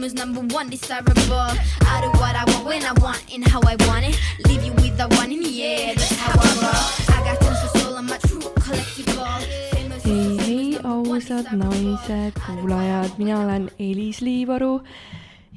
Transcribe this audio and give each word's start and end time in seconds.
fame 0.00 0.06
is 0.06 0.14
number 0.14 0.40
one 0.54 0.70
desirable. 0.70 1.50
I 1.92 2.00
do 2.00 2.08
what 2.20 2.34
I 2.34 2.44
want 2.52 2.64
when 2.64 2.84
I 2.84 2.92
want 3.00 3.22
and 3.34 3.44
how 3.46 3.60
I 3.60 3.76
want 3.86 4.06
it. 4.08 4.16
Leave 4.46 4.64
you 4.64 4.72
with 4.72 4.96
the 4.96 5.06
one 5.16 5.30
in 5.32 5.40
the 5.40 5.62
air, 5.62 5.94
that's 5.94 6.16
how 6.16 6.32
I 6.32 6.50
roll. 6.64 7.16
I 7.16 7.18
got 7.26 7.40
tons 7.40 7.60
of 7.64 7.80
soul, 7.80 7.96
I'm 7.96 8.08
a 8.08 8.18
true 8.18 8.40
collective 8.64 9.06
ball. 9.16 9.40
Famous 9.72 10.04
hei, 10.04 10.36
hei, 10.46 10.78
ausad 10.84 11.52
naised, 11.52 12.32
kuulajad, 12.40 13.18
mina 13.18 13.40
olen 13.40 13.70
Elis 13.78 14.20
Liivaru 14.20 14.80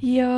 ja 0.02 0.28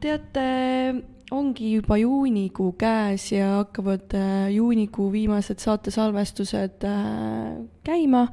teate, 0.00 0.94
ongi 1.32 1.72
juba 1.76 1.96
juunikuu 2.00 2.74
käes 2.78 3.30
ja 3.32 3.48
hakkavad 3.62 4.14
äh, 4.16 4.50
juunikuu 4.52 5.08
viimased 5.12 5.62
saatesalvestused 5.62 6.84
äh, 6.84 7.54
käima 7.84 8.26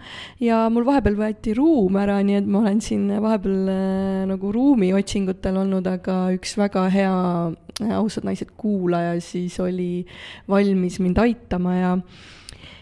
ja 0.43 0.65
mul 0.73 0.87
vahepeal 0.87 1.17
võeti 1.19 1.55
ruum 1.57 1.99
ära, 2.01 2.19
nii 2.25 2.39
et 2.41 2.49
ma 2.49 2.63
olen 2.63 2.81
siin 2.83 3.07
vahepeal 3.23 3.71
äh, 3.71 4.25
nagu 4.29 4.51
ruumiotsingutel 4.55 5.61
olnud, 5.63 5.87
aga 5.87 6.17
üks 6.35 6.57
väga 6.59 6.87
hea 6.93 7.13
ausad 7.95 8.27
naised 8.27 8.51
kuulaja 8.59 9.15
siis 9.23 9.55
oli 9.63 10.03
valmis 10.51 10.99
mind 10.99 11.21
aitama 11.23 11.77
ja 11.77 11.93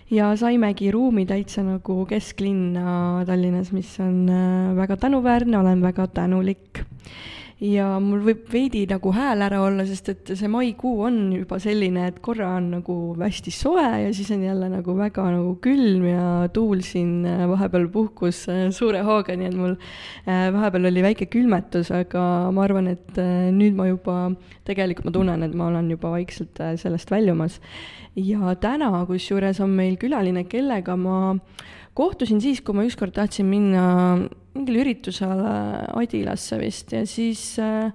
ja 0.09 0.31
saimegi 0.39 0.89
ruumi 0.91 1.27
täitsa 1.29 1.61
nagu 1.67 1.99
kesklinna 2.09 3.25
Tallinnas, 3.27 3.73
mis 3.75 3.91
on 3.99 4.23
väga 4.77 4.97
tänuväärne, 4.97 5.57
olen 5.59 5.81
väga 5.83 6.07
tänulik. 6.07 6.85
Ja 7.63 7.87
mul 8.03 8.21
võib 8.21 8.43
veidi 8.53 8.83
nagu 8.89 9.09
hääl 9.15 9.41
ära 9.41 9.63
olla, 9.65 9.81
sest 9.87 10.11
et 10.11 10.31
see 10.37 10.49
maikuu 10.51 11.01
on 11.07 11.15
juba 11.33 11.57
selline, 11.61 12.03
et 12.11 12.19
korra 12.23 12.51
on 12.59 12.69
nagu 12.75 12.97
hästi 13.17 13.53
soe 13.53 13.85
ja 14.03 14.11
siis 14.13 14.29
on 14.35 14.43
jälle 14.45 14.69
nagu 14.69 14.93
väga 14.97 15.25
nagu 15.33 15.55
külm 15.63 16.05
ja 16.05 16.27
tuul 16.53 16.83
siin 16.85 17.25
äh, 17.25 17.45
vahepeal 17.49 17.87
puhkus 17.93 18.43
äh, 18.53 18.67
suure 18.75 19.01
hooga, 19.07 19.33
nii 19.33 19.49
et 19.49 19.57
mul 19.57 19.73
äh, 19.73 20.47
vahepeal 20.53 20.91
oli 20.91 21.05
väike 21.07 21.29
külmetus, 21.33 21.89
aga 21.95 22.21
ma 22.53 22.67
arvan, 22.67 22.91
et 22.93 23.17
nüüd 23.53 23.77
ma 23.77 23.89
juba, 23.89 24.19
tegelikult 24.67 25.09
ma 25.09 25.15
tunnen, 25.15 25.47
et 25.47 25.57
ma 25.57 25.71
olen 25.71 25.89
juba 25.95 26.13
vaikselt 26.13 26.61
sellest 26.77 27.09
väljumas. 27.11 27.57
Ja 28.17 28.53
täna 28.61 28.91
kusjuures 29.09 29.59
on 29.65 29.73
meil 29.77 29.97
külaline, 30.01 30.45
kellega 30.49 30.95
ma 30.97 31.37
kohtusin 31.97 32.41
siis, 32.41 32.61
kui 32.61 32.77
ma 32.77 32.85
ükskord 32.85 33.15
tahtsin 33.17 33.49
minna 33.49 33.85
mingile 34.57 34.83
üritusele 34.85 35.55
Adilasse 35.97 36.59
vist 36.61 36.93
ja 36.95 37.03
siis 37.09 37.43
äh, 37.61 37.91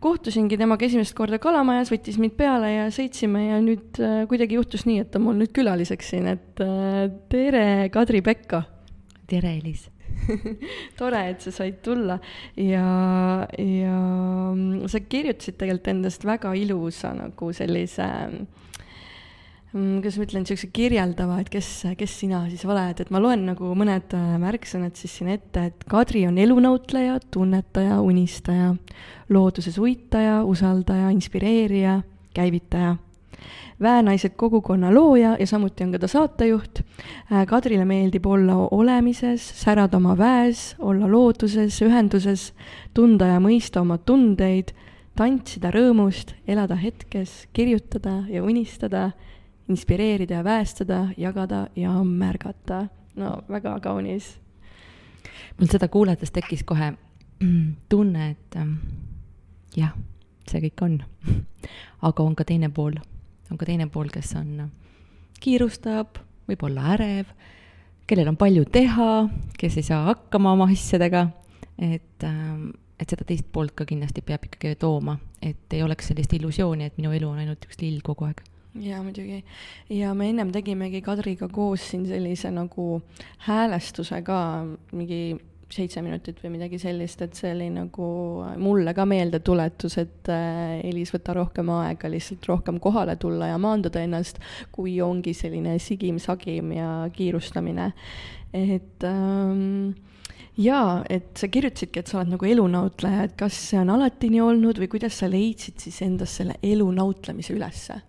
kohtusingi 0.00 0.56
temaga 0.60 0.86
esimest 0.86 1.14
korda 1.18 1.40
Kalamajas, 1.42 1.92
võttis 1.92 2.18
mind 2.20 2.36
peale 2.38 2.72
ja 2.72 2.90
sõitsime 2.94 3.46
ja 3.50 3.60
nüüd 3.64 4.00
äh, 4.00 4.22
kuidagi 4.30 4.56
juhtus 4.56 4.86
nii, 4.88 5.02
et 5.04 5.12
ta 5.12 5.22
mul 5.22 5.38
nüüd 5.40 5.52
külaliseks 5.56 6.14
siin, 6.14 6.28
et 6.32 6.62
äh, 6.64 7.06
tere, 7.32 7.64
Kadri-Pekka 7.92 8.64
tere, 9.30 9.56
Elis. 9.60 9.88
tore, 10.98 11.20
et 11.32 11.44
sa 11.44 11.52
said 11.54 11.78
tulla 11.84 12.16
ja, 12.58 12.86
ja 13.56 13.98
mm, 14.52 14.88
sa 14.90 15.00
kirjutasid 15.00 15.56
tegelikult 15.60 15.92
endast 15.92 16.26
väga 16.26 16.52
ilusa 16.58 17.12
nagu 17.16 17.52
sellise 17.56 18.08
mm, 18.26 18.48
kuidas 19.72 20.16
ma 20.18 20.26
ütlen, 20.26 20.44
niisuguse 20.44 20.70
kirjeldava, 20.74 21.36
et 21.42 21.50
kes, 21.52 21.68
kes 21.98 22.16
sina 22.22 22.42
siis 22.50 22.64
oled, 22.66 23.02
et 23.02 23.12
ma 23.14 23.20
loen 23.22 23.44
nagu 23.52 23.74
mõned 23.78 24.16
äh, 24.18 24.32
märksõnad 24.42 24.98
siis 24.98 25.14
siin 25.18 25.30
ette, 25.36 25.68
et 25.70 25.84
Kadri 25.90 26.24
on 26.26 26.40
elunäutleja, 26.42 27.20
tunnetaja, 27.30 28.00
unistaja, 28.02 28.72
looduses 29.30 29.78
uitaja, 29.78 30.40
usaldaja, 30.48 31.12
inspireerija, 31.14 32.00
käivitaja 32.34 32.96
väenaised 33.80 34.30
kogukonna 34.36 34.94
looja 34.94 35.36
ja 35.40 35.46
samuti 35.46 35.84
on 35.84 35.92
ka 35.92 35.98
ta 35.98 36.08
saatejuht. 36.08 36.82
Kadrile 37.46 37.84
meeldib 37.84 38.26
olla 38.26 38.56
olemises, 38.70 39.46
särada 39.62 39.96
oma 39.96 40.16
väes, 40.18 40.74
olla 40.78 41.08
looduses, 41.10 41.80
ühenduses, 41.82 42.50
tunda 42.94 43.30
ja 43.32 43.40
mõista 43.40 43.80
oma 43.80 43.98
tundeid, 43.98 44.74
tantsida 45.16 45.72
rõõmust, 45.74 46.34
elada 46.48 46.76
hetkes, 46.76 47.46
kirjutada 47.56 48.22
ja 48.28 48.44
unistada, 48.44 49.10
inspireerida 49.70 50.40
ja 50.40 50.44
väestada, 50.44 51.00
jagada 51.16 51.66
ja 51.76 51.92
märgata. 52.04 52.88
no 53.16 53.42
väga 53.48 53.80
kaunis. 53.80 54.38
mul 55.58 55.68
seda 55.68 55.88
kuulates 55.88 56.30
tekkis 56.30 56.64
kohe 56.64 56.92
tunne, 57.88 58.30
et 58.30 58.56
ähm, 58.56 58.74
jah, 59.76 59.94
see 60.48 60.60
kõik 60.66 60.84
on. 60.84 60.98
aga 62.02 62.22
on 62.22 62.36
ka 62.36 62.44
teine 62.44 62.70
pool, 62.74 62.98
on 63.50 63.58
ka 63.58 63.66
teine 63.68 63.88
pool, 63.92 64.10
kes 64.12 64.34
on, 64.40 64.70
kiirustab, 65.40 66.20
võib 66.48 66.62
olla 66.68 66.94
ärev, 66.96 67.32
kellel 68.06 68.32
on 68.32 68.38
palju 68.40 68.64
teha, 68.72 69.10
kes 69.58 69.80
ei 69.80 69.86
saa 69.86 70.04
hakkama 70.10 70.54
oma 70.56 70.70
asjadega, 70.72 71.28
et 71.78 72.26
ähm, 72.26 72.70
et 73.00 73.08
seda 73.08 73.24
teist 73.24 73.46
poolt 73.52 73.72
ka 73.78 73.86
kindlasti 73.88 74.20
peab 74.24 74.44
ikkagi 74.44 74.76
tooma, 74.80 75.16
et 75.40 75.72
ei 75.72 75.80
oleks 75.80 76.10
sellist 76.10 76.34
illusiooni, 76.36 76.90
et 76.90 76.98
minu 77.00 77.14
elu 77.16 77.30
on 77.30 77.38
ainult 77.40 77.64
üks 77.64 77.80
lill 77.80 78.02
kogu 78.04 78.28
aeg. 78.28 78.42
jaa, 78.78 79.02
muidugi. 79.02 79.42
ja 79.90 80.14
me 80.14 80.30
ennem 80.30 80.52
tegimegi 80.52 81.02
Kadriga 81.02 81.48
koos 81.48 81.90
siin 81.90 82.06
sellise 82.06 82.50
nagu 82.54 83.00
häälestuse 83.46 84.22
ka 84.22 84.40
mingi 84.92 85.22
seitse 85.70 86.02
minutit 86.02 86.40
või 86.42 86.56
midagi 86.56 86.80
sellist, 86.82 87.20
et 87.22 87.36
see 87.38 87.52
oli 87.54 87.68
nagu 87.70 88.06
mulle 88.58 88.94
ka 88.94 89.04
meeldetuletus, 89.06 89.96
et 90.02 90.30
äh, 90.32 90.80
Elis, 90.86 91.12
võta 91.14 91.34
rohkem 91.36 91.70
aega 91.76 92.10
lihtsalt 92.10 92.48
rohkem 92.50 92.80
kohale 92.82 93.14
tulla 93.20 93.52
ja 93.52 93.58
maandada 93.62 94.02
ennast, 94.02 94.40
kui 94.74 94.98
ongi 95.04 95.34
selline 95.36 95.76
sigim-sagim 95.78 96.74
ja 96.74 96.90
kiirustamine. 97.14 97.92
et 98.50 99.06
ähm, 99.06 99.92
jaa, 100.58 101.04
et 101.08 101.30
sa 101.38 101.48
kirjutasidki, 101.48 102.02
et 102.02 102.10
sa 102.10 102.18
oled 102.18 102.34
nagu 102.34 102.50
elunautleja, 102.50 103.28
et 103.28 103.38
kas 103.38 103.54
see 103.70 103.78
on 103.78 103.94
alati 103.94 104.30
nii 104.32 104.42
olnud 104.42 104.82
või 104.82 104.90
kuidas 104.90 105.22
sa 105.22 105.30
leidsid 105.30 105.78
siis 105.78 106.02
endas 106.02 106.34
selle 106.40 106.58
elu 106.66 106.90
nautlemise 106.98 107.54
ülesse? 107.54 108.02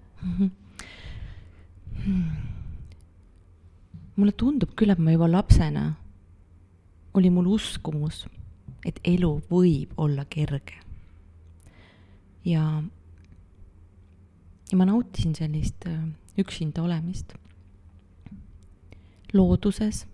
Mulle 4.16 4.32
tundub 4.38 4.76
küll, 4.76 4.92
et 4.94 5.00
ma 5.00 5.12
juba 5.16 5.28
lapsena 5.32 5.86
oli 7.14 7.30
mul 7.30 7.48
uskumus, 7.56 8.26
et 8.86 9.00
elu 9.04 9.42
võib 9.50 9.94
olla 9.98 10.26
kerge. 10.26 10.78
ja, 12.46 12.84
ja 14.72 14.78
ma 14.78 14.86
nautisin 14.86 15.36
sellist 15.36 15.86
äh, 15.86 16.00
üksinda 16.42 16.82
olemist 16.82 17.34
looduses 19.34 20.08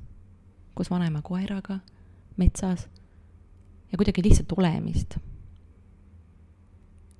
koos 0.73 0.89
vanema 0.91 1.21
koeraga 1.21 1.79
metsas 2.37 2.87
ja 3.91 3.97
kuidagi 3.97 4.23
lihtsalt 4.23 4.51
olemist. 4.57 5.17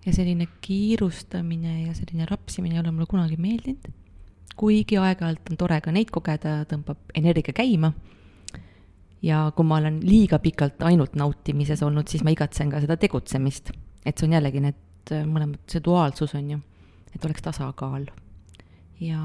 Ja 0.07 0.13
selline 0.16 0.47
kiirustamine 0.63 1.81
ja 1.88 1.94
selline 1.95 2.25
rapsimine 2.29 2.78
ei 2.78 2.79
ole 2.79 2.91
mulle 2.91 3.09
kunagi 3.12 3.35
meeldinud. 3.38 3.90
kuigi 4.57 4.97
aeg-ajalt 4.97 5.51
on 5.51 5.57
tore 5.59 5.81
ka 5.84 5.91
neid 5.94 6.09
kogeda, 6.09 6.62
tõmbab 6.69 7.12
energia 7.16 7.53
käima. 7.53 7.91
ja 9.22 9.51
kui 9.56 9.66
ma 9.68 9.81
olen 9.81 10.00
liiga 10.03 10.40
pikalt 10.40 10.81
ainult 10.88 11.16
nautimises 11.19 11.84
olnud, 11.84 12.07
siis 12.07 12.23
ma 12.23 12.31
igatsen 12.31 12.72
ka 12.72 12.81
seda 12.81 12.97
tegutsemist. 12.97 13.72
et 14.06 14.18
see 14.18 14.29
on 14.29 14.38
jällegi 14.40 14.63
need 14.63 15.12
äh, 15.12 15.28
mõlemad, 15.28 15.59
see 15.68 15.84
duaalsus 15.84 16.35
on 16.39 16.56
ju, 16.56 16.62
et 17.13 17.25
oleks 17.25 17.44
tasakaal 17.44 18.07
ja 19.03 19.22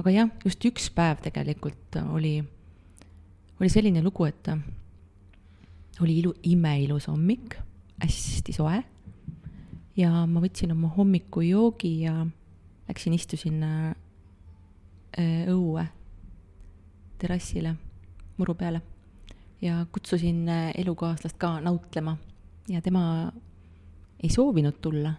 aga 0.00 0.10
jah, 0.10 0.30
just 0.44 0.64
üks 0.66 0.90
päev 0.94 1.22
tegelikult 1.24 2.00
oli, 2.10 2.40
oli 3.60 3.70
selline 3.70 4.02
lugu, 4.02 4.26
et 4.26 4.50
oli 6.02 6.18
ilu, 6.18 6.34
imeilus 6.50 7.06
hommik, 7.08 7.54
hästi 8.02 8.52
soe 8.52 8.82
ja 9.96 10.24
ma 10.26 10.42
võtsin 10.42 10.72
oma 10.74 10.90
hommikujoogi 10.96 11.92
ja 12.04 12.26
läksin 12.88 13.14
istusin 13.16 13.62
äh, 13.62 13.94
õue 15.48 15.86
terrassile 17.18 17.76
muru 18.36 18.56
peale 18.58 18.82
ja 19.62 19.84
kutsusin 19.92 20.48
äh, 20.48 20.70
elukaaslast 20.78 21.38
ka 21.40 21.56
nautlema 21.64 22.16
ja 22.68 22.82
tema 22.82 23.32
ei 24.22 24.30
soovinud 24.30 24.80
tulla. 24.80 25.14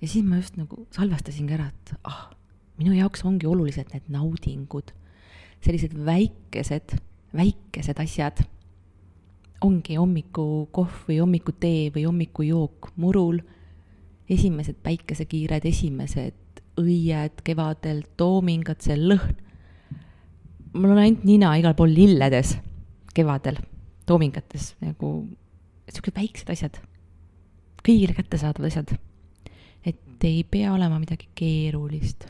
ja 0.00 0.08
siis 0.08 0.24
ma 0.24 0.36
just 0.40 0.56
nagu 0.56 0.86
salvestasingi 0.94 1.54
ära, 1.54 1.66
et 1.68 1.94
ah, 2.08 2.30
minu 2.80 2.94
jaoks 2.96 3.24
ongi 3.28 3.46
olulised 3.46 3.92
need 3.92 4.06
naudingud, 4.08 4.94
sellised 5.60 5.92
väikesed, 6.06 6.96
väikesed 7.36 8.00
asjad. 8.00 8.40
Ongi 9.64 9.96
hommikukohv 9.98 11.08
või 11.08 11.18
hommikutee 11.20 11.90
või 11.94 12.06
hommikujook 12.08 12.92
murul, 13.00 13.40
esimesed 14.30 14.78
päikesekiired, 14.84 15.66
esimesed 15.66 16.62
õied 16.80 17.42
kevadel, 17.44 18.04
toomingad, 18.16 18.80
see 18.80 18.96
lõhn. 18.96 19.36
mul 20.72 20.94
on 20.94 21.02
ainult 21.02 21.24
nina 21.26 21.52
igal 21.58 21.74
pool 21.74 21.92
lilledes 21.92 22.56
kevadel, 23.14 23.58
toomingates 24.06 24.74
nagu 24.80 25.12
siuksed 25.90 26.16
väiksed 26.16 26.50
asjad, 26.54 26.80
kõigile 27.82 28.14
kättesaadavad 28.14 28.70
asjad. 28.70 28.98
et 29.84 30.24
ei 30.24 30.44
pea 30.44 30.72
olema 30.72 30.98
midagi 31.00 31.28
keerulist 31.34 32.28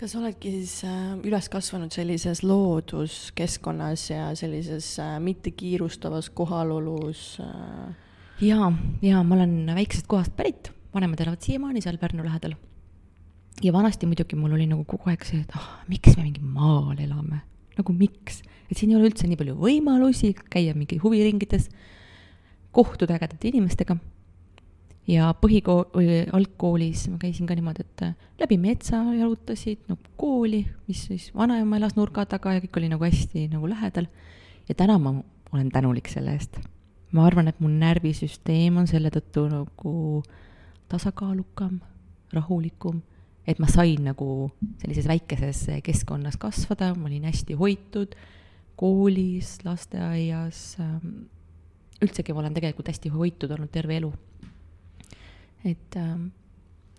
kas 0.00 0.14
oledki 0.16 0.50
siis 0.54 0.78
äh, 0.88 1.12
üles 1.28 1.50
kasvanud 1.52 1.92
sellises 1.92 2.40
looduskeskkonnas 2.46 4.06
ja 4.08 4.30
sellises 4.38 4.94
äh, 5.02 5.18
mitte 5.20 5.52
kiirustavas 5.52 6.30
kohalolus 6.32 7.34
äh...? 7.44 7.90
jaa, 8.40 8.70
jaa, 9.04 9.20
ma 9.26 9.36
olen 9.36 9.74
väiksest 9.76 10.08
kohast 10.08 10.32
pärit, 10.38 10.70
vanemad 10.94 11.20
elavad 11.20 11.44
siiamaani 11.44 11.84
seal 11.84 12.00
Pärnu 12.00 12.24
lähedal. 12.24 12.56
ja 13.62 13.72
vanasti 13.72 14.08
muidugi 14.08 14.38
mul 14.40 14.56
oli 14.56 14.70
nagu 14.70 14.86
kogu 14.88 15.12
aeg 15.12 15.26
see, 15.28 15.42
et 15.44 15.52
ah, 15.58 15.68
miks 15.90 16.16
me 16.16 16.24
mingi 16.30 16.40
maal 16.40 16.96
elame, 16.96 17.42
nagu 17.76 17.92
miks, 17.92 18.40
et 18.70 18.80
siin 18.80 18.94
ei 18.94 18.96
ole 18.96 19.10
üldse 19.10 19.28
nii 19.28 19.36
palju 19.36 19.58
võimalusi 19.60 20.32
käia 20.48 20.72
mingi 20.78 20.96
huviringides, 21.02 21.68
kohtuda 22.72 23.20
ägedate 23.20 23.52
inimestega 23.52 23.98
ja 25.10 25.30
põhikool 25.40 25.86
algkoolis 26.36 27.06
ma 27.10 27.18
käisin 27.20 27.48
ka 27.48 27.56
niimoodi, 27.58 27.84
et 27.86 28.04
äh, 28.06 28.14
läbi 28.40 28.58
metsa 28.60 29.00
jalutasid 29.16 29.82
no 29.90 29.96
kooli, 30.20 30.62
mis 30.88 31.04
siis 31.08 31.30
vanaema 31.36 31.80
elas 31.80 31.96
nurga 31.98 32.26
taga 32.30 32.54
ja 32.56 32.62
kõik 32.64 32.78
oli 32.80 32.90
nagu 32.92 33.06
hästi 33.06 33.48
nagu 33.52 33.70
lähedal. 33.70 34.06
ja 34.68 34.74
täna 34.74 34.98
ma 34.98 35.14
olen 35.52 35.70
tänulik 35.70 36.08
selle 36.08 36.34
eest. 36.36 36.60
ma 37.12 37.26
arvan, 37.26 37.48
et 37.48 37.60
mu 37.60 37.68
närvisüsteem 37.68 38.76
on 38.76 38.86
selle 38.86 39.10
tõttu 39.10 39.48
nagu 39.50 40.22
tasakaalukam, 40.90 41.80
rahulikum, 42.32 43.02
et 43.46 43.58
ma 43.58 43.66
sain 43.66 44.04
nagu 44.04 44.50
sellises 44.82 45.08
väikeses 45.10 45.66
keskkonnas 45.82 46.38
kasvada, 46.38 46.94
ma 46.94 47.10
olin 47.10 47.26
hästi 47.26 47.58
hoitud 47.58 48.14
koolis, 48.80 49.58
lasteaias, 49.64 50.78
ähm, 50.80 51.26
üldsegi 52.00 52.32
ma 52.32 52.40
olen 52.40 52.54
tegelikult 52.56 52.88
hästi 52.88 53.10
hoitud 53.12 53.50
olnud 53.52 53.70
terve 53.74 53.98
elu 53.98 54.12
et 55.64 55.96
ähm, 55.96 56.28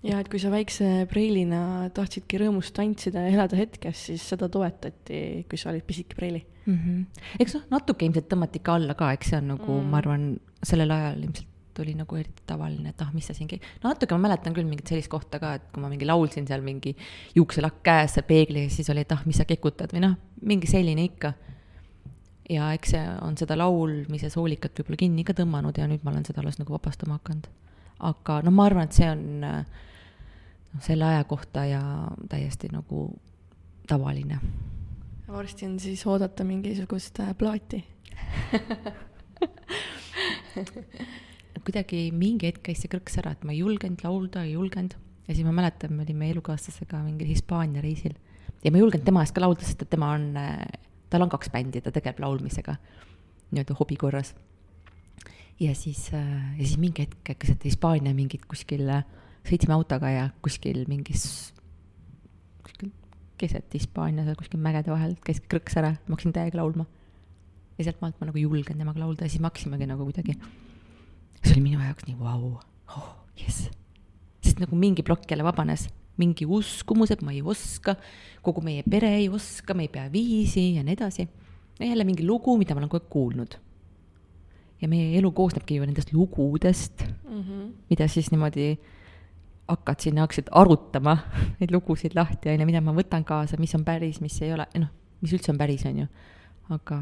ja 0.05 0.19
et 0.21 0.29
kui 0.31 0.41
sa 0.41 0.51
väikse 0.53 0.87
preilina 1.11 1.89
tahtsidki 1.95 2.39
rõõmust 2.41 2.73
tantsida 2.77 3.25
ja 3.25 3.35
elada 3.35 3.57
hetkes, 3.59 4.07
siis 4.09 4.25
seda 4.33 4.49
toetati, 4.51 5.45
kui 5.49 5.59
sa 5.61 5.69
olid 5.73 5.85
pisike 5.87 6.17
preili 6.17 6.41
mm. 6.65 6.77
-hmm. 6.77 7.27
eks 7.43 7.57
noh, 7.57 7.67
natuke 7.77 8.05
ilmselt 8.07 8.29
tõmmati 8.31 8.61
ikka 8.61 8.77
alla 8.79 8.97
ka, 8.97 9.11
eks 9.13 9.33
see 9.33 9.41
on 9.41 9.53
nagu 9.55 9.71
mm., 9.77 9.91
ma 9.91 10.01
arvan, 10.01 10.27
sellel 10.63 10.97
ajal 10.97 11.21
ilmselt 11.27 11.47
oli 11.81 11.93
nagu 11.95 12.17
eriti 12.19 12.43
tavaline, 12.45 12.89
et 12.91 13.01
ah, 13.01 13.13
mis 13.13 13.25
sa 13.25 13.33
siin 13.33 13.47
käid. 13.47 13.63
no 13.83 13.89
natuke 13.89 14.17
ma 14.17 14.27
mäletan 14.27 14.53
küll 14.53 14.67
mingit 14.67 14.89
sellist 14.91 15.09
kohta 15.09 15.39
ka, 15.39 15.53
et 15.57 15.69
kui 15.73 15.81
ma 15.81 15.89
mingi 15.89 16.05
laulsin 16.05 16.47
seal 16.47 16.61
mingi 16.65 16.95
juukselakk 17.35 17.79
käes 17.85 18.17
seal 18.17 18.27
peegli 18.27 18.65
ees, 18.65 18.75
siis 18.75 18.89
oli, 18.89 19.05
et 19.05 19.15
ah, 19.15 19.23
mis 19.25 19.37
sa 19.37 19.45
kekutad 19.49 19.93
või 19.95 20.03
noh, 20.03 20.17
mingi 20.41 20.67
selline 20.67 21.05
ikka. 21.07 21.33
ja 22.49 22.73
eks 22.75 22.97
see 22.97 23.01
on 23.21 23.37
seda 23.37 23.55
laulmise 23.55 24.29
soolikat 24.29 24.75
võib-olla 24.77 24.97
kinni 24.99 25.23
ka 25.23 25.33
tõmmanud 25.37 25.77
ja 25.77 25.87
nüüd 25.87 26.03
ma 26.03 26.11
olen 26.11 26.25
seda 26.27 26.41
alles 26.41 26.59
nagu 26.59 26.73
vabastama 26.73 27.21
hakanud 27.21 27.47
aga 28.01 28.41
no 28.45 28.51
ma 28.55 28.65
arvan, 28.69 28.89
et 28.89 28.97
see 28.97 29.09
on 29.09 29.23
noh, 29.43 30.81
selle 30.83 31.05
aja 31.07 31.23
kohta 31.29 31.65
ja 31.67 31.81
täiesti 32.29 32.67
nagu 32.71 33.07
tavaline. 33.87 34.39
varsti 35.31 35.65
on 35.67 35.79
siis 35.79 36.05
oodata 36.07 36.43
mingisugust 36.43 37.19
äh, 37.23 37.35
plaati. 37.37 37.85
Kuidagi 41.65 42.11
mingi 42.15 42.49
hetk 42.49 42.63
käis 42.65 42.81
see 42.81 42.89
krõks 42.91 43.19
ära, 43.21 43.31
et 43.35 43.43
ma 43.45 43.53
ei 43.53 43.61
julgenud 43.61 44.01
laulda, 44.03 44.43
ei 44.43 44.53
julgenud. 44.55 44.93
Ja 45.27 45.35
siis 45.35 45.45
ma 45.45 45.53
mäletan, 45.55 45.93
me 45.93 46.03
olime 46.03 46.31
elukaaslasega 46.33 47.03
mingil 47.05 47.29
Hispaania 47.29 47.81
reisil. 47.83 48.15
Ja 48.63 48.71
ma 48.71 48.79
ei 48.79 48.83
julgenud 48.83 49.05
tema 49.07 49.21
eest 49.23 49.35
ka 49.35 49.43
laulda, 49.43 49.63
sest 49.67 49.85
et 49.85 49.91
tema 49.93 50.07
on, 50.17 50.23
äh, 50.39 50.65
tal 51.13 51.23
on 51.23 51.31
kaks 51.31 51.51
bändi, 51.53 51.81
ta 51.83 51.93
tegeleb 51.93 52.19
laulmisega 52.23 52.73
nii-öelda 53.51 53.75
hobi 53.77 53.95
korras 53.99 54.33
ja 55.61 55.75
siis, 55.75 56.09
äh, 56.13 56.57
ja 56.57 56.65
siis 56.65 56.79
mingi 56.81 57.05
hetk 57.05 57.35
keset 57.39 57.65
Hispaania 57.65 58.13
mingit 58.17 58.47
kuskil, 58.49 58.87
äh, 58.89 59.05
sõitsime 59.45 59.75
autoga 59.75 60.09
ja 60.09 60.23
kuskil 60.41 60.83
mingis, 60.89 61.53
kuskil 62.65 62.89
keset 63.41 63.73
Hispaania 63.77 64.25
seal 64.25 64.39
kuskil 64.39 64.61
mägede 64.63 64.93
vahel 64.93 65.15
käis 65.25 65.41
krõks 65.45 65.77
ära, 65.77 65.93
ma 66.07 66.15
hakkasin 66.15 66.35
täiega 66.35 66.61
laulma. 66.61 66.87
ja 67.77 67.85
sealt 67.87 68.01
maalt 68.01 68.19
ma 68.19 68.27
nagu 68.29 68.37
julgen 68.37 68.77
temaga 68.77 69.01
laulda 69.01 69.25
ja 69.25 69.31
siis 69.31 69.41
me 69.41 69.49
hakkasimegi 69.49 69.87
nagu 69.89 70.05
kuidagi, 70.05 70.35
see 71.41 71.53
oli 71.55 71.63
minu 71.69 71.79
jaoks 71.81 72.05
nii 72.09 72.17
vau 72.19 72.41
wow., 72.41 72.59
oh 72.97 73.09
jess. 73.37 73.69
sest 74.41 74.61
nagu 74.61 74.77
mingi 74.77 75.05
plokk 75.05 75.29
jälle 75.29 75.45
vabanes, 75.45 75.87
mingi 76.21 76.45
uskumus, 76.45 77.13
et 77.13 77.21
ma 77.25 77.33
ei 77.33 77.41
oska, 77.41 77.95
kogu 78.45 78.61
meie 78.65 78.83
pere 78.83 79.13
ei 79.21 79.29
oska, 79.29 79.77
me 79.77 79.87
ei 79.87 79.93
pea 79.93 80.09
viisi 80.11 80.71
ja 80.75 80.85
nii 80.85 80.97
edasi. 80.97 81.27
ja 81.79 81.85
jälle 81.85 82.05
mingi 82.05 82.25
lugu, 82.25 82.57
mida 82.57 82.73
ma 82.73 82.81
olen 82.81 82.89
kogu 82.89 83.05
aeg 83.05 83.13
kuulnud 83.13 83.61
ja 84.81 84.89
meie 84.89 85.17
elu 85.19 85.31
koosnebki 85.31 85.77
ju 85.77 85.85
nendest 85.85 86.13
lugudest 86.13 87.05
mm, 87.05 87.41
-hmm. 87.41 87.67
mida 87.89 88.07
siis 88.07 88.31
niimoodi 88.31 88.77
hakkad 89.69 89.99
sinna, 89.99 90.21
hakkasid 90.25 90.49
arutama 90.51 91.17
neid 91.59 91.71
lugusid 91.71 92.15
lahti, 92.15 92.49
on 92.49 92.59
ju, 92.59 92.65
mida 92.65 92.81
ma 92.81 92.93
võtan 92.93 93.23
kaasa, 93.23 93.57
mis 93.59 93.75
on 93.75 93.85
päris, 93.85 94.21
mis 94.21 94.41
ei 94.41 94.53
ole, 94.53 94.67
noh, 94.79 94.89
mis 95.21 95.33
üldse 95.33 95.51
on 95.51 95.57
päris, 95.57 95.85
on 95.85 96.03
ju, 96.03 96.07
aga 96.69 97.01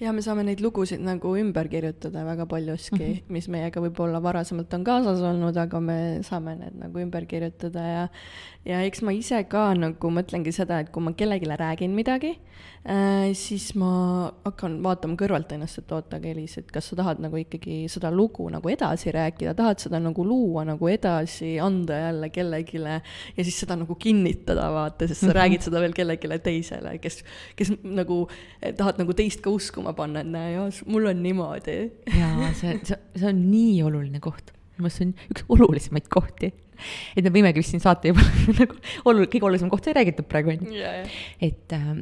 ja 0.00 0.12
me 0.12 0.22
saame 0.24 0.44
neid 0.44 0.60
lugusid 0.64 1.00
nagu 1.00 1.32
ümber 1.40 1.68
kirjutada 1.72 2.24
väga 2.26 2.46
paljuski 2.46 2.98
mm, 2.98 3.12
-hmm. 3.12 3.32
mis 3.32 3.48
meiega 3.48 3.80
võib-olla 3.80 4.22
varasemalt 4.22 4.74
on 4.74 4.84
kaasas 4.84 5.22
olnud, 5.24 5.56
aga 5.56 5.80
me 5.80 5.98
saame 6.22 6.56
need 6.56 6.76
nagu 6.82 7.00
ümber 7.00 7.26
kirjutada 7.26 7.86
ja 7.86 8.08
ja 8.66 8.80
eks 8.86 9.02
ma 9.06 9.14
ise 9.14 9.38
ka 9.50 9.68
nagu 9.78 10.10
mõtlengi 10.10 10.52
seda, 10.54 10.80
et 10.82 10.90
kui 10.94 11.04
ma 11.04 11.12
kellelegi 11.16 11.46
räägin 11.46 11.94
midagi 11.94 12.32
äh,, 12.88 13.30
siis 13.38 13.68
ma 13.78 14.32
hakkan 14.44 14.80
vaatama 14.82 15.14
kõrvalt 15.20 15.52
ennast, 15.54 15.78
et 15.78 15.92
oota, 15.94 16.18
aga 16.18 16.28
Elis, 16.32 16.56
et 16.58 16.72
kas 16.74 16.90
sa 16.90 16.98
tahad 16.98 17.22
nagu 17.22 17.38
ikkagi 17.38 17.84
seda 17.92 18.10
lugu 18.10 18.48
nagu 18.50 18.70
edasi 18.72 19.14
rääkida, 19.14 19.54
tahad 19.58 19.82
seda 19.82 20.00
nagu 20.02 20.24
luua 20.26 20.64
nagu 20.66 20.90
edasi, 20.90 21.54
anda 21.62 22.00
jälle 22.08 22.30
kellelegi 22.34 22.82
ja 22.82 22.98
siis 23.38 23.60
seda 23.62 23.78
nagu 23.78 23.94
kinnitada, 23.94 24.66
vaata, 24.74 25.06
sest 25.06 25.20
sa 25.20 25.26
mm 25.26 25.30
-hmm. 25.30 25.38
räägid 25.40 25.62
seda 25.62 25.80
veel 25.80 25.94
kellelegi 25.94 26.42
teisele, 26.42 26.98
kes, 26.98 27.22
kes 27.56 27.72
nagu 27.82 28.26
eh, 28.62 28.74
tahad 28.74 28.98
nagu 28.98 29.14
teist 29.14 29.40
ka 29.40 29.50
uskuma 29.50 29.85
panna, 29.94 30.24
et 30.24 30.30
näe, 30.32 30.66
mul 30.90 31.06
on 31.12 31.22
niimoodi. 31.22 31.78
jaa, 32.16 32.52
see, 32.58 32.78
see, 32.82 32.98
see 33.14 33.30
on 33.30 33.42
nii 33.50 33.82
oluline 33.86 34.20
koht 34.24 34.56
minu 34.76 34.86
meelest 34.86 35.00
see 35.00 35.08
on 35.08 35.14
üks 35.32 35.44
olulisemaid 35.56 36.08
kohti. 36.12 36.52
et 37.16 37.24
me 37.24 37.32
võimegi 37.32 37.62
vist 37.62 37.72
siin 37.72 37.82
saate 37.82 38.12
juba 38.12 38.24
nagu 38.60 38.76
olu-, 39.08 39.28
kõige 39.32 39.48
olulisem 39.48 39.70
koht 39.72 39.86
sai 39.86 39.96
räägitud 39.96 40.28
praegu, 40.28 40.52
on 40.52 40.68
ju. 40.68 40.92
et 41.40 41.72
äh, 41.72 41.92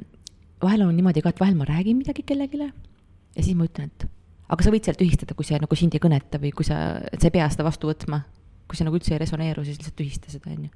vahel 0.62 0.86
on 0.86 0.94
niimoodi 0.96 1.22
ka, 1.22 1.30
et 1.30 1.42
vahel 1.42 1.54
ma 1.58 1.68
räägin 1.68 2.00
midagi 2.00 2.24
kellelegi 2.26 2.60
ja 2.64 3.42
siis 3.42 3.54
ma 3.58 3.68
ütlen, 3.68 3.92
et 3.94 4.08
aga 4.50 4.66
sa 4.66 4.72
võid 4.74 4.86
selle 4.86 5.00
tühistada, 5.00 5.36
kui 5.38 5.46
see 5.46 5.60
nagu 5.62 5.78
sind 5.78 5.94
ei 5.94 6.02
kõneta 6.02 6.40
või 6.42 6.50
kui 6.54 6.66
sa, 6.66 6.98
et 7.06 7.20
sa 7.22 7.30
ei 7.30 7.36
pea 7.36 7.46
seda 7.52 7.66
vastu 7.66 7.88
võtma. 7.90 8.24
kui 8.68 8.78
see 8.78 8.86
nagu 8.86 8.96
üldse 8.96 9.14
ei 9.14 9.20
resoneeru, 9.20 9.64
siis 9.64 9.78
lihtsalt 9.78 9.96
tühista 9.98 10.32
seda, 10.32 10.50
on 10.50 10.66
ju. 10.66 10.74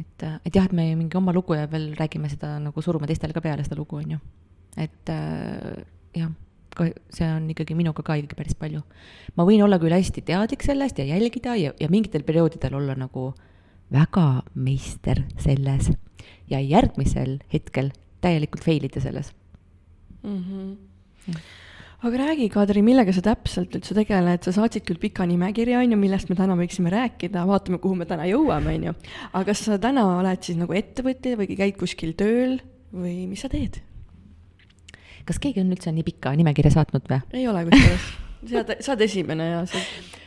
et, 0.00 0.24
äh, 0.24 0.40
et 0.46 0.56
jah, 0.56 0.64
et 0.64 0.76
me 0.76 0.88
mingi 0.96 1.20
oma 1.20 1.36
lugu 1.36 1.58
ja 1.58 1.68
veel 1.70 1.90
räägime 1.98 2.32
seda 2.32 2.56
nagu 2.62 2.82
surume 2.82 3.08
teistele 3.10 3.36
ka 3.36 3.44
peale 3.44 3.66
seda 3.66 3.76
lugu, 3.76 4.00
on 4.00 4.16
ju. 4.16 4.20
et 4.80 5.12
äh, 5.12 5.84
jah 6.16 6.30
see 7.14 7.28
on 7.28 7.48
ikkagi 7.50 7.74
minuga 7.76 8.02
ka 8.02 8.16
ikkagi 8.18 8.36
päris 8.38 8.56
palju. 8.58 8.82
ma 9.36 9.44
võin 9.44 9.62
olla 9.64 9.78
küll 9.82 9.94
hästi 9.94 10.22
teadlik 10.26 10.62
sellest 10.64 10.98
ja 10.98 11.04
jälgida 11.04 11.56
ja, 11.58 11.72
ja 11.80 11.88
mingitel 11.90 12.22
perioodidel 12.22 12.76
olla 12.78 12.94
nagu 12.94 13.32
väga 13.92 14.42
meister 14.54 15.24
selles 15.38 15.90
ja 16.50 16.60
järgmisel 16.60 17.40
hetkel 17.52 17.90
täielikult 18.22 18.64
fail 18.64 18.86
ida 18.86 19.02
selles 19.02 19.32
mm. 20.22 20.44
-hmm. 20.44 21.36
aga 22.02 22.16
räägi, 22.16 22.48
Kadri, 22.48 22.82
millega 22.82 23.12
sa 23.12 23.22
täpselt 23.22 23.74
üldse 23.76 23.94
tegeled, 23.94 24.42
sa 24.44 24.52
saatsid 24.52 24.86
küll 24.86 25.00
pika 25.00 25.26
nimekirja, 25.26 25.80
on 25.80 25.92
ju, 25.92 25.98
millest 25.98 26.30
me 26.30 26.36
täna 26.36 26.56
võiksime 26.56 26.90
rääkida, 26.90 27.46
vaatame, 27.46 27.78
kuhu 27.78 27.94
me 27.94 28.06
täna 28.06 28.24
jõuame, 28.30 28.76
on 28.78 28.88
ju. 28.90 28.94
aga 29.32 29.44
kas 29.44 29.64
sa 29.64 29.78
täna 29.78 30.06
oled 30.18 30.42
siis 30.42 30.58
nagu 30.58 30.72
ettevõtja 30.72 31.36
või 31.36 31.56
käid 31.56 31.76
kuskil 31.76 32.14
tööl 32.14 32.60
või 32.94 33.26
mis 33.26 33.42
sa 33.42 33.48
teed? 33.48 33.82
Kas 35.30 35.38
keegi 35.42 35.62
on 35.62 35.70
üldse 35.74 35.92
nii 35.94 36.06
pika 36.06 36.34
nimekirja 36.38 36.74
saatnud 36.74 37.06
või? 37.10 37.20
ei 37.38 37.46
ole 37.50 37.64
kusjuures, 37.68 38.06
sa 38.50 38.62
oled, 38.62 38.72
sa 38.82 38.94
oled 38.94 39.06
esimene 39.06 39.46
ja 39.46 39.64
sa 39.70 39.82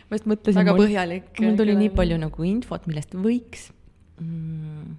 ma 0.08 0.20
just 0.20 0.30
mõtlesin. 0.30 0.60
väga 0.62 0.76
põhjalik. 0.80 1.32
mul 1.44 1.58
tuli 1.60 1.78
nii 1.80 1.94
palju 1.96 2.20
nagu 2.22 2.48
infot, 2.48 2.88
millest 2.90 3.16
võiks 3.18 3.70
mm.. 4.22 4.98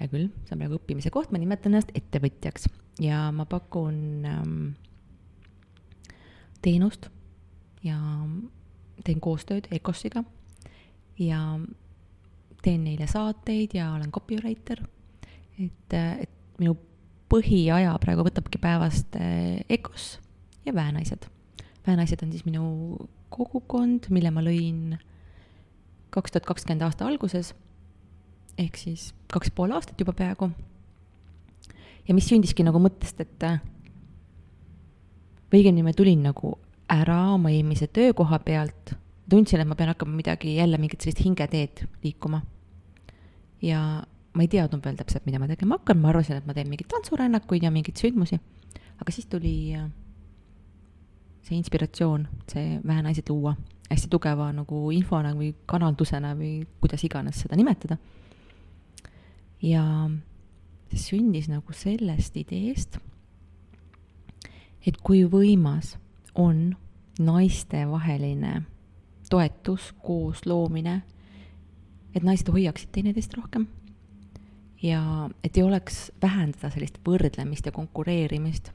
hea 0.00 0.10
küll, 0.12 0.30
see 0.44 0.56
on 0.56 0.64
praegu 0.64 0.80
õppimise 0.80 1.12
koht, 1.14 1.32
ma 1.32 1.40
nimetan 1.40 1.72
ennast 1.72 1.94
ettevõtjaks 1.96 2.68
ja 3.02 3.28
ma 3.34 3.46
pakun 3.50 3.98
ähm, 4.28 4.58
teenust 6.64 7.08
ja 7.84 7.98
teen 9.04 9.20
koostööd 9.20 9.66
EKOS-iga 9.74 10.24
ja 11.20 11.40
teen 12.64 12.84
neile 12.86 13.06
saateid 13.10 13.74
ja 13.76 13.90
olen 13.92 14.12
copywriter. 14.12 14.80
et, 15.60 15.94
et 15.94 16.30
minu 16.58 16.76
põhiaja 17.34 17.94
praegu 18.02 18.24
võtabki 18.26 18.60
päevast 18.62 19.16
eh, 19.18 19.64
EKOS 19.68 20.18
ja 20.66 20.74
Väenaised. 20.74 21.26
väenaised 21.86 22.22
on 22.22 22.30
siis 22.32 22.46
minu 22.46 22.64
kogukond, 23.34 24.08
mille 24.14 24.30
ma 24.30 24.44
lõin 24.44 24.94
kaks 26.14 26.30
tuhat 26.30 26.46
kakskümmend 26.46 26.84
aasta 26.86 27.08
alguses, 27.08 27.52
ehk 28.58 28.78
siis 28.78 29.10
kaks 29.32 29.50
pool 29.50 29.74
aastat 29.74 29.98
juba 30.00 30.14
peaaegu. 30.14 30.50
ja 32.08 32.14
mis 32.14 32.28
sündiski 32.28 32.62
nagu 32.62 32.78
mõttest, 32.78 33.20
et 33.20 33.48
või 35.50 35.60
õigemini 35.60 35.86
ma 35.86 35.92
tulin 35.96 36.22
nagu 36.22 36.54
ära 36.90 37.18
oma 37.34 37.50
eelmise 37.50 37.88
töökoha 37.88 38.38
pealt, 38.44 38.94
tundsin, 39.30 39.60
et 39.60 39.68
ma 39.68 39.74
pean 39.74 39.90
hakkama 39.90 40.14
midagi, 40.14 40.56
jälle 40.56 40.78
mingit 40.78 41.00
sellist 41.00 41.24
hingeteed 41.24 41.86
liikuma. 42.04 42.42
ja 43.62 44.04
ma 44.34 44.42
ei 44.42 44.50
teadnud 44.50 44.82
veel 44.84 44.96
täpselt, 44.98 45.26
mida 45.28 45.38
ma 45.38 45.48
tegema 45.50 45.78
hakkan, 45.78 46.00
ma 46.02 46.10
arvasin, 46.10 46.40
et 46.40 46.46
ma 46.46 46.54
teen 46.56 46.70
mingeid 46.70 46.90
tantsurännakuid 46.90 47.62
ja 47.62 47.70
mingeid 47.70 48.00
sündmusi. 48.00 48.40
aga 49.00 49.12
siis 49.12 49.26
tuli 49.26 49.74
äh, 49.74 49.86
see 51.42 51.56
inspiratsioon, 51.58 52.26
see 52.50 52.80
Väenaised 52.86 53.30
luua 53.30 53.54
hästi 53.90 54.08
tugeva 54.10 54.48
nagu 54.52 54.90
infona 54.94 55.34
või 55.36 55.52
kanaldusena 55.70 56.34
või 56.38 56.64
kuidas 56.80 57.04
iganes 57.04 57.42
seda 57.44 57.56
nimetada. 57.56 57.98
ja 59.62 59.84
see 60.90 61.02
sündis 61.02 61.48
nagu 61.48 61.72
sellest 61.72 62.36
ideest, 62.36 62.98
et 64.86 64.96
kui 65.02 65.24
võimas 65.24 65.96
on 66.34 66.74
naistevaheline 67.18 68.64
toetus, 69.30 69.92
koosloomine, 70.02 71.02
et 72.14 72.22
naised 72.22 72.50
hoiaksid 72.50 72.90
teineteist 72.92 73.34
rohkem 73.38 73.68
ja 74.84 75.00
et 75.44 75.56
ei 75.56 75.64
oleks 75.64 76.10
vähendada 76.22 76.70
sellist 76.72 76.98
võrdlemist 77.06 77.66
ja 77.68 77.72
konkureerimist, 77.72 78.70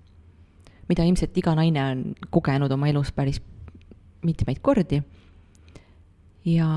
mida 0.89 1.05
ilmselt 1.05 1.37
iga 1.37 1.53
naine 1.57 1.83
on 1.85 2.03
kogenud 2.33 2.71
oma 2.73 2.89
elus 2.89 3.11
päris 3.13 3.37
mitmeid 4.25 4.61
kordi. 4.65 5.01
ja, 6.49 6.69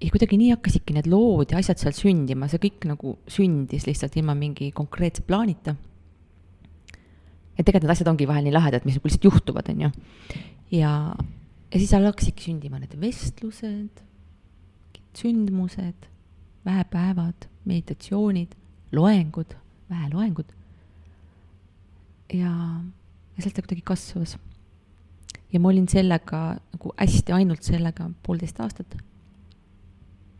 ja 0.00 0.10
kuidagi 0.10 0.36
nii 0.40 0.50
hakkasidki 0.52 0.96
need 0.96 1.08
lood 1.10 1.54
ja 1.54 1.62
asjad 1.62 1.80
seal 1.80 1.96
sündima, 1.96 2.48
see 2.50 2.60
kõik 2.60 2.84
nagu 2.90 3.16
sündis 3.30 3.88
lihtsalt 3.88 4.18
ilma 4.20 4.36
mingi 4.36 4.70
konkreetse 4.76 5.24
plaanita. 5.24 5.74
et 7.56 7.64
tegelikult 7.64 7.88
need 7.88 7.96
asjad 7.96 8.12
ongi 8.12 8.28
vahel 8.28 8.44
nii 8.46 8.56
lahedad, 8.56 8.84
mis 8.84 9.00
nagu 9.00 9.08
lihtsalt 9.08 9.28
juhtuvad, 9.30 9.72
on 9.72 9.86
ju. 9.86 9.90
ja, 10.76 10.92
ja 11.72 11.80
siis 11.80 11.88
seal 11.88 12.04
hakkasidki 12.04 12.50
sündima 12.50 12.82
need 12.82 13.00
vestlused, 13.00 14.04
sündmused, 15.16 16.10
väepäevad, 16.64 17.48
meditatsioonid, 17.64 18.52
loengud, 18.92 19.54
väeloengud. 19.90 20.52
ja, 22.32 22.52
ja 23.36 23.42
sealt 23.42 23.54
ta 23.54 23.62
kuidagi 23.62 23.82
kasvas 23.84 24.38
ja 25.52 25.60
ma 25.60 25.68
olin 25.68 25.88
sellega 25.88 26.40
nagu 26.72 26.92
hästi 26.96 27.34
ainult 27.34 27.66
sellega 27.66 28.10
poolteist 28.26 28.60
aastat. 28.60 28.96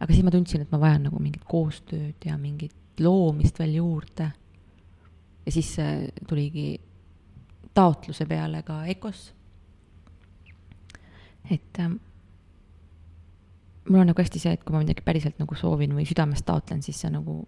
aga 0.00 0.12
siis 0.12 0.24
ma 0.24 0.30
tundsin, 0.30 0.62
et 0.62 0.70
ma 0.72 0.80
vajan 0.80 1.08
nagu 1.08 1.18
mingit 1.20 1.44
koostööd 1.48 2.24
ja 2.24 2.38
mingit 2.38 3.00
loomist 3.00 3.58
veel 3.58 3.74
juurde. 3.80 4.30
ja 5.46 5.52
siis 5.52 5.78
äh, 5.78 6.06
tuligi 6.28 6.80
taotluse 7.74 8.26
peale 8.26 8.62
ka 8.62 8.84
EKOs. 8.86 9.32
et 11.50 11.78
äh, 11.78 11.90
mul 13.90 14.04
on 14.04 14.12
nagu 14.12 14.22
hästi 14.22 14.40
see, 14.42 14.52
et 14.54 14.62
kui 14.64 14.74
ma 14.74 14.82
midagi 14.84 15.02
päriselt 15.04 15.40
nagu 15.42 15.56
soovin 15.58 15.94
või 15.96 16.06
südamest 16.08 16.46
taotlen, 16.46 16.82
siis 16.86 17.00
see 17.02 17.10
nagu 17.12 17.42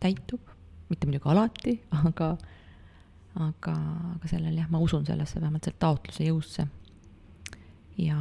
täitub, 0.00 0.54
mitte 0.88 1.08
muidugi 1.08 1.28
alati, 1.28 1.74
aga 2.08 2.32
aga, 3.38 3.74
aga 4.16 4.30
sellel 4.30 4.56
jah, 4.58 4.68
ma 4.72 4.80
usun 4.82 5.06
sellesse, 5.06 5.40
vähemalt 5.40 5.68
selle 5.68 5.80
taotluse 5.82 6.26
jõusse. 6.26 6.68
ja. 7.98 8.18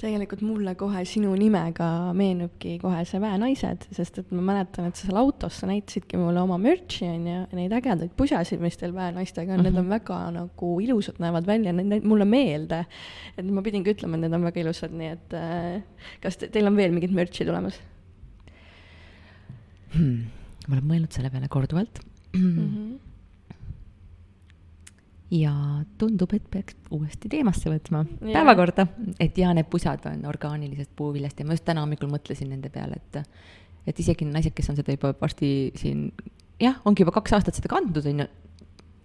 Tegelikult 0.00 0.42
mulle 0.44 0.74
kohe 0.78 1.02
sinu 1.08 1.30
nimega 1.38 1.86
meenubki 2.16 2.74
kohe 2.82 3.00
see 3.08 3.20
Väenaised, 3.22 3.86
sest 3.96 4.20
et 4.20 4.32
ma 4.34 4.44
mäletan, 4.50 4.90
et 4.90 4.98
sa 4.98 5.08
seal 5.08 5.20
autos, 5.20 5.56
sa 5.60 5.68
näitasidki 5.70 6.20
mulle 6.20 6.42
oma 6.42 6.58
mürtsi 6.60 7.08
on 7.08 7.24
ju, 7.30 7.38
neid 7.56 7.74
ägedaid 7.78 8.12
pusasid, 8.18 8.60
mis 8.62 8.76
teil 8.80 8.92
väenaistega 8.96 9.54
on 9.54 9.60
mm, 9.60 9.62
-hmm. 9.62 9.70
need 9.70 9.78
on 9.80 9.86
mhm. 9.86 9.94
väga 9.96 10.18
nagu 10.36 10.72
ilusad, 10.84 11.20
näevad 11.22 11.48
välja, 11.48 11.72
need, 11.72 11.88
need 11.94 12.04
mulle 12.04 12.28
meelde. 12.28 12.84
et 13.38 13.50
ma 13.50 13.62
pidingi 13.62 13.94
ütlema, 13.94 14.16
et 14.16 14.26
need 14.26 14.36
on 14.36 14.44
väga 14.50 14.60
ilusad, 14.60 14.92
nii 14.92 15.10
et 15.16 15.36
äh, 15.40 15.82
kas 16.20 16.36
te, 16.36 16.48
teil 16.52 16.66
on 16.66 16.76
veel 16.76 16.92
mingit 16.92 17.16
mürtsi 17.16 17.48
tulemas 17.48 17.80
hmm.? 19.96 20.28
ma 20.68 20.76
olen 20.76 20.88
mõelnud 20.92 21.12
selle 21.12 21.30
peale 21.30 21.48
korduvalt 21.48 22.04
mm. 22.34 22.52
-hmm 22.52 23.05
ja 25.30 25.52
tundub, 25.98 26.32
et 26.36 26.44
peaks 26.50 26.76
uuesti 26.94 27.28
teemasse 27.30 27.70
võtma 27.70 28.04
ja. 28.20 28.32
päevakorda, 28.38 28.86
et 29.20 29.38
ja 29.38 29.52
need 29.56 29.66
pusad 29.70 30.04
on 30.06 30.24
orgaanilisest 30.30 30.92
puuviljast 30.96 31.40
ja 31.40 31.46
ma 31.46 31.56
just 31.56 31.66
täna 31.66 31.82
hommikul 31.82 32.10
mõtlesin 32.12 32.52
nende 32.52 32.70
peale, 32.70 33.00
et 33.00 33.22
et 33.86 34.02
isegi 34.02 34.26
naised, 34.26 34.54
kes 34.54 34.70
on 34.70 34.78
seda 34.78 34.94
juba 34.94 35.12
varsti 35.20 35.48
siin 35.78 36.08
jah, 36.62 36.78
ongi 36.86 37.04
juba 37.04 37.14
kaks 37.18 37.36
aastat 37.36 37.58
seda 37.58 37.70
kandnud, 37.70 38.06
on 38.06 38.24
ju, 38.24 38.26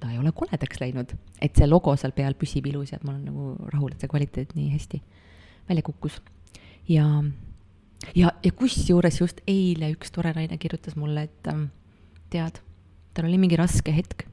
ta 0.02 0.10
ei 0.14 0.18
ole 0.22 0.34
koledaks 0.34 0.82
läinud, 0.82 1.14
et 1.42 1.58
see 1.58 1.70
logo 1.70 1.94
seal 2.00 2.14
peal 2.18 2.38
püsib 2.38 2.70
ilus 2.70 2.94
ja 2.94 3.02
ma 3.04 3.14
olen 3.14 3.28
nagu 3.30 3.70
rahul, 3.74 3.94
et 3.94 4.02
see 4.02 4.12
kvaliteet 4.12 4.56
nii 4.58 4.72
hästi 4.74 5.02
välja 5.70 5.86
kukkus. 5.86 6.22
ja, 6.90 7.06
ja, 8.16 8.34
ja 8.44 8.52
kusjuures 8.58 9.22
just 9.22 9.42
eile 9.50 9.94
üks 9.96 10.14
tore 10.14 10.34
naine 10.38 10.58
kirjutas 10.62 10.98
mulle, 10.98 11.30
et 11.30 11.54
tead, 12.34 12.62
tal 13.14 13.30
oli 13.30 13.42
mingi 13.42 13.58
raske 13.60 13.94
hetk 13.94 14.30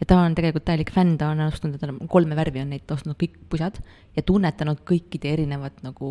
ja 0.00 0.08
ta 0.08 0.20
on 0.24 0.34
tegelikult 0.34 0.64
täielik 0.64 0.92
fänn, 0.94 1.18
ta 1.20 1.30
on 1.34 1.42
ostnud 1.44 1.76
endale 1.76 2.08
kolme 2.08 2.36
värvi 2.36 2.62
on 2.62 2.72
neid 2.72 2.92
ostnud 2.92 3.18
kõik 3.20 3.36
pusad 3.52 3.80
ja 4.16 4.24
tunnetanud 4.26 4.82
kõikide 4.88 5.34
erinevat 5.34 5.82
nagu 5.84 6.10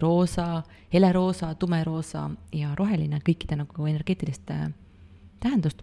roosa, 0.00 0.62
heleroosa, 0.92 1.52
tumeroosa 1.54 2.28
ja 2.52 2.72
roheline, 2.78 3.20
kõikide 3.24 3.58
nagu 3.60 3.86
energeetilist 3.86 4.50
äh, 4.50 4.70
tähendust. 5.40 5.82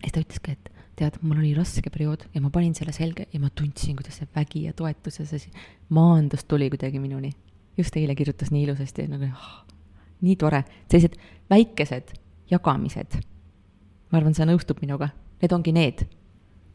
ja 0.00 0.08
siis 0.08 0.14
ta 0.14 0.22
ütles 0.22 0.40
ka, 0.44 0.52
et 0.52 0.70
tead, 0.96 1.18
mul 1.22 1.40
oli 1.42 1.52
raske 1.56 1.90
periood 1.92 2.24
ja 2.34 2.40
ma 2.40 2.50
panin 2.52 2.74
selle 2.76 2.94
selga 2.96 3.26
ja 3.32 3.40
ma 3.40 3.50
tundsin, 3.50 3.96
kuidas 3.98 4.20
see 4.20 4.28
vägi 4.36 4.64
ja 4.68 4.72
toetus 4.76 5.20
ja 5.20 5.26
see 5.26 5.52
maandus 5.88 6.44
tuli 6.44 6.70
kuidagi 6.70 7.00
minuni. 7.02 7.32
just 7.78 7.96
eile 7.96 8.14
kirjutas 8.14 8.50
nii 8.50 8.64
ilusasti, 8.68 9.06
nagu 9.08 9.28
oh, 9.28 9.50
nii 10.20 10.36
tore, 10.36 10.64
sellised 10.90 11.18
väikesed 11.50 12.14
jagamised. 12.50 13.20
ma 14.10 14.18
arvan, 14.18 14.34
sa 14.34 14.48
nõustud 14.48 14.80
minuga, 14.80 15.10
need 15.42 15.52
ongi 15.52 15.72
need 15.72 16.06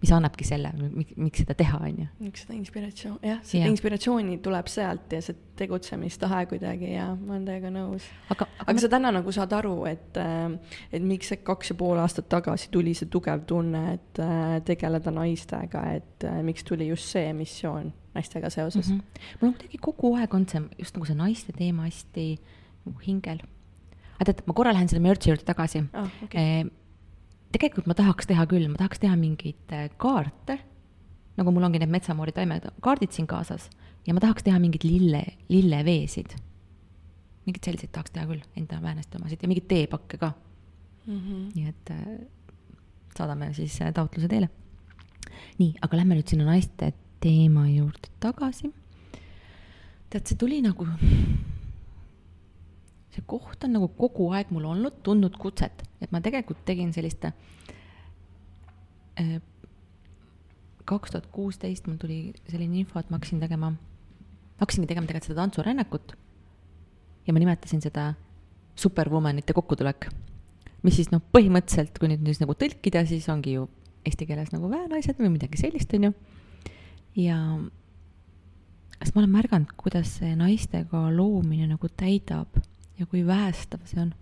mis 0.05 0.13
annabki 0.13 0.45
selle, 0.45 0.69
miks 1.17 1.41
seda 1.41 1.55
teha, 1.57 1.79
on 1.87 2.03
ju. 2.03 2.07
miks 2.21 2.45
seda 2.45 2.55
inspiratsioon, 2.59 3.17
jah, 3.25 3.41
seda 3.45 3.63
ja. 3.63 3.71
inspiratsiooni 3.73 4.37
tuleb 4.45 4.69
sealt 4.69 5.15
ja 5.15 5.21
see 5.25 5.37
tegutsemistahe 5.57 6.43
kuidagi 6.51 6.91
ja 6.91 7.07
ma 7.15 7.35
olen 7.35 7.47
täiega 7.47 7.71
nõus. 7.73 8.05
aga, 8.29 8.45
aga, 8.45 8.65
aga 8.67 8.75
ma... 8.77 8.83
sa 8.83 8.91
täna 8.91 9.13
nagu 9.15 9.33
saad 9.35 9.55
aru, 9.57 9.73
et, 9.89 10.19
äh, 10.21 10.77
et 10.93 11.05
miks 11.05 11.31
see 11.33 11.41
kaks 11.47 11.73
ja 11.73 11.77
pool 11.79 12.01
aastat 12.03 12.29
tagasi 12.31 12.69
tuli 12.73 12.93
see 12.97 13.09
tugev 13.11 13.47
tunne, 13.49 13.83
et 13.97 14.21
äh, 14.23 14.45
tegeleda 14.67 15.13
naistega, 15.15 15.85
et 15.97 16.27
äh, 16.27 16.39
miks 16.45 16.67
tuli 16.67 16.91
just 16.91 17.09
see 17.15 17.33
missioon 17.37 17.91
naistega 18.15 18.49
seoses 18.53 18.89
mm? 18.89 19.01
-hmm. 19.01 19.35
mul 19.41 19.49
on 19.49 19.57
kuidagi 19.57 19.81
kogu 19.81 20.15
aeg 20.19 20.33
olnud 20.33 20.53
see, 20.53 20.63
just 20.79 20.95
nagu 20.95 21.09
see 21.09 21.19
naiste 21.19 21.55
teema 21.57 21.89
hästi 21.89 22.29
nagu 22.85 22.99
hingel. 23.07 23.43
aga 24.19 24.31
tead, 24.31 24.45
ma 24.47 24.53
korra 24.53 24.73
lähen 24.75 24.91
selle 24.91 25.03
merch'i 25.03 25.33
juurde 25.33 25.47
tagasi 25.47 25.87
oh,. 25.93 26.09
Okay. 26.29 26.41
E 26.41 26.84
tegelikult 27.55 27.87
ma 27.89 27.95
tahaks 27.97 28.27
teha 28.29 28.45
küll, 28.51 28.67
ma 28.71 28.79
tahaks 28.79 29.01
teha 29.03 29.15
mingeid 29.19 29.75
äh, 29.75 29.87
kaarte, 30.01 30.59
nagu 31.39 31.53
mul 31.55 31.67
ongi 31.67 31.81
need 31.81 31.93
metsamoori 31.93 32.33
taimed, 32.35 32.67
kaardid 32.83 33.15
siin 33.15 33.27
kaasas, 33.31 33.69
ja 34.07 34.15
ma 34.15 34.23
tahaks 34.23 34.45
teha 34.45 34.59
mingeid 34.61 34.85
lille, 34.87 35.23
lilleveesid. 35.51 36.35
mingeid 37.45 37.67
selliseid 37.67 37.93
tahaks 37.95 38.13
teha 38.15 38.27
küll, 38.29 38.43
enda 38.57 38.81
vääneste 38.81 39.19
omasid 39.19 39.43
ja 39.43 39.49
mingeid 39.51 39.67
teepakke 39.69 40.17
ka 40.17 40.31
mm. 41.05 41.19
-hmm. 41.19 41.43
nii 41.55 41.67
et 41.69 41.91
äh, 41.91 42.05
saadame 43.17 43.53
siis 43.53 43.81
äh, 43.81 43.93
taotluse 43.93 44.27
teile. 44.27 44.49
nii, 45.57 45.75
aga 45.81 45.97
lähme 45.97 46.15
nüüd 46.15 46.27
sinna 46.27 46.45
naiste 46.45 46.93
teema 47.19 47.67
juurde 47.69 48.09
tagasi. 48.19 48.73
tead, 50.09 50.25
see 50.25 50.37
tuli 50.37 50.61
nagu 50.61 50.87
see 53.15 53.23
koht 53.27 53.63
on 53.63 53.71
nagu 53.77 53.87
kogu 53.95 54.27
aeg 54.35 54.51
mul 54.51 54.65
olnud, 54.73 54.99
tundnud 55.05 55.37
kutset, 55.39 55.83
et 56.03 56.11
ma 56.11 56.19
tegelikult 56.23 56.65
tegin 56.67 56.91
sellist 56.95 57.23
äh, 57.25 57.35
kaks 60.85 61.13
tuhat 61.13 61.27
kuusteist 61.33 61.87
mul 61.87 61.97
tuli 62.01 62.19
selline 62.49 62.81
info, 62.81 62.99
et 62.99 63.09
ma 63.09 63.17
hakkasin 63.17 63.39
tegema, 63.41 63.71
hakkasingi 64.59 64.89
tegema 64.91 65.07
tegelikult 65.09 65.31
seda 65.31 65.41
tantsurännakut. 65.41 66.13
ja 67.25 67.33
ma 67.33 67.41
nimetasin 67.41 67.81
seda 67.81 68.13
superwomanite 68.77 69.53
kokkutulek, 69.57 70.09
mis 70.85 70.99
siis 70.99 71.09
noh, 71.09 71.23
põhimõtteliselt, 71.33 71.97
kui 71.97 72.11
nüüd 72.11 72.27
siis 72.27 72.43
nagu 72.43 72.53
tõlkida, 72.53 73.05
siis 73.09 73.25
ongi 73.33 73.55
ju 73.55 73.65
eesti 74.05 74.27
keeles 74.29 74.51
nagu 74.53 74.69
väenaised 74.69 75.17
või 75.17 75.31
midagi 75.39 75.57
sellist, 75.57 75.95
on 75.97 76.09
ju. 76.09 76.13
ja 77.23 77.39
sest 78.99 79.15
ma 79.15 79.23
olen 79.23 79.33
märganud, 79.33 79.73
kuidas 79.79 80.17
see 80.19 80.35
naistega 80.37 81.07
loomine 81.15 81.71
nagu 81.71 81.89
täidab 81.89 82.59
ja 82.99 83.05
kui 83.05 83.25
vähestav 83.27 83.83
see 83.85 84.01
on. 84.01 84.13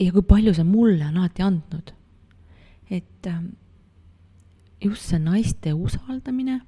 ja 0.00 0.12
kui 0.12 0.22
palju 0.22 0.54
see 0.54 0.66
mulle 0.66 1.06
on 1.06 1.18
alati 1.18 1.42
andnud. 1.42 1.92
et 2.90 3.26
ähm, 3.26 3.54
just 4.84 5.08
see 5.08 5.18
naiste 5.18 5.72
usaldamine. 5.72 6.60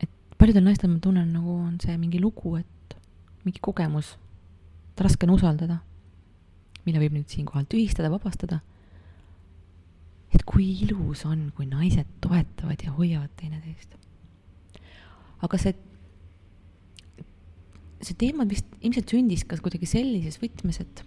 et 0.00 0.10
paljudel 0.38 0.64
naistel 0.64 0.90
ma 0.90 1.00
tunnen, 1.00 1.32
nagu 1.32 1.56
on 1.56 1.80
see 1.80 1.96
mingi 1.98 2.20
lugu, 2.20 2.56
et 2.56 2.96
mingi 3.44 3.60
kogemus, 3.60 4.14
et 4.92 5.00
raske 5.04 5.26
on 5.26 5.34
usaldada, 5.36 5.78
mille 6.84 7.00
võib 7.00 7.18
nüüd 7.18 7.28
siinkohal 7.32 7.66
tühistada, 7.70 8.12
vabastada. 8.12 8.60
et 10.34 10.42
kui 10.44 10.66
ilus 10.84 11.24
on, 11.24 11.50
kui 11.56 11.66
naised 11.66 12.06
toetavad 12.20 12.82
ja 12.84 12.92
hoiavad 12.92 13.32
teineteist. 13.40 13.96
aga 15.40 15.58
see 15.58 15.74
see 18.04 18.16
teema 18.20 18.46
vist 18.48 18.68
ilmselt 18.80 19.10
sündis 19.10 19.44
ka 19.48 19.58
kuidagi 19.62 19.88
sellises 19.88 20.40
võtmes, 20.42 20.80
et 20.82 21.04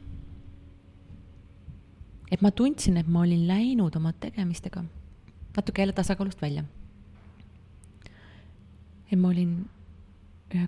et 2.32 2.44
ma 2.44 2.52
tundsin, 2.52 2.98
et 3.00 3.08
ma 3.08 3.24
olin 3.24 3.46
läinud 3.48 3.96
oma 3.96 4.12
tegemistega 4.14 4.84
natuke 5.58 5.82
jälle 5.82 5.94
tasakaalust 5.94 6.42
välja. 6.42 6.64
et 9.12 9.20
ma 9.20 9.30
olin 9.30 9.54
ühe 10.54 10.68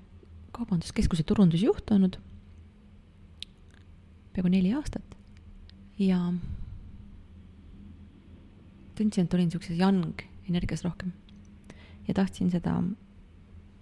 kaubanduskeskuse 0.55 1.24
turundusjuht 1.24 1.91
olnud 1.91 2.17
peaaegu 4.33 4.51
neli 4.51 4.71
aastat 4.74 5.17
ja 6.00 6.19
tundsin, 8.95 9.25
et 9.25 9.33
olin 9.33 9.50
niisuguses 9.50 9.79
young 9.79 10.24
energias 10.50 10.83
rohkem 10.83 11.12
ja 12.07 12.13
tahtsin 12.13 12.51
seda 12.51 12.77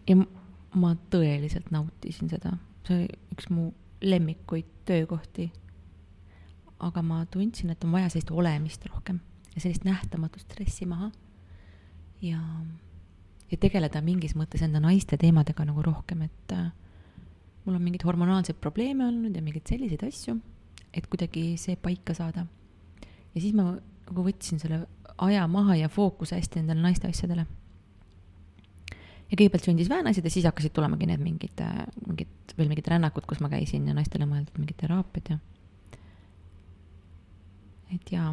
ja 0.09 0.17
ma 0.75 0.95
tõeliselt 1.11 1.71
nautisin 1.71 2.29
seda, 2.29 2.57
see 2.87 3.03
oli 3.03 3.07
üks 3.35 3.49
mu 3.53 3.71
lemmikuid 4.01 4.67
töökohti. 4.85 5.51
aga 6.79 7.01
ma 7.01 7.23
tundsin, 7.25 7.71
et 7.73 7.83
on 7.83 7.91
vaja 7.91 8.09
sellist 8.09 8.29
olemist 8.31 8.83
rohkem 8.85 9.19
ja 9.55 9.61
sellist 9.61 9.83
nähtamatut 9.83 10.41
stressi 10.41 10.85
maha. 10.85 11.11
ja, 12.21 12.39
ja 13.51 13.57
tegeleda 13.57 14.01
mingis 14.01 14.35
mõttes 14.35 14.61
enda 14.61 14.79
naiste 14.79 15.17
teemadega 15.17 15.65
nagu 15.65 15.81
rohkem, 15.81 16.21
et 16.21 16.53
äh, 16.53 16.69
mul 17.65 17.75
on 17.75 17.81
mingeid 17.81 18.05
hormonaalseid 18.05 18.59
probleeme 18.61 19.07
olnud 19.07 19.35
ja 19.35 19.41
mingeid 19.41 19.67
selliseid 19.69 20.03
asju, 20.07 20.37
et 20.93 21.07
kuidagi 21.07 21.55
see 21.57 21.75
paika 21.75 22.13
saada. 22.13 22.45
ja 23.33 23.41
siis 23.41 23.53
ma 23.57 23.71
nagu 24.07 24.23
võtsin 24.23 24.61
selle 24.61 24.85
aja 25.17 25.47
maha 25.47 25.75
ja 25.75 25.89
fookuse 25.89 26.37
hästi 26.37 26.61
nendele 26.61 26.85
naiste 26.85 27.09
asjadele. 27.09 27.47
Ja 29.27 29.35
kõigepealt 29.35 29.67
sündis 29.67 29.89
väänased 29.91 30.25
ja 30.25 30.31
siis 30.31 30.45
hakkasid 30.47 30.73
tulemagi 30.75 31.09
need 31.09 31.23
mingid, 31.23 31.63
äh, 31.63 31.83
mingid, 32.07 32.53
veel 32.57 32.69
mingid 32.71 32.87
rännakud, 32.91 33.25
kus 33.27 33.41
ma 33.43 33.51
käisin 33.51 33.87
ja 33.89 33.95
naistele 33.97 34.27
mõeldud 34.29 34.59
mingid 34.59 34.79
teraapiad 34.79 35.33
ja. 35.33 35.39
et 37.95 38.13
jaa, 38.13 38.31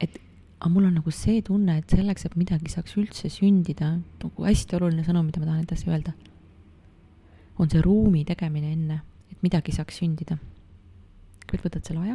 et 0.00 0.20
aga 0.58 0.72
mul 0.72 0.88
on 0.90 0.98
nagu 1.00 1.14
see 1.14 1.40
tunne, 1.44 1.78
et 1.80 1.96
selleks, 1.96 2.28
et 2.28 2.36
midagi 2.40 2.72
saaks 2.72 2.96
üldse 3.00 3.30
sündida, 3.32 3.96
nagu 4.22 4.46
hästi 4.48 4.78
oluline 4.78 5.04
sõnum, 5.06 5.26
mida 5.28 5.42
ma 5.42 5.50
tahan 5.50 5.64
edasi 5.64 5.90
öelda, 5.90 6.14
on 7.60 7.70
see 7.70 7.82
ruumi 7.84 8.24
tegemine 8.28 8.72
enne, 8.72 9.00
et 9.32 9.42
midagi 9.44 9.74
saaks 9.76 10.00
sündida. 10.02 10.38
kõigepealt 11.44 11.68
võtad 11.68 11.88
selle 11.90 12.06
aja, 12.06 12.14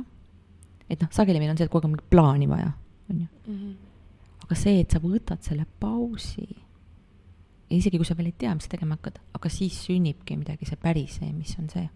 et 0.90 1.02
noh, 1.02 1.12
sageli 1.14 1.42
meil 1.42 1.54
on 1.54 1.60
see, 1.60 1.70
et 1.70 1.72
kogu 1.72 1.86
aeg 1.86 1.92
on 1.92 1.96
mingit 1.98 2.10
plaani 2.10 2.50
vaja, 2.50 2.74
on 3.10 3.22
ju. 3.22 3.30
-hmm 3.46 3.78
aga 4.50 4.58
see, 4.58 4.80
et 4.82 4.90
sa 4.90 4.98
võtad 4.98 5.46
selle 5.46 5.68
pausi 5.78 6.48
isegi 7.78 8.00
kui 8.00 8.08
sa 8.08 8.18
veel 8.18 8.32
ei 8.32 8.38
tea, 8.38 8.54
mis 8.58 8.66
sa 8.68 8.74
tegema 8.74 8.98
hakkad, 8.98 9.20
aga 9.38 9.52
siis 9.54 9.78
sünnibki 9.86 10.38
midagi, 10.40 10.68
see 10.70 10.80
päris 10.82 11.20
see, 11.20 11.32
mis 11.36 11.54
on 11.62 11.70
see. 11.72 11.90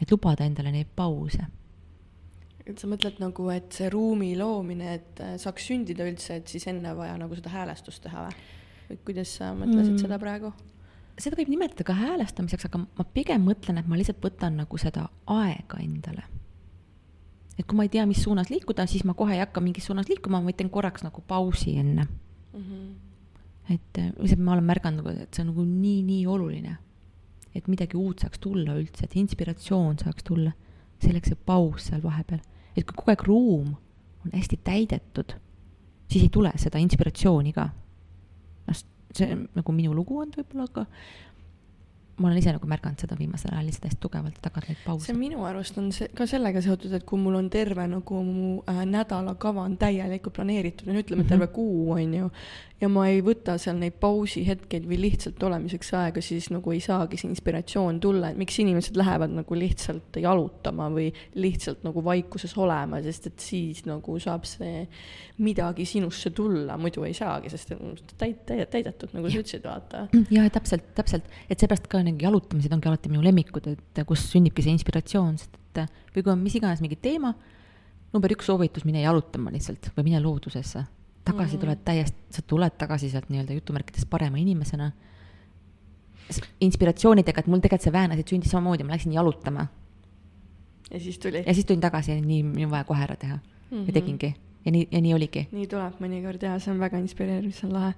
et 0.00 0.12
lubada 0.12 0.46
endale 0.48 0.72
neid 0.72 0.90
pause. 0.96 1.42
et 2.64 2.78
sa 2.78 2.88
mõtled 2.90 3.20
nagu, 3.22 3.50
et 3.50 3.72
see 3.74 3.90
ruumi 3.90 4.32
loomine, 4.38 4.94
et 5.00 5.22
äh, 5.24 5.36
saaks 5.40 5.70
sündida 5.72 6.06
üldse, 6.06 6.40
et 6.40 6.48
siis 6.48 6.66
enne 6.70 6.94
vaja 6.96 7.16
nagu 7.18 7.38
seda 7.38 7.52
häälestust 7.54 8.02
teha 8.06 8.26
või? 8.28 8.42
või 8.90 9.00
kuidas 9.06 9.36
sa 9.38 9.52
mõtlesid 9.54 9.96
mm. 9.96 10.02
seda 10.04 10.18
praegu? 10.22 10.52
seda 11.20 11.36
võib 11.36 11.50
nimetada 11.52 11.84
ka 11.84 11.96
häälestamiseks, 11.98 12.70
aga 12.70 12.84
ma 12.84 13.06
pigem 13.14 13.42
mõtlen, 13.44 13.80
et 13.80 13.88
ma 13.90 13.98
lihtsalt 13.98 14.22
võtan 14.24 14.56
nagu 14.62 14.78
seda 14.80 15.08
aega 15.26 15.82
endale 15.82 16.24
et 17.60 17.66
kui 17.68 17.76
ma 17.76 17.84
ei 17.84 17.92
tea, 17.92 18.06
mis 18.08 18.22
suunas 18.24 18.48
liikuda, 18.48 18.86
siis 18.88 19.04
ma 19.04 19.12
kohe 19.18 19.36
ei 19.36 19.42
hakka 19.42 19.60
mingis 19.60 19.90
suunas 19.90 20.08
liikuma, 20.08 20.40
ma 20.40 20.52
teen 20.56 20.70
korraks 20.72 21.04
nagu 21.04 21.20
pausi 21.28 21.76
enne 21.82 22.06
mm. 22.06 22.62
-hmm. 22.62 23.09
Et 23.70 24.00
lihtsalt 24.18 24.42
ma 24.42 24.56
olen 24.56 24.66
märganud 24.66 25.06
et 25.12 25.34
see 25.34 25.44
on 25.44 25.52
nagu 25.52 25.64
nii-nii 25.66 26.24
oluline. 26.26 26.76
et 27.54 27.66
midagi 27.66 27.98
uut 27.98 28.22
saaks 28.22 28.38
tulla 28.38 28.76
üldse, 28.78 29.04
et 29.04 29.16
inspiratsioon 29.18 29.98
saaks 29.98 30.22
tulla, 30.26 30.52
selleks 31.02 31.32
see 31.32 31.38
paus 31.46 31.88
seal 31.88 32.02
vahepeal. 32.02 32.42
et 32.76 32.84
kui 32.84 32.94
kogu 32.94 33.14
aeg 33.14 33.24
ruum 33.26 33.74
on 34.24 34.34
hästi 34.34 34.60
täidetud, 34.64 35.34
siis 36.10 36.26
ei 36.26 36.32
tule 36.32 36.52
seda 36.56 36.78
inspiratsiooni 36.82 37.52
ka. 37.56 37.70
noh, 38.68 38.82
see 39.16 39.34
nagu 39.34 39.74
minu 39.74 39.94
lugu 39.94 40.20
on 40.22 40.30
võib-olla, 40.36 40.68
aga 40.70 40.86
ma 42.20 42.28
olen 42.28 42.40
ise 42.40 42.52
nagu 42.54 42.68
märganud 42.68 43.00
seda 43.00 43.16
viimasel 43.18 43.54
ajal 43.54 43.68
lihtsalt 43.68 43.86
hästi 43.88 44.00
tugevalt, 44.04 44.40
hakkad 44.44 44.68
neid 44.68 44.80
pause. 44.84 45.08
see 45.08 45.18
minu 45.18 45.44
arust 45.48 45.78
on 45.80 45.90
see 45.96 46.10
ka 46.16 46.26
sellega 46.30 46.62
seotud, 46.64 46.92
et 46.96 47.06
kui 47.08 47.20
mul 47.20 47.38
on 47.40 47.50
terve 47.52 47.86
nagu 47.90 48.24
mu 48.26 48.50
äh, 48.68 48.82
nädalakava 48.88 49.64
on 49.64 49.78
täielikult 49.80 50.36
planeeritud, 50.36 50.88
no 50.90 50.98
ütleme 50.98 51.22
mm 51.22 51.26
-hmm. 51.26 51.28
terve 51.28 51.46
kuu 51.54 51.92
on 51.96 52.14
ju, 52.14 52.30
ja 52.80 52.88
ma 52.88 53.06
ei 53.10 53.20
võta 53.24 53.56
seal 53.60 53.78
neid 53.80 53.98
pausihetkeid 54.00 54.86
või 54.88 55.00
lihtsalt 55.02 55.42
olemiseks 55.44 55.92
aega, 55.98 56.22
siis 56.24 56.48
nagu 56.52 56.72
ei 56.72 56.80
saagi 56.84 57.18
see 57.20 57.28
inspiratsioon 57.30 58.00
tulla, 58.00 58.30
et 58.30 58.40
miks 58.40 58.56
inimesed 58.62 58.96
lähevad 58.96 59.34
nagu 59.36 59.58
lihtsalt 59.58 60.16
jalutama 60.22 60.88
või 60.92 61.10
lihtsalt 61.34 61.84
nagu 61.86 62.04
vaikuses 62.04 62.56
olema, 62.56 63.02
sest 63.04 63.30
et 63.30 63.44
siis 63.44 63.84
nagu 63.88 64.16
saab 64.22 64.48
see 64.48 64.86
midagi 65.44 65.84
sinusse 65.88 66.32
tulla, 66.36 66.76
muidu 66.80 67.04
ei 67.08 67.14
saagi, 67.16 67.52
sest 67.52 67.74
täit-, 68.16 68.44
täidet-, 68.48 68.70
täidetud, 68.72 69.12
nagu 69.16 69.30
sa 69.30 69.42
ütlesid, 69.42 69.64
vaata. 69.64 70.06
ja 70.32 70.48
täpselt, 70.52 70.90
täpselt, 70.96 71.28
et 71.50 71.60
seepärast 71.60 71.88
ka 71.90 72.02
nagu 72.10 72.26
jalutamised 72.26 72.72
ongi 72.76 72.90
alati 72.90 73.10
minu 73.12 73.24
lemmikud, 73.24 73.66
et 73.72 74.04
kus 74.06 74.26
sünnibki 74.32 74.64
see 74.64 74.74
inspiratsioon, 74.76 75.38
sest 75.40 75.58
et 75.70 75.82
või 76.14 76.24
kui 76.24 76.32
on 76.32 76.40
mis 76.42 76.56
iganes 76.58 76.82
mingi 76.82 76.98
teema, 77.00 77.34
number 78.12 78.32
üks 78.34 78.48
soovitus, 78.50 78.84
mine 78.84 79.04
jalutama 79.04 79.52
lihtsalt 79.54 79.92
või 79.96 80.10
mine 80.10 80.22
loodusesse 80.22 80.86
tagasi 81.24 81.56
mm 81.56 81.60
tuled 81.60 81.80
täiesti, 81.84 82.18
sa 82.32 82.42
tuled 82.42 82.76
tagasi 82.78 83.10
sealt 83.10 83.28
nii-öelda 83.30 83.54
jutumärkides 83.58 84.06
parema 84.10 84.38
inimesena. 84.40 84.92
inspiratsioonidega, 86.60 87.40
et 87.40 87.46
mul 87.50 87.58
tegelikult 87.58 87.82
see 87.82 87.92
Väänasid 87.92 88.28
sündis 88.30 88.52
samamoodi, 88.54 88.84
ma 88.86 88.94
läksin 88.94 89.12
jalutama. 89.12 89.66
ja 90.90 91.00
siis 91.00 91.18
tuli? 91.18 91.42
ja 91.46 91.54
siis 91.54 91.66
tulin 91.66 91.80
tagasi 91.80 92.12
ja 92.12 92.20
nii, 92.20 92.42
nii 92.42 92.64
on 92.64 92.70
vaja 92.70 92.84
kohe 92.84 93.02
ära 93.02 93.16
teha 93.16 93.36
mm. 93.36 93.76
-hmm. 93.78 93.86
ja 93.86 93.92
tegingi 93.92 94.34
ja 94.64 94.72
nii, 94.74 94.88
ja 94.92 95.00
nii 95.00 95.14
oligi. 95.16 95.46
nii 95.52 95.66
tuleb 95.70 95.98
mõnikord 96.02 96.42
ja 96.44 96.56
see 96.60 96.74
on 96.74 96.80
väga 96.82 97.00
inspireeriv, 97.00 97.54
see 97.56 97.68
on 97.68 97.74
lahe. 97.76 97.94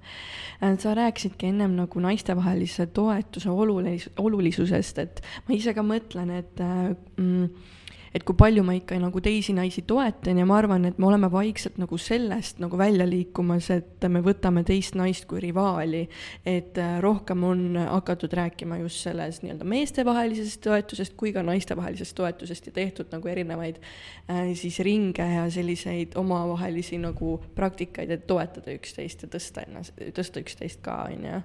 Äh, 0.62 0.78
sa 0.82 0.94
rääkisidki 0.98 1.50
ennem 1.50 1.76
nagu 1.78 2.02
naistevahelise 2.04 2.88
toetuse 2.94 3.50
olulis-, 3.50 4.10
olulisusest, 4.22 5.02
et 5.02 5.22
ma 5.48 5.56
ise 5.56 5.74
ka 5.76 5.84
mõtlen, 5.86 6.34
et 6.42 6.62
äh, 6.62 6.92
mm, 7.16 7.70
et 8.14 8.24
kui 8.28 8.36
palju 8.36 8.62
ma 8.64 8.74
ikka 8.76 8.98
nagu 9.00 9.20
teisi 9.24 9.54
naisi 9.56 9.84
toetan 9.88 10.38
ja 10.40 10.46
ma 10.48 10.58
arvan, 10.60 10.84
et 10.88 10.98
me 11.00 11.08
oleme 11.08 11.30
vaikselt 11.32 11.78
nagu 11.80 11.96
sellest 12.00 12.60
nagu 12.62 12.78
välja 12.78 13.06
liikumas, 13.08 13.70
et 13.72 14.06
me 14.12 14.22
võtame 14.24 14.64
teist 14.68 14.96
naist 14.98 15.26
kui 15.30 15.40
rivaali. 15.40 16.02
et 16.46 16.78
äh, 16.78 17.00
rohkem 17.00 17.44
on 17.44 17.76
hakatud 17.76 18.32
rääkima 18.32 18.78
just 18.82 19.02
selles 19.06 19.42
nii-öelda 19.42 19.64
meestevahelisest 19.64 20.60
toetusest 20.64 21.16
kui 21.16 21.32
ka 21.32 21.42
naistevahelisest 21.42 22.16
toetusest 22.16 22.66
ja 22.66 22.72
tehtud 22.72 23.12
nagu 23.12 23.28
erinevaid 23.28 23.80
äh, 24.28 24.52
siis 24.54 24.78
ringe 24.84 25.26
ja 25.34 25.48
selliseid 25.50 26.16
omavahelisi 26.16 26.98
nagu 26.98 27.38
praktikaid, 27.54 28.10
et 28.10 28.26
toetada 28.26 28.74
üksteist 28.76 29.24
ja 29.24 29.32
tõsta 29.32 29.66
ennast, 29.66 29.96
tõsta 30.16 30.42
üksteist 30.44 30.82
ka, 30.84 31.04
on 31.08 31.28
ju. 31.28 31.42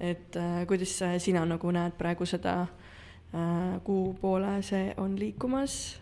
et 0.00 0.36
äh, 0.36 0.60
kuidas 0.68 0.98
sina 1.18 1.44
nagu 1.48 1.70
näed 1.72 1.98
praegu 1.98 2.26
seda 2.28 2.66
Äh, 2.66 2.86
kuhu 3.84 4.14
poole 4.20 4.62
see 4.62 4.94
on 4.96 5.18
liikumas. 5.18 6.00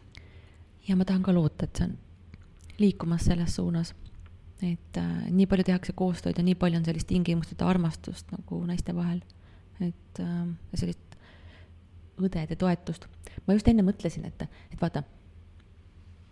ja 0.89 0.97
ma 0.97 1.05
tahan 1.05 1.23
ka 1.23 1.35
loota, 1.35 1.65
et 1.65 1.77
see 1.77 1.87
on 1.89 1.99
liikumas 2.79 3.25
selles 3.25 3.57
suunas. 3.57 3.95
et 4.63 4.97
äh, 4.97 5.31
nii 5.31 5.47
palju 5.47 5.65
tehakse 5.65 5.93
koostööd 5.93 6.39
ja 6.39 6.45
nii 6.45 6.55
palju 6.55 6.79
on 6.79 6.85
sellist 6.85 7.07
tingimusteta 7.07 7.69
armastust 7.69 8.31
nagu 8.33 8.61
naiste 8.67 8.95
vahel. 8.97 9.21
et 9.81 10.21
äh, 10.21 10.47
sellist 10.75 11.19
õdede 12.19 12.57
toetust. 12.57 13.09
ma 13.47 13.55
just 13.55 13.69
enne 13.69 13.83
mõtlesin, 13.83 14.27
et, 14.27 14.47
et 14.73 14.81
vaata, 14.81 15.03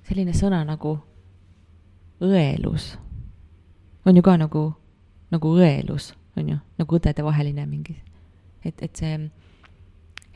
selline 0.08 0.34
sõna 0.36 0.62
nagu 0.66 0.98
õelus 2.22 2.92
on 4.06 4.16
ju 4.16 4.22
ka 4.22 4.36
nagu, 4.36 4.72
nagu 5.30 5.52
õelus, 5.58 6.12
on 6.36 6.48
ju, 6.54 6.58
nagu 6.78 6.98
õdedevaheline 6.98 7.66
mingi, 7.66 7.96
et, 8.64 8.82
et 8.82 8.96
see 8.96 9.14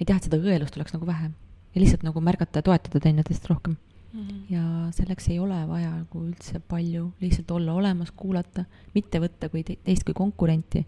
et 0.00 0.08
jah, 0.08 0.16
et 0.16 0.28
seda 0.28 0.38
õelust 0.40 0.76
oleks 0.76 0.94
nagu 0.94 1.06
vähem 1.08 1.34
ja 1.76 1.82
lihtsalt 1.82 2.06
nagu 2.06 2.20
märgata 2.24 2.60
ja 2.60 2.66
toetada 2.66 3.00
teineteist 3.00 3.46
rohkem 3.50 3.76
mm. 4.12 4.28
-hmm. 4.28 4.40
ja 4.50 4.92
selleks 4.92 5.28
ei 5.28 5.38
ole 5.38 5.68
vaja 5.68 5.90
nagu 5.90 6.24
üldse 6.24 6.60
palju, 6.60 7.12
lihtsalt 7.20 7.50
olla 7.50 7.72
olemas, 7.72 8.10
kuulata, 8.10 8.64
mitte 8.94 9.20
võtta 9.20 9.48
kui 9.48 9.64
te 9.64 9.76
teist 9.84 10.04
kui 10.04 10.14
konkurenti. 10.14 10.84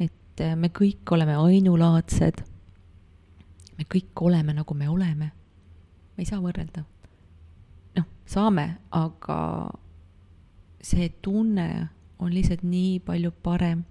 et 0.00 0.40
äh, 0.40 0.56
me 0.56 0.68
kõik 0.68 1.10
oleme 1.10 1.36
ainulaadsed. 1.36 2.44
me 3.78 3.84
kõik 3.94 4.20
oleme, 4.20 4.52
nagu 4.52 4.74
me 4.74 4.88
oleme. 4.88 5.32
me 6.16 6.22
ei 6.22 6.24
saa 6.24 6.40
võrrelda. 6.40 6.84
noh, 7.96 8.04
saame, 8.26 8.76
aga 8.90 9.70
see 10.82 11.08
tunne 11.22 11.88
on 12.18 12.34
lihtsalt 12.34 12.62
nii 12.62 13.00
palju 13.00 13.32
parem, 13.42 13.84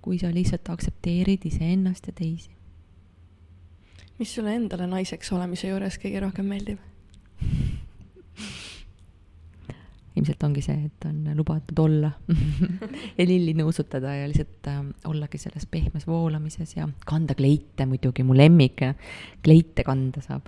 kui 0.00 0.18
sa 0.18 0.30
lihtsalt 0.30 0.68
aktsepteerid 0.68 1.46
iseennast 1.46 2.06
ja 2.06 2.12
teisi 2.12 2.53
mis 4.18 4.34
sulle 4.34 4.54
endale 4.54 4.86
naiseks 4.86 5.32
olemise 5.32 5.68
juures 5.68 5.98
kõige 6.02 6.20
rohkem 6.24 6.46
meeldib? 6.46 6.78
ilmselt 10.14 10.42
ongi 10.46 10.62
see, 10.62 10.76
et 10.86 11.06
on 11.08 11.24
lubatud 11.34 11.78
olla 11.82 12.10
ja 13.18 13.26
lilli 13.26 13.54
nuusutada 13.58 14.14
ja 14.14 14.28
lihtsalt 14.30 14.68
äh, 14.70 14.82
ollagi 15.10 15.38
selles 15.42 15.66
pehmes 15.66 16.06
voolamises 16.06 16.76
ja 16.76 16.88
kanda 17.06 17.34
kleite 17.34 17.86
muidugi, 17.90 18.22
mu 18.22 18.36
lemmik, 18.36 18.82
kleite 19.42 19.84
kanda 19.84 20.22
saab 20.22 20.46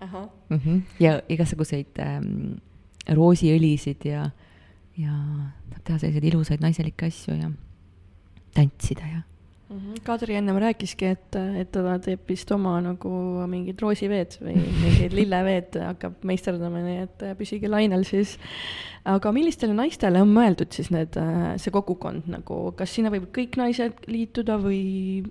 mm. 0.00 0.58
-hmm. 0.58 0.82
ja 1.00 1.20
igasuguseid 1.28 1.98
ähm, 1.98 2.60
roosiõlisid 3.08 4.04
ja, 4.04 4.30
ja 4.96 5.16
saab 5.70 5.84
teha 5.84 5.98
selliseid 5.98 6.24
ilusaid 6.24 6.60
naiselikke 6.60 7.06
asju 7.06 7.34
ja 7.34 7.50
tantsida 8.54 9.06
ja. 9.06 9.22
Kadri 10.02 10.34
ennem 10.34 10.56
rääkiski, 10.58 11.12
et, 11.14 11.36
et 11.60 11.68
ta 11.70 11.94
teeb 12.02 12.24
vist 12.26 12.50
oma 12.50 12.72
nagu 12.82 13.10
mingid 13.50 13.78
roosiveed 13.78 14.34
või 14.42 14.56
mingid 14.58 15.12
lilleveed 15.14 15.76
hakkab 15.84 16.24
meisterdama, 16.26 16.80
nii 16.82 16.96
et 17.04 17.22
püsige 17.38 17.70
lainel 17.70 18.02
siis. 18.08 18.32
aga 19.06 19.30
millistele 19.32 19.76
naistele 19.76 20.22
on 20.24 20.32
mõeldud 20.34 20.74
siis 20.74 20.90
need, 20.90 21.14
see 21.62 21.70
kogukond 21.74 22.26
nagu, 22.32 22.56
kas 22.78 22.96
sinna 22.96 23.12
võivad 23.14 23.30
kõik 23.36 23.60
naised 23.60 24.02
liituda 24.10 24.58
või 24.58 25.22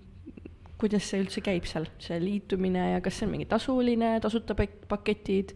kuidas 0.79 1.09
see 1.11 1.19
üldse 1.25 1.43
käib 1.43 1.67
seal, 1.67 1.89
see 1.99 2.21
liitumine 2.23 2.93
ja 2.93 3.01
kas 3.03 3.19
see 3.19 3.27
on 3.27 3.33
mingi 3.33 3.49
tasuline, 3.51 4.13
tasuta 4.23 4.55
pak-, 4.55 4.85
paketid? 4.87 5.51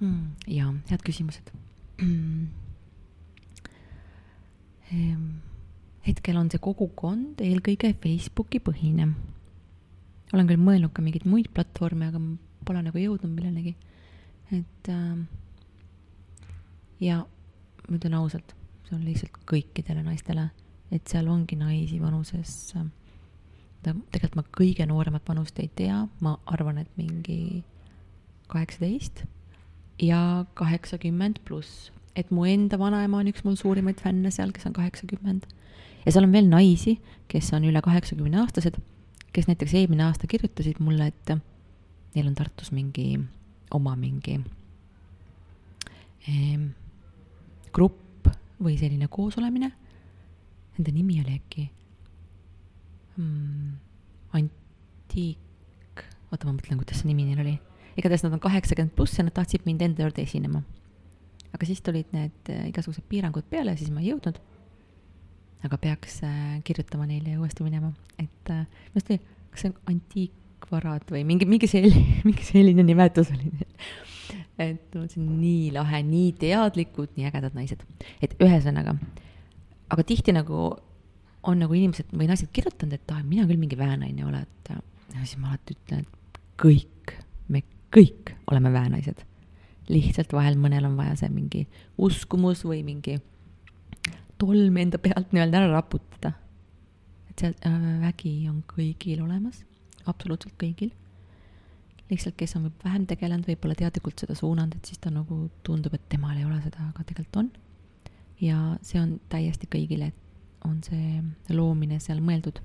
mm,? 0.00 0.24
jaa, 0.56 0.72
head 0.88 1.04
küsimused 1.04 1.52
mm 4.88 5.47
hetkel 6.08 6.38
on 6.40 6.50
see 6.52 6.60
kogukond 6.62 7.40
eelkõige 7.44 7.92
Facebooki 8.02 8.60
põhine. 8.64 9.10
olen 10.32 10.48
küll 10.48 10.60
mõelnud 10.60 10.92
ka 10.92 11.04
mingeid 11.04 11.26
muid 11.28 11.50
platvorme, 11.54 12.08
aga 12.08 12.20
pole 12.68 12.82
nagu 12.84 13.00
jõudnud 13.00 13.32
millelegi. 13.32 13.74
et 14.52 14.92
äh, 14.92 15.18
ja 17.00 17.22
ma 17.88 17.96
ütlen 17.96 18.16
ausalt, 18.18 18.54
see 18.88 18.96
on 18.96 19.04
lihtsalt 19.04 19.40
kõikidele 19.48 20.04
naistele, 20.04 20.48
et 20.92 21.08
seal 21.08 21.28
ongi 21.28 21.56
naisi 21.56 22.00
vanuses 22.00 22.74
äh,, 22.76 22.88
tegelikult 23.84 24.38
ma 24.40 24.44
kõige 24.52 24.86
nooremat 24.88 25.28
vanust 25.28 25.58
ei 25.62 25.70
tea, 25.74 26.02
ma 26.24 26.36
arvan, 26.46 26.80
et 26.82 26.90
mingi 26.98 27.62
kaheksateist 28.48 29.24
ja 30.02 30.46
kaheksakümmend 30.58 31.40
pluss, 31.44 31.90
et 32.16 32.30
mu 32.34 32.46
enda 32.48 32.78
vanaema 32.80 33.20
on 33.20 33.30
üks 33.30 33.44
mul 33.44 33.56
suurimaid 33.60 34.00
fänne 34.02 34.32
seal, 34.34 34.52
kes 34.56 34.66
on 34.68 34.76
kaheksakümmend 34.76 35.46
ja 36.04 36.12
seal 36.12 36.26
on 36.26 36.32
veel 36.32 36.48
naisi, 36.50 36.98
kes 37.28 37.50
on 37.56 37.66
üle 37.68 37.82
kaheksakümne 37.84 38.40
aastased, 38.42 38.78
kes 39.32 39.48
näiteks 39.50 39.74
eelmine 39.78 40.06
aasta 40.06 40.28
kirjutasid 40.30 40.80
mulle, 40.84 41.10
et 41.10 41.34
neil 42.14 42.30
on 42.30 42.36
Tartus 42.38 42.72
mingi 42.72 43.18
oma 43.76 43.94
mingi 43.98 44.38
eh, 46.28 46.60
grupp 47.74 48.30
või 48.58 48.78
selline 48.80 49.06
koosolemine. 49.12 49.70
Nende 50.78 50.94
nimi 50.94 51.18
oli 51.20 51.36
äkki 51.36 51.66
mm, 53.18 53.70
Antiik, 54.38 56.02
oota, 56.30 56.46
ma 56.46 56.54
mõtlen, 56.54 56.78
kuidas 56.80 57.02
see 57.02 57.10
nimi 57.10 57.26
neil 57.28 57.42
oli. 57.42 57.56
igatahes 57.98 58.22
nad 58.24 58.36
on 58.36 58.42
kaheksakümmend 58.42 58.94
pluss 58.94 59.18
ja 59.18 59.24
nad 59.26 59.34
tahtsid 59.34 59.64
mind 59.66 59.82
enda 59.82 60.04
juurde 60.04 60.22
esinema. 60.22 60.62
aga 61.52 61.66
siis 61.66 61.80
tulid 61.82 62.12
need 62.12 62.52
eh, 62.52 62.68
igasugused 62.70 63.04
piirangud 63.08 63.44
peale, 63.50 63.76
siis 63.76 63.90
ma 63.90 64.00
ei 64.00 64.12
jõudnud 64.12 64.38
aga 65.66 65.78
peaks 65.82 66.20
äh, 66.26 66.58
kirjutama 66.66 67.06
neile 67.08 67.34
ja 67.34 67.40
uuesti 67.40 67.66
minema, 67.66 67.92
et 68.18 68.52
äh, 68.52 68.66
minu 68.92 69.00
arust 69.00 69.14
oli, 69.14 69.20
kas 69.52 69.64
see 69.64 69.70
on 69.72 69.94
antiikvarad 69.94 71.08
või 71.14 71.24
mingi, 71.28 71.48
mingi 71.50 71.70
selline, 71.70 72.18
mingi 72.28 72.46
selline 72.46 72.84
nimetus 72.86 73.32
oli 73.34 73.50
neil. 73.52 73.88
et 74.58 74.94
ma 74.94 75.04
mõtlesin, 75.04 75.30
nii 75.38 75.72
lahe, 75.74 76.02
nii 76.06 76.34
teadlikud, 76.42 77.14
nii 77.16 77.30
ägedad 77.30 77.56
naised. 77.58 77.82
et 78.22 78.36
ühesõnaga, 78.42 78.94
aga 79.94 80.06
tihti 80.06 80.34
nagu 80.36 80.70
on 81.48 81.62
nagu 81.62 81.74
inimesed 81.74 82.12
või 82.12 82.28
naised 82.28 82.50
kirjutanud, 82.54 82.98
et 82.98 83.14
ah, 83.14 83.22
mina 83.24 83.46
küll 83.48 83.60
mingi 83.60 83.78
väenaine 83.78 84.20
ei 84.20 84.26
ole, 84.26 84.42
et 84.42 84.58
ja 85.14 85.24
siis 85.24 85.38
ma 85.40 85.52
alati 85.52 85.76
ütlen, 85.76 86.04
et 86.04 86.40
kõik, 86.60 87.14
me 87.48 87.62
kõik 87.94 88.34
oleme 88.50 88.72
väenaised. 88.74 89.24
lihtsalt 89.88 90.32
vahel 90.36 90.58
mõnel 90.60 90.84
on 90.84 90.98
vaja 90.98 91.14
see 91.16 91.30
mingi 91.32 91.62
uskumus 91.96 92.60
või 92.68 92.82
mingi 92.84 93.14
tolm 94.38 94.78
enda 94.80 95.00
pealt 95.02 95.32
nii-öelda 95.34 95.62
ära 95.62 95.72
raputada. 95.72 96.32
et 97.30 97.42
see 97.42 97.52
äh, 97.66 97.82
vägi 98.02 98.32
on 98.50 98.62
kõigil 98.70 99.22
olemas, 99.24 99.62
absoluutselt 100.06 100.56
kõigil. 100.60 100.92
lihtsalt, 102.08 102.38
kes 102.40 102.56
on 102.56 102.70
vähem 102.84 103.04
tegelenud, 103.06 103.44
võib-olla 103.44 103.76
teadlikult 103.76 104.22
seda 104.22 104.34
suunanud, 104.38 104.78
et 104.78 104.88
siis 104.88 105.00
ta 105.02 105.10
nagu 105.12 105.48
tundub, 105.66 105.94
et 105.94 106.06
temal 106.08 106.38
ei 106.38 106.46
ole 106.46 106.60
seda, 106.64 106.88
aga 106.88 107.04
tegelikult 107.04 107.42
on. 107.42 107.50
ja 108.40 108.78
see 108.82 109.00
on 109.02 109.18
täiesti 109.28 109.68
kõigile, 109.70 110.12
on 110.64 110.80
see 110.86 111.22
loomine 111.54 112.00
seal 112.00 112.22
mõeldud. 112.24 112.62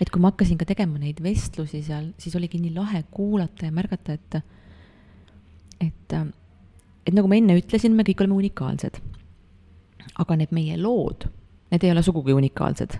et 0.00 0.10
kui 0.10 0.22
ma 0.22 0.32
hakkasin 0.32 0.58
ka 0.58 0.64
tegema 0.64 0.98
neid 0.98 1.20
vestlusi 1.22 1.82
seal, 1.84 2.12
siis 2.18 2.36
oligi 2.36 2.58
nii 2.58 2.74
lahe 2.74 3.04
kuulata 3.10 3.68
ja 3.68 3.72
märgata, 3.72 4.16
et, 4.16 4.40
et, 5.80 6.18
et 7.06 7.14
nagu 7.14 7.28
ma 7.28 7.36
enne 7.36 7.58
ütlesin, 7.60 7.94
me 7.94 8.06
kõik 8.08 8.24
oleme 8.24 8.40
unikaalsed 8.40 9.09
aga 10.20 10.36
need 10.36 10.52
meie 10.54 10.76
lood, 10.80 11.26
need 11.72 11.86
ei 11.86 11.92
ole 11.94 12.02
sugugi 12.04 12.34
unikaalsed. 12.36 12.98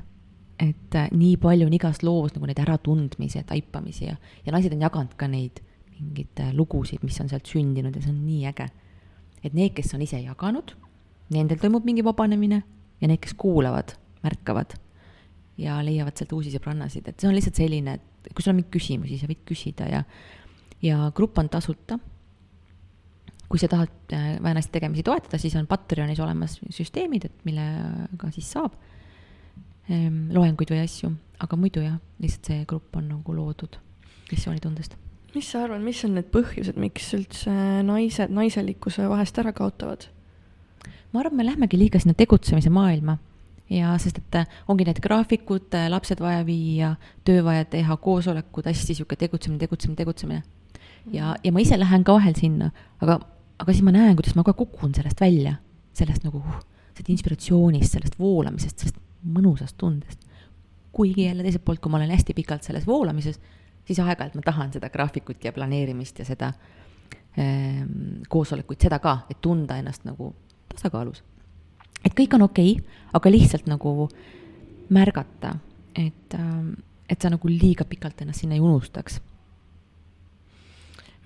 et 0.61 0.95
äh, 0.95 1.09
nii 1.17 1.39
palju 1.41 1.65
on 1.65 1.73
igas 1.73 2.03
loos 2.05 2.35
nagu 2.35 2.45
neid 2.45 2.59
äratundmisi 2.61 3.39
ja 3.39 3.45
taipamisi 3.49 4.05
ja, 4.05 4.19
ja 4.45 4.53
naised 4.53 4.75
on 4.77 4.83
jaganud 4.85 5.15
ka 5.17 5.29
neid 5.29 5.63
mingeid 5.95 6.43
äh, 6.45 6.51
lugusid, 6.57 7.01
mis 7.03 7.17
on 7.23 7.31
sealt 7.31 7.49
sündinud 7.49 7.97
ja 7.97 8.03
see 8.05 8.13
on 8.13 8.21
nii 8.27 8.45
äge. 8.51 8.69
et 9.45 9.57
need, 9.57 9.73
kes 9.77 9.95
on 9.97 10.05
ise 10.05 10.21
jaganud, 10.21 10.75
nendel 11.33 11.61
toimub 11.63 11.87
mingi 11.89 12.05
vabanemine 12.05 12.63
ja 13.01 13.09
need, 13.09 13.23
kes 13.25 13.33
kuulavad, 13.41 13.95
märkavad 14.25 14.77
ja 15.61 15.79
leiavad 15.85 16.17
sealt 16.17 16.37
uusi 16.37 16.53
sõbrannasid, 16.53 17.09
et 17.09 17.21
see 17.21 17.29
on 17.29 17.37
lihtsalt 17.37 17.57
selline, 17.57 17.97
et 17.97 18.33
kui 18.35 18.45
sul 18.45 18.53
on 18.53 18.61
mingeid 18.61 18.75
küsimusi, 18.77 19.17
sa 19.21 19.29
võid 19.31 19.43
küsida 19.49 19.89
ja, 19.89 20.05
ja 20.85 21.09
grupp 21.17 21.41
on 21.41 21.49
tasuta 21.53 21.99
kui 23.51 23.59
sa 23.59 23.67
tahad 23.71 24.15
äh, 24.15 24.37
väenaiste 24.43 24.73
tegemisi 24.77 25.03
toetada, 25.07 25.39
siis 25.43 25.57
on 25.59 25.67
Patreonis 25.67 26.21
olemas 26.23 26.61
süsteemid, 26.71 27.27
et 27.27 27.45
millega 27.49 28.31
siis 28.35 28.51
saab 28.55 28.77
ehm, 29.91 30.29
loenguid 30.35 30.71
või 30.71 30.83
asju, 30.85 31.11
aga 31.43 31.59
muidu 31.59 31.83
jah, 31.83 31.97
lihtsalt 32.23 32.53
see 32.53 32.67
grupp 32.71 33.01
on 33.01 33.09
nagu 33.11 33.35
loodud 33.35 33.81
missioonitundest. 34.31 34.95
mis 35.35 35.51
sa 35.51 35.65
arvad, 35.65 35.83
mis 35.83 36.05
on 36.07 36.15
need 36.19 36.31
põhjused, 36.31 36.79
miks 36.79 37.11
üldse 37.19 37.57
naised 37.87 38.31
naiselikkuse 38.35 39.09
vahest 39.11 39.43
ära 39.43 39.53
kaotavad? 39.57 40.07
ma 41.11 41.25
arvan, 41.25 41.41
me 41.41 41.49
lähmegi 41.49 41.79
liiga 41.79 41.99
sinna 41.99 42.15
tegutsemise 42.15 42.71
maailma 42.71 43.19
ja 43.71 43.97
sest, 44.03 44.23
et 44.23 44.39
äh, 44.39 44.63
ongi 44.71 44.87
need 44.87 45.03
graafikud, 45.03 45.69
äh, 45.75 45.89
lapsed 45.91 46.23
vaja 46.23 46.47
viia, 46.47 46.95
töö 47.27 47.43
vaja 47.47 47.67
teha, 47.71 47.99
koosolekud, 48.03 48.71
hästi 48.71 48.99
sihuke 48.99 49.19
tegutsemine, 49.19 49.59
tegutsemine, 49.63 49.99
tegutsemine. 49.99 50.43
ja, 51.11 51.35
ja 51.45 51.53
ma 51.53 51.63
ise 51.63 51.79
lähen 51.79 52.07
ka 52.07 52.15
vahel 52.19 52.39
sinna, 52.39 52.71
aga 53.03 53.21
aga 53.61 53.73
siis 53.73 53.85
ma 53.85 53.93
näen, 53.95 54.17
kuidas 54.19 54.37
ma 54.39 54.45
ka 54.47 54.55
kukun 54.57 54.95
sellest 54.97 55.21
välja, 55.21 55.55
sellest 55.97 56.25
nagu 56.25 56.41
uh, 56.41 56.61
sellest 57.01 57.09
inspiratsioonist, 57.09 57.93
sellest 57.93 58.19
voolamisest, 58.19 58.79
sellest 58.79 59.01
mõnusast 59.25 59.77
tundest. 59.79 60.19
kuigi 60.93 61.25
jälle 61.25 61.43
teiselt 61.43 61.65
poolt, 61.65 61.79
kui 61.79 61.91
ma 61.91 61.97
olen 62.01 62.11
hästi 62.11 62.35
pikalt 62.35 62.67
selles 62.67 62.87
voolamises, 62.87 63.39
siis 63.87 63.99
aeg-ajalt 64.03 64.35
ma 64.35 64.43
tahan 64.43 64.73
seda 64.73 64.89
graafikut 64.91 65.45
ja 65.45 65.53
planeerimist 65.53 66.19
ja 66.19 66.25
seda 66.25 66.49
ähm, 67.39 68.25
koosolekuid, 68.29 68.81
seda 68.83 68.99
ka, 68.99 69.21
et 69.31 69.39
tunda 69.41 69.77
ennast 69.79 70.05
nagu 70.05 70.35
tasakaalus. 70.75 71.23
et 72.05 72.15
kõik 72.15 72.35
on 72.35 72.43
okei 72.43 72.73
okay,, 72.73 72.85
aga 73.13 73.31
lihtsalt 73.31 73.71
nagu 73.71 74.09
märgata, 74.91 75.55
et 75.95 76.35
ähm,, 76.35 76.73
et 77.09 77.23
sa 77.23 77.31
nagu 77.31 77.49
liiga 77.49 77.85
pikalt 77.85 78.21
ennast 78.23 78.41
sinna 78.41 78.55
ei 78.55 78.61
unustaks 78.61 79.21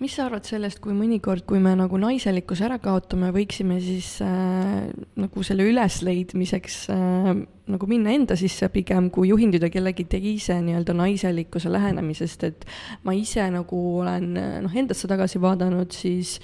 mis 0.05 0.13
sa 0.19 0.27
arvad 0.29 0.45
sellest, 0.45 0.83
kui 0.85 0.93
mõnikord, 0.93 1.47
kui 1.49 1.61
me 1.65 1.73
nagu 1.79 1.97
naiselikkuse 2.01 2.67
ära 2.67 2.77
kaotame, 2.83 3.31
võiksime 3.33 3.79
siis 3.81 4.19
äh, 4.25 4.91
nagu 5.17 5.45
selle 5.47 5.65
ülesleidmiseks 5.71 6.77
äh, 6.93 7.31
nagu 7.73 7.89
minna 7.89 8.13
enda 8.13 8.37
sisse 8.37 8.69
pigem, 8.75 9.09
kui 9.15 9.31
juhinduda 9.31 9.71
kellegi 9.73 10.05
teise 10.11 10.59
nii-öelda 10.61 10.97
naiselikkuse 10.99 11.73
lähenemisest, 11.73 12.45
et 12.51 12.69
ma 13.09 13.17
ise 13.17 13.49
nagu 13.55 13.81
olen 14.03 14.31
noh, 14.67 14.79
endasse 14.85 15.09
tagasi 15.09 15.41
vaadanud, 15.41 15.97
siis 15.97 16.37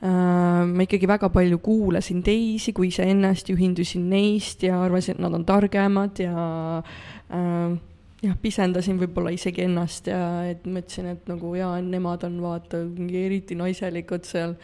äh, 0.00 0.64
ma 0.64 0.88
ikkagi 0.88 1.10
väga 1.10 1.28
palju 1.34 1.60
kuulasin 1.64 2.24
teisi, 2.24 2.72
kui 2.72 2.88
iseennast, 2.88 3.52
juhindusin 3.52 4.08
neist 4.08 4.64
ja 4.64 4.80
arvasin, 4.86 5.18
et 5.18 5.26
nad 5.26 5.36
on 5.36 5.44
targemad 5.44 6.24
ja 6.24 6.46
äh, 6.80 7.76
jah, 8.24 8.36
pisendasin 8.40 8.98
võib-olla 9.00 9.32
isegi 9.34 9.64
ennast 9.66 10.08
ja 10.10 10.20
et 10.48 10.64
mõtlesin, 10.64 11.10
et 11.12 11.28
nagu 11.30 11.52
jaa, 11.58 11.76
nemad 11.84 12.24
on 12.28 12.40
vaata 12.44 12.80
mingi 12.86 13.20
eriti 13.26 13.58
naiselikud 13.58 14.24
seal 14.28 14.56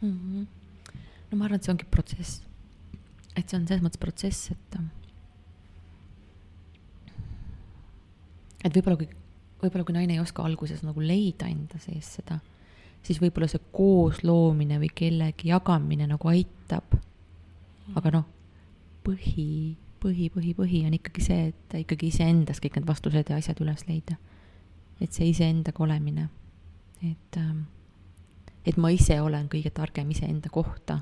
mm. 0.00 0.10
-hmm. 0.10 0.46
no 1.30 1.38
ma 1.38 1.46
arvan, 1.46 1.60
et 1.60 1.64
see 1.64 1.74
ongi 1.74 1.88
protsess. 1.90 2.42
et 3.36 3.48
see 3.48 3.58
on 3.58 3.66
selles 3.66 3.84
mõttes 3.84 4.00
protsess, 4.00 4.50
et 4.50 4.78
et 8.64 8.72
võib-olla 8.72 8.96
kui, 8.96 9.08
võib-olla 9.62 9.84
kui 9.84 9.96
naine 9.96 10.16
ei 10.16 10.22
oska 10.22 10.44
alguses 10.44 10.82
nagu 10.86 11.00
leida 11.04 11.48
enda 11.52 11.78
sees 11.82 12.14
seda, 12.18 12.40
siis 13.04 13.20
võib-olla 13.20 13.48
see 13.50 13.62
koosloomine 13.74 14.80
või 14.82 14.90
kellegi 14.94 15.50
jagamine 15.52 16.08
nagu 16.08 16.30
aitab. 16.32 16.96
aga 17.94 18.10
noh, 18.10 18.24
põhi, 19.04 19.76
põhi, 20.04 20.28
põhi, 20.32 20.54
põhi 20.56 20.84
on 20.88 20.96
ikkagi 20.98 21.24
see, 21.24 21.50
et 21.50 21.76
ikkagi 21.80 22.10
iseendas 22.12 22.60
kõik 22.62 22.78
need 22.78 22.88
vastused 22.88 23.30
ja 23.30 23.40
asjad 23.40 23.60
üles 23.64 23.86
leida. 23.88 24.18
et 25.02 25.12
see 25.12 25.26
iseendaga 25.26 25.82
olemine, 25.82 26.28
et, 27.02 27.36
ähm, 27.36 27.64
et 28.64 28.76
ma 28.78 28.92
ise 28.94 29.16
olen 29.20 29.48
kõige 29.50 29.72
targem 29.74 30.10
iseenda 30.10 30.48
kohta. 30.48 31.00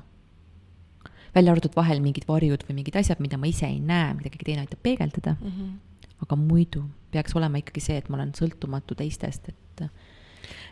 välja 1.35 1.51
arvatud 1.51 1.75
vahel 1.75 2.01
mingid 2.01 2.25
varjud 2.27 2.63
või 2.67 2.75
mingid 2.81 2.95
asjad, 2.95 3.19
mida 3.19 3.37
ma 3.37 3.47
ise 3.47 3.65
ei 3.65 3.79
näe, 3.79 4.13
mida 4.13 4.29
keegi 4.29 4.45
teine 4.45 4.65
aitab 4.65 4.79
peegeldada 4.83 5.35
mm. 5.39 5.51
-hmm. 5.51 5.71
aga 6.21 6.35
muidu 6.35 6.83
peaks 7.11 7.35
olema 7.35 7.57
ikkagi 7.57 7.81
see, 7.81 7.97
et 7.97 8.09
ma 8.09 8.17
olen 8.17 8.33
sõltumatu 8.37 8.95
teistest, 8.95 9.49
et 9.49 9.62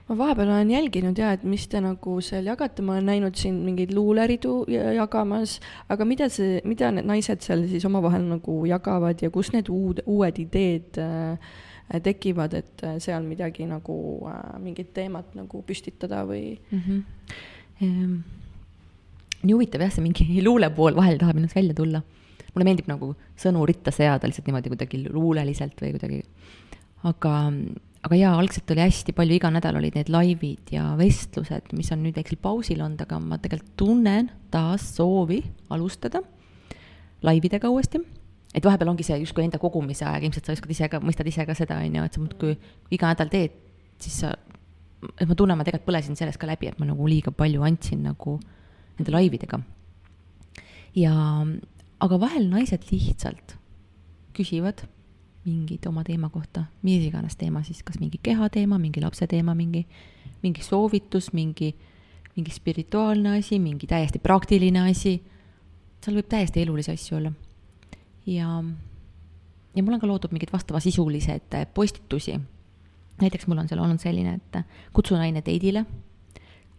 ma 0.09 0.17
vahepeal 0.19 0.49
olen 0.49 0.71
jälginud 0.73 1.17
ja, 1.17 1.31
et 1.35 1.43
mis 1.47 1.67
te 1.71 1.79
nagu 1.83 2.17
seal 2.25 2.47
jagate, 2.49 2.83
ma 2.85 2.97
olen 2.97 3.09
näinud 3.11 3.37
siin 3.39 3.61
mingeid 3.65 3.93
luuleridu 3.95 4.65
jagamas, 4.69 5.59
aga 5.91 6.07
mida 6.07 6.27
see, 6.33 6.59
mida 6.67 6.91
need 6.91 7.07
naised 7.07 7.43
seal 7.45 7.63
siis 7.71 7.85
omavahel 7.87 8.25
nagu 8.27 8.61
jagavad 8.69 9.21
ja 9.23 9.31
kus 9.33 9.53
need 9.55 9.71
uud, 9.71 10.03
uued 10.05 10.41
ideed 10.43 10.99
äh, 11.01 11.53
tekivad, 12.03 12.55
et 12.59 12.83
äh, 12.87 12.97
seal 13.03 13.23
midagi 13.27 13.67
nagu 13.69 13.95
äh,, 14.31 14.59
mingit 14.63 14.93
teemat 14.95 15.35
nagu 15.37 15.63
püstitada 15.67 16.25
või 16.27 16.55
mm? 16.57 16.83
-hmm. 16.85 17.03
Ehm, 17.81 18.17
nii 19.41 19.55
huvitav 19.55 19.81
jah, 19.81 19.93
see 19.93 20.03
mingi 20.05 20.25
luule 20.47 20.69
pool 20.75 20.93
vahel 20.97 21.17
tahab 21.21 21.39
minust 21.39 21.55
välja 21.57 21.73
tulla. 21.73 22.03
mulle 22.53 22.65
meeldib 22.67 22.87
nagu 22.91 23.13
sõnu 23.39 23.63
ritta 23.65 23.93
seada 23.95 24.27
lihtsalt 24.27 24.45
niimoodi 24.49 24.69
kuidagi 24.73 24.97
luuleliselt 25.07 25.79
või 25.81 25.93
kuidagi, 25.95 26.19
aga 27.07 27.31
aga 28.01 28.17
jaa, 28.17 28.33
algselt 28.39 28.71
oli 28.73 28.81
hästi 28.81 29.13
palju, 29.17 29.37
iga 29.37 29.51
nädal 29.53 29.77
olid 29.77 29.97
need 29.97 30.09
laivid 30.11 30.71
ja 30.73 30.87
vestlused, 30.99 31.69
mis 31.77 31.91
on 31.93 32.01
nüüd 32.05 32.17
väiksel 32.17 32.39
pausil 32.41 32.81
olnud, 32.81 33.01
aga 33.05 33.19
ma 33.21 33.37
tegelikult 33.41 33.75
tunnen 33.79 34.31
taas 34.53 34.87
soovi 34.95 35.41
alustada 35.73 36.23
laividega 37.25 37.69
uuesti. 37.69 38.01
et 38.51 38.65
vahepeal 38.65 38.89
ongi 38.91 39.05
see 39.07 39.15
justkui 39.21 39.45
enda 39.45 39.59
kogumise 39.61 40.03
aeg, 40.03 40.25
ilmselt 40.27 40.47
sa 40.47 40.55
oskad 40.55 40.71
ise 40.73 40.89
ka, 40.91 40.99
mõistad 40.99 41.27
ise 41.29 41.45
ka 41.47 41.53
seda, 41.55 41.77
on 41.79 41.93
ju, 41.95 42.07
et 42.07 42.17
sa 42.17 42.23
muudkui 42.23 42.55
iga 42.91 43.11
nädal 43.13 43.29
teed, 43.31 43.53
siis 44.01 44.17
sa, 44.25 44.33
et 45.13 45.27
ma 45.29 45.37
tunnen, 45.39 45.55
ma 45.55 45.63
tegelikult 45.63 45.87
põlesin 45.87 46.17
sellest 46.19 46.41
ka 46.41 46.49
läbi, 46.49 46.67
et 46.67 46.81
ma 46.81 46.89
nagu 46.89 47.07
liiga 47.07 47.31
palju 47.31 47.63
andsin 47.63 48.01
nagu 48.09 48.35
nende 48.97 49.13
laividega. 49.13 49.61
ja, 50.99 51.13
aga 52.03 52.19
vahel 52.19 52.49
naised 52.51 52.89
lihtsalt 52.91 53.55
küsivad 54.35 54.83
mingid 55.45 55.85
oma 55.89 56.03
teema 56.05 56.29
kohta, 56.29 56.65
mis 56.85 57.05
iganes 57.05 57.35
teema 57.37 57.63
siis, 57.65 57.81
kas 57.83 57.99
mingi 57.99 58.19
kehateema, 58.23 58.77
mingi 58.79 59.01
lapse 59.01 59.27
teema, 59.27 59.55
mingi, 59.57 59.85
mingi 60.43 60.63
soovitus, 60.63 61.31
mingi, 61.33 61.71
mingi 62.35 62.53
spirituaalne 62.53 63.37
asi, 63.39 63.59
mingi 63.59 63.87
täiesti 63.87 64.19
praktiline 64.19 64.85
asi. 64.89 65.17
seal 66.01 66.17
võib 66.17 66.29
täiesti 66.29 66.61
elulisi 66.61 66.91
asju 66.91 67.17
olla. 67.17 67.31
ja, 68.25 68.63
ja 69.75 69.83
mul 69.83 69.97
on 69.97 70.01
ka 70.01 70.07
loodud 70.07 70.31
mingeid 70.31 70.53
vastavasisulised 70.53 71.57
postitusi. 71.73 72.39
näiteks 73.21 73.47
mul 73.47 73.57
on 73.57 73.67
seal 73.67 73.81
olnud 73.81 73.99
selline, 73.99 74.37
et 74.37 74.63
kutsu 74.93 75.15
naine 75.15 75.41
teidile 75.41 75.85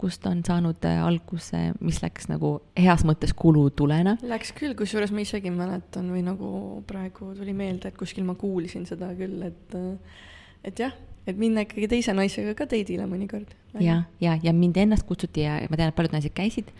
kust 0.02 0.26
on 0.26 0.42
saanud 0.46 0.82
äh, 0.88 0.98
alguse, 1.04 1.60
mis 1.84 2.00
läks 2.02 2.28
nagu 2.30 2.56
heas 2.78 3.04
mõttes 3.06 3.34
kulutulena. 3.38 4.16
Läks 4.26 4.52
küll, 4.56 4.74
kusjuures 4.78 5.14
ma 5.14 5.22
isegi 5.22 5.52
mäletan 5.54 6.10
või 6.12 6.24
nagu 6.26 6.50
praegu 6.88 7.32
tuli 7.38 7.54
meelde, 7.56 7.92
et 7.92 7.98
kuskil 7.98 8.26
ma 8.26 8.34
kuulsin 8.38 8.86
seda 8.88 9.12
küll, 9.18 9.38
et, 9.46 9.76
äh, 9.78 10.26
et 10.70 10.82
jah, 10.84 10.96
et 11.26 11.38
minna 11.38 11.62
ikkagi 11.66 11.90
teise 11.92 12.14
naisega 12.16 12.56
ka 12.58 12.66
teidile 12.70 13.06
mõnikord. 13.10 13.54
ja, 13.80 14.02
ja, 14.20 14.36
ja 14.42 14.52
mind 14.56 14.80
ennast 14.82 15.06
kutsuti 15.08 15.46
ja 15.46 15.60
ma 15.70 15.78
tean, 15.78 15.92
et 15.92 15.98
paljud 15.98 16.16
naised 16.16 16.34
käisid 16.36 16.72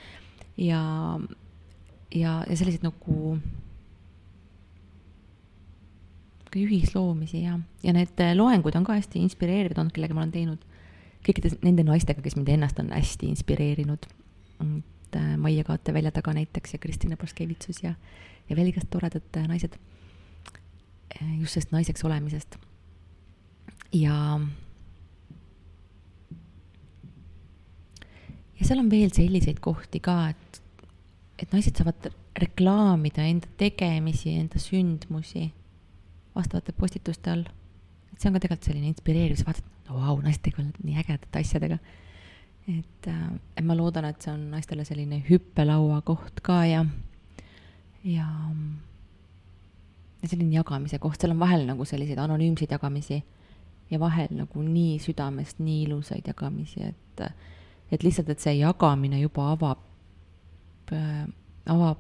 ja, 0.61 0.83
ja, 2.11 2.41
ja 2.43 2.57
selliseid 2.59 2.85
nagu 2.85 3.39
ühisloomisi 6.53 7.47
ja, 7.47 7.57
ja 7.81 7.95
need 7.97 8.19
loengud 8.37 8.75
on 8.77 8.85
ka 8.85 8.99
hästi 8.99 9.23
inspireerivad 9.25 9.79
olnud, 9.81 9.95
kellega 9.95 10.17
ma 10.17 10.27
olen 10.27 10.35
teinud 10.35 10.67
kõikide 11.27 11.53
nende 11.63 11.85
naistega, 11.87 12.23
kes 12.23 12.37
mind 12.39 12.51
ennast 12.55 12.81
on 12.83 12.91
hästi 12.95 13.31
inspireerinud. 13.33 14.07
et 14.63 15.17
äh, 15.17 15.37
Maie 15.37 15.65
Kaate 15.65 15.95
välja 15.95 16.11
taga 16.11 16.33
näiteks 16.33 16.73
ja 16.73 16.79
Kristina 16.79 17.17
Paskevitsus 17.17 17.83
ja, 17.83 17.95
ja 18.49 18.57
veel 18.57 18.73
igast 18.73 18.91
toredad 18.91 19.37
äh, 19.37 19.49
naised. 19.49 19.77
Äh, 21.15 21.41
just 21.41 21.53
sellest 21.53 21.73
naiseks 21.73 22.05
olemisest. 22.05 22.57
ja. 23.93 24.41
ja 28.61 28.67
seal 28.67 28.79
on 28.79 28.91
veel 28.91 29.11
selliseid 29.13 29.61
kohti 29.61 30.01
ka, 30.01 30.29
et, 30.31 30.63
et 31.39 31.53
naised 31.53 31.77
saavad 31.77 32.13
reklaamida 32.39 33.27
enda 33.29 33.49
tegemisi, 33.59 34.33
enda 34.39 34.59
sündmusi 34.59 35.51
vastavate 36.35 36.73
postituste 36.73 37.31
all. 37.31 37.45
See 38.23 38.31
on 38.31 38.37
ka 38.37 38.45
tegelikult 38.45 38.69
selline 38.69 38.91
inspireeriv, 38.93 39.39
sa 39.41 39.49
vaatad, 39.51 39.69
vau, 39.91 40.17
naised 40.23 40.43
tegelevad 40.47 40.79
nii 40.87 41.03
ägedate 41.03 41.43
asjadega. 41.43 41.79
et, 42.69 43.09
äh, 43.11 43.31
et 43.57 43.65
ma 43.67 43.75
loodan, 43.75 44.07
et 44.07 44.23
see 44.23 44.31
on 44.31 44.45
naistele 44.53 44.85
selline 44.87 45.19
hüppelaua 45.27 46.01
koht 46.07 46.41
ka 46.47 46.61
ja, 46.69 46.85
ja, 48.07 48.29
ja 50.23 50.31
selline 50.31 50.55
jagamise 50.55 51.01
koht, 51.03 51.19
seal 51.21 51.35
on 51.35 51.43
vahel 51.43 51.67
nagu 51.67 51.85
selliseid 51.85 52.23
anonüümseid 52.23 52.71
jagamisi 52.71 53.19
ja 53.91 53.99
vahel 54.01 54.31
nagu 54.39 54.63
nii 54.63 55.01
südamest 55.03 55.59
nii 55.59 55.83
ilusaid 55.89 56.31
jagamisi, 56.31 56.87
et, 56.87 57.25
et 57.91 58.07
lihtsalt, 58.07 58.31
et 58.31 58.41
see 58.41 58.55
jagamine 58.61 59.19
juba 59.21 59.51
avab 59.57 59.83
äh,, 60.95 61.27
avab, 61.67 61.99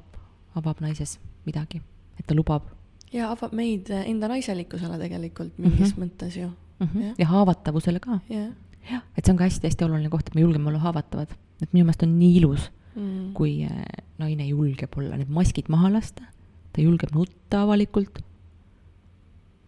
avab 0.54 0.80
naises 0.80 1.18
midagi, 1.46 1.82
et 2.18 2.26
ta 2.26 2.34
lubab. 2.38 2.70
Ja 3.12 3.30
avab 3.32 3.54
meid 3.56 3.90
enda 3.92 4.28
naiselikkusele 4.32 4.98
tegelikult 4.98 5.58
mingis 5.58 5.96
mm 5.96 6.02
-hmm. 6.02 6.04
mõttes 6.04 6.36
ju 6.40 6.48
mm. 6.48 6.86
-hmm. 6.86 7.02
Ja. 7.02 7.14
ja 7.18 7.26
haavatavusele 7.26 8.00
ka 8.00 8.18
yeah.. 8.30 8.52
jah, 8.90 9.02
et 9.16 9.24
see 9.24 9.32
on 9.32 9.38
ka 9.38 9.44
hästi-hästi 9.44 9.84
oluline 9.84 10.10
koht, 10.10 10.28
et 10.28 10.34
me 10.34 10.40
julgeme 10.40 10.68
olla 10.68 10.78
haavatavad. 10.78 11.34
et 11.62 11.72
minu 11.72 11.84
meelest 11.84 12.02
on 12.02 12.18
nii 12.18 12.36
ilus 12.36 12.70
mm., 12.94 13.32
kui 13.34 13.64
äh, 13.64 13.84
naine 14.18 14.46
julgeb 14.46 14.96
olla, 14.96 15.16
need 15.16 15.28
maskid 15.32 15.68
maha 15.68 15.92
lasta, 15.92 16.24
ta 16.72 16.82
julgeb 16.82 17.14
nutta 17.14 17.62
avalikult. 17.62 18.22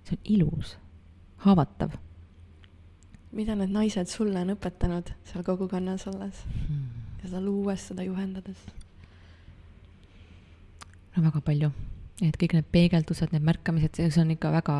see 0.04 0.16
on 0.16 0.22
ilus, 0.24 0.76
haavatav. 1.36 1.96
mida 3.32 3.54
need 3.54 3.70
naised 3.70 4.06
sulle 4.06 4.40
on 4.40 4.54
õpetanud 4.54 5.10
seal 5.24 5.44
kogukonnas 5.44 6.06
olles 6.06 6.44
mm. 6.68 6.84
ja 7.22 7.28
seda 7.28 7.40
luues, 7.40 7.88
seda 7.88 8.02
juhendades? 8.02 8.66
no 11.16 11.22
väga 11.22 11.40
palju, 11.40 11.70
et 12.22 12.36
kõik 12.38 12.54
need 12.54 12.68
peegeldused, 12.74 13.32
need 13.34 13.46
märkamised, 13.46 13.98
see 13.98 14.22
on 14.22 14.32
ikka 14.34 14.52
väga 14.54 14.78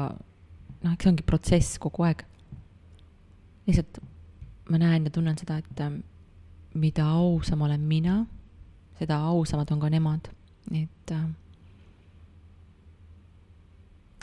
noh, 0.85 0.93
eks 0.93 1.07
see 1.07 1.13
ongi 1.13 1.27
protsess 1.27 1.79
kogu 1.83 2.07
aeg. 2.07 2.25
lihtsalt 3.67 4.01
ma 4.71 4.81
näen 4.81 5.09
ja 5.09 5.13
tunnen 5.13 5.39
seda, 5.41 5.59
et 5.61 5.81
ähm, 5.81 6.03
mida 6.75 7.07
ausam 7.17 7.65
olen 7.67 7.85
mina, 7.89 8.23
seda 8.99 9.19
ausamad 9.31 9.71
on 9.73 9.81
ka 9.83 9.91
nemad, 9.93 10.31
et 10.73 11.13
äh, 11.13 11.27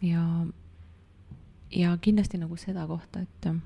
ja, 0.07 0.25
ja 1.71 1.93
kindlasti 2.01 2.41
nagu 2.41 2.57
seda 2.57 2.87
kohta, 2.89 3.25
et 3.25 3.49
äh, 3.49 3.57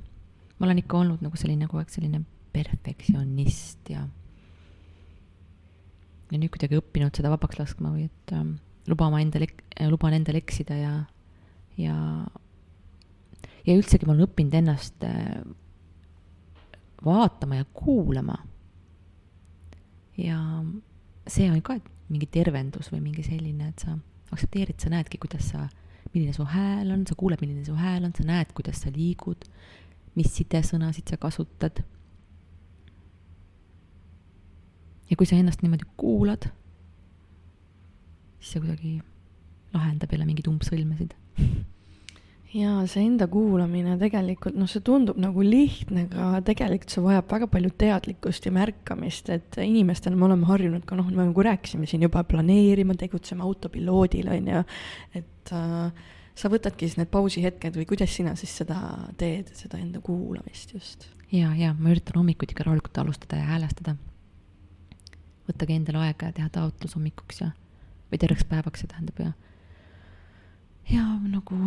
ma 0.58 0.68
olen 0.68 0.84
ikka 0.84 1.00
olnud 1.04 1.24
nagu 1.24 1.40
selline 1.40 1.68
kogu 1.70 1.84
aeg 1.84 1.94
selline 1.94 2.24
perfektsionist 2.56 3.92
ja 3.92 4.06
ja 6.32 6.40
nüüd 6.40 6.50
kuidagi 6.52 6.80
õppinud 6.80 7.16
seda 7.16 7.30
vabaks 7.30 7.60
laskma 7.60 7.92
või 7.94 8.08
et 8.08 8.32
lubama 8.88 9.22
endale, 9.22 9.48
luban 9.90 10.14
endale 10.14 10.42
eksida 10.44 10.78
ja, 10.78 10.96
ja 11.78 11.96
ja 13.66 13.74
üldsegi 13.74 14.06
ma 14.06 14.14
olen 14.14 14.28
õppinud 14.28 14.58
ennast 14.60 15.06
äh, 15.08 15.40
vaatama 17.06 17.62
ja 17.62 17.66
kuulama. 17.74 18.38
ja 20.18 20.38
see 21.28 21.50
on 21.52 21.62
ka 21.66 21.80
mingi 22.10 22.28
tervendus 22.32 22.92
või 22.94 23.02
mingi 23.04 23.26
selline, 23.26 23.72
et 23.74 23.82
sa 23.82 23.98
aktsepteerid, 24.32 24.78
sa 24.80 24.92
näedki, 24.94 25.18
kuidas 25.22 25.50
sa, 25.52 25.66
milline 26.14 26.34
su 26.36 26.46
hääl 26.48 26.92
on, 26.94 27.04
sa 27.08 27.18
kuuled, 27.18 27.42
milline 27.42 27.66
su 27.66 27.76
hääl 27.76 28.06
on, 28.06 28.14
sa 28.16 28.24
näed, 28.28 28.54
kuidas 28.56 28.84
sa 28.84 28.94
liigud, 28.94 29.48
mis 30.16 30.32
sidesõnasid 30.38 31.10
sa 31.12 31.20
kasutad. 31.22 31.84
ja 35.10 35.16
kui 35.18 35.28
sa 35.30 35.38
ennast 35.38 35.62
niimoodi 35.62 35.86
kuulad, 35.98 36.48
siis 38.46 38.56
see 38.56 38.64
kuidagi 38.64 38.98
lahendab 39.74 40.14
jälle 40.14 40.28
mingeid 40.30 40.52
umbsõlmesid 40.52 41.16
jaa, 42.56 42.84
see 42.90 43.04
enda 43.04 43.28
kuulamine 43.32 43.96
tegelikult, 44.00 44.56
noh, 44.58 44.70
see 44.70 44.84
tundub 44.86 45.18
nagu 45.20 45.44
lihtne, 45.44 46.06
aga 46.14 46.42
tegelikult 46.48 46.94
see 46.94 47.04
vajab 47.04 47.32
väga 47.34 47.50
palju 47.52 47.72
teadlikkust 47.84 48.48
ja 48.48 48.54
märkamist, 48.56 49.32
et 49.34 49.60
inimestena 49.64 50.20
me 50.20 50.30
oleme 50.30 50.48
harjunud 50.50 50.86
ka 50.88 50.98
noh, 51.00 51.10
nagu 51.12 51.46
rääkisime 51.48 51.90
siin 51.90 52.06
juba, 52.06 52.24
planeerima, 52.28 52.96
tegutsema 53.00 53.44
autopiloodil, 53.48 54.30
on 54.38 54.52
ju, 54.54 54.64
et 55.20 55.56
äh, 55.56 56.06
sa 56.36 56.52
võtadki 56.52 56.88
siis 56.88 57.00
need 57.02 57.12
pausihetked 57.12 57.76
või 57.80 57.90
kuidas 57.90 58.16
sina 58.16 58.36
siis 58.40 58.56
seda 58.62 58.80
teed, 59.20 59.52
seda 59.58 59.80
enda 59.82 60.04
kuulamist 60.04 60.76
just? 60.78 61.10
ja, 61.34 61.52
ja 61.58 61.74
ma 61.76 61.92
üritan 61.92 62.22
hommikuti 62.22 62.56
ikka 62.56 62.68
rahulikult 62.68 63.04
alustada 63.04 63.42
ja 63.42 63.52
häälestada. 63.52 63.98
võttage 65.50 65.76
endale 65.76 66.08
aega 66.08 66.32
ja 66.32 66.40
teha 66.40 66.50
taotlus 66.54 66.96
hommikuks 66.96 67.44
ja, 67.44 67.52
või 68.16 68.22
terveks 68.22 68.48
päevaks, 68.48 68.84
see 68.84 68.92
tähendab 68.92 69.20
ja. 69.20 69.32
ja 70.96 71.04
nagu, 71.28 71.58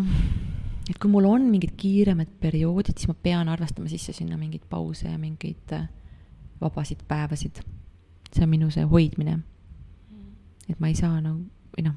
et 0.89 0.97
kui 0.97 1.13
mul 1.13 1.29
on 1.29 1.45
mingid 1.53 1.75
kiiremad 1.77 2.31
perioodid, 2.41 2.97
siis 2.97 3.11
ma 3.11 3.17
pean 3.23 3.53
arvestama 3.53 3.91
sisse 3.93 4.15
sinna 4.17 4.41
mingeid 4.41 4.65
pause 4.71 5.11
ja 5.11 5.21
mingeid 5.21 5.77
äh, 5.77 5.89
vabasid 6.61 7.05
päevasid. 7.09 7.61
see 8.33 8.45
on 8.45 8.51
minu 8.51 8.71
see 8.71 8.85
hoidmine. 8.85 9.39
et 10.69 10.81
ma 10.81 10.89
ei 10.89 10.95
saa 10.95 11.21
nagu, 11.21 11.45
või 11.77 11.85
noh, 11.85 11.95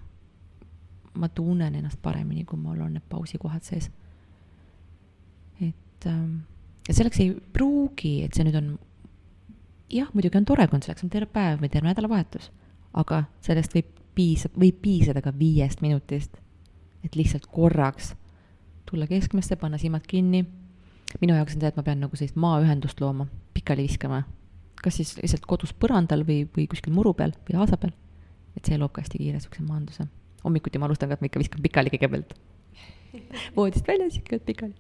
ma 1.14 1.30
tunnen 1.30 1.76
ennast 1.76 2.02
paremini, 2.02 2.46
kui 2.46 2.60
mul 2.60 2.80
on 2.82 2.94
need 2.94 3.08
pausikohad 3.10 3.64
sees. 3.64 3.90
et 5.62 6.08
ähm, 6.08 6.44
ja 6.88 6.94
selleks 6.94 7.20
ei 7.20 7.36
pruugi, 7.54 8.24
et 8.26 8.34
see 8.36 8.44
nüüd 8.44 8.58
on, 8.60 8.76
jah, 9.92 10.12
muidugi 10.14 10.38
on 10.38 10.46
tore, 10.46 10.68
kui 10.68 10.84
selleks 10.84 11.08
on 11.08 11.14
terve 11.14 11.32
päev 11.32 11.64
või 11.64 11.72
terve 11.72 11.88
nädalavahetus, 11.88 12.52
aga 12.92 13.26
sellest 13.40 13.76
võib 13.76 14.01
piisa-, 14.22 14.52
võib 14.60 14.82
piisada 14.82 15.22
ka 15.26 15.34
viiest 15.38 15.82
minutist, 15.82 16.38
et 17.06 17.16
lihtsalt 17.18 17.48
korraks 17.50 18.14
tulla 18.90 19.08
keskmesse, 19.08 19.56
panna 19.56 19.80
silmad 19.82 20.06
kinni. 20.08 20.46
minu 21.22 21.36
jaoks 21.36 21.56
on 21.56 21.64
see, 21.64 21.72
et 21.72 21.80
ma 21.80 21.84
pean 21.84 22.00
nagu 22.00 22.16
sellist 22.16 22.38
maaühendust 22.40 23.02
looma, 23.02 23.26
pikali 23.54 23.84
viskama, 23.88 24.22
kas 24.84 25.00
siis 25.00 25.16
lihtsalt 25.18 25.46
kodus 25.50 25.74
põrandal 25.74 26.24
või, 26.28 26.46
või 26.56 26.68
kuskil 26.72 26.94
muru 26.96 27.14
peal 27.18 27.34
või 27.50 27.60
aasa 27.60 27.78
peal. 27.82 27.94
et 28.58 28.68
see 28.68 28.78
loob 28.78 28.92
ka 28.92 29.04
hästi 29.04 29.20
kiire 29.20 29.40
siukse 29.40 29.64
maanduse. 29.64 30.08
hommikuti 30.44 30.80
ma 30.80 30.88
alustan 30.88 31.10
ka, 31.10 31.18
et 31.18 31.22
ma 31.22 31.32
ikka 31.32 31.40
viskan 31.40 31.62
pikali 31.64 31.92
kõigepealt 31.94 32.36
voodist 33.56 33.88
väljas 33.88 34.18
ikka 34.20 34.40
pikali 34.46 34.76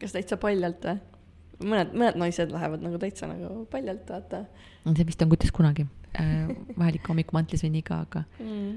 kas 0.00 0.16
täitsa 0.16 0.38
paljalt 0.40 0.84
või? 0.86 0.98
Mõned, 1.60 1.92
mõned 1.94 2.18
naised 2.20 2.52
lähevad 2.52 2.84
nagu 2.84 3.00
täitsa 3.00 3.28
nagu 3.30 3.64
paljalt, 3.72 4.08
vaata. 4.08 4.44
see 4.86 5.06
vist 5.08 5.22
on 5.22 5.32
kuidas 5.32 5.52
kunagi 5.54 5.86
äh,, 6.18 6.50
vahel 6.78 6.98
ikka 6.98 7.12
hommikumantelis 7.12 7.64
või 7.66 7.72
nii 7.76 7.86
ka, 7.86 8.00
aga 8.06 8.24
mm. 8.38 8.70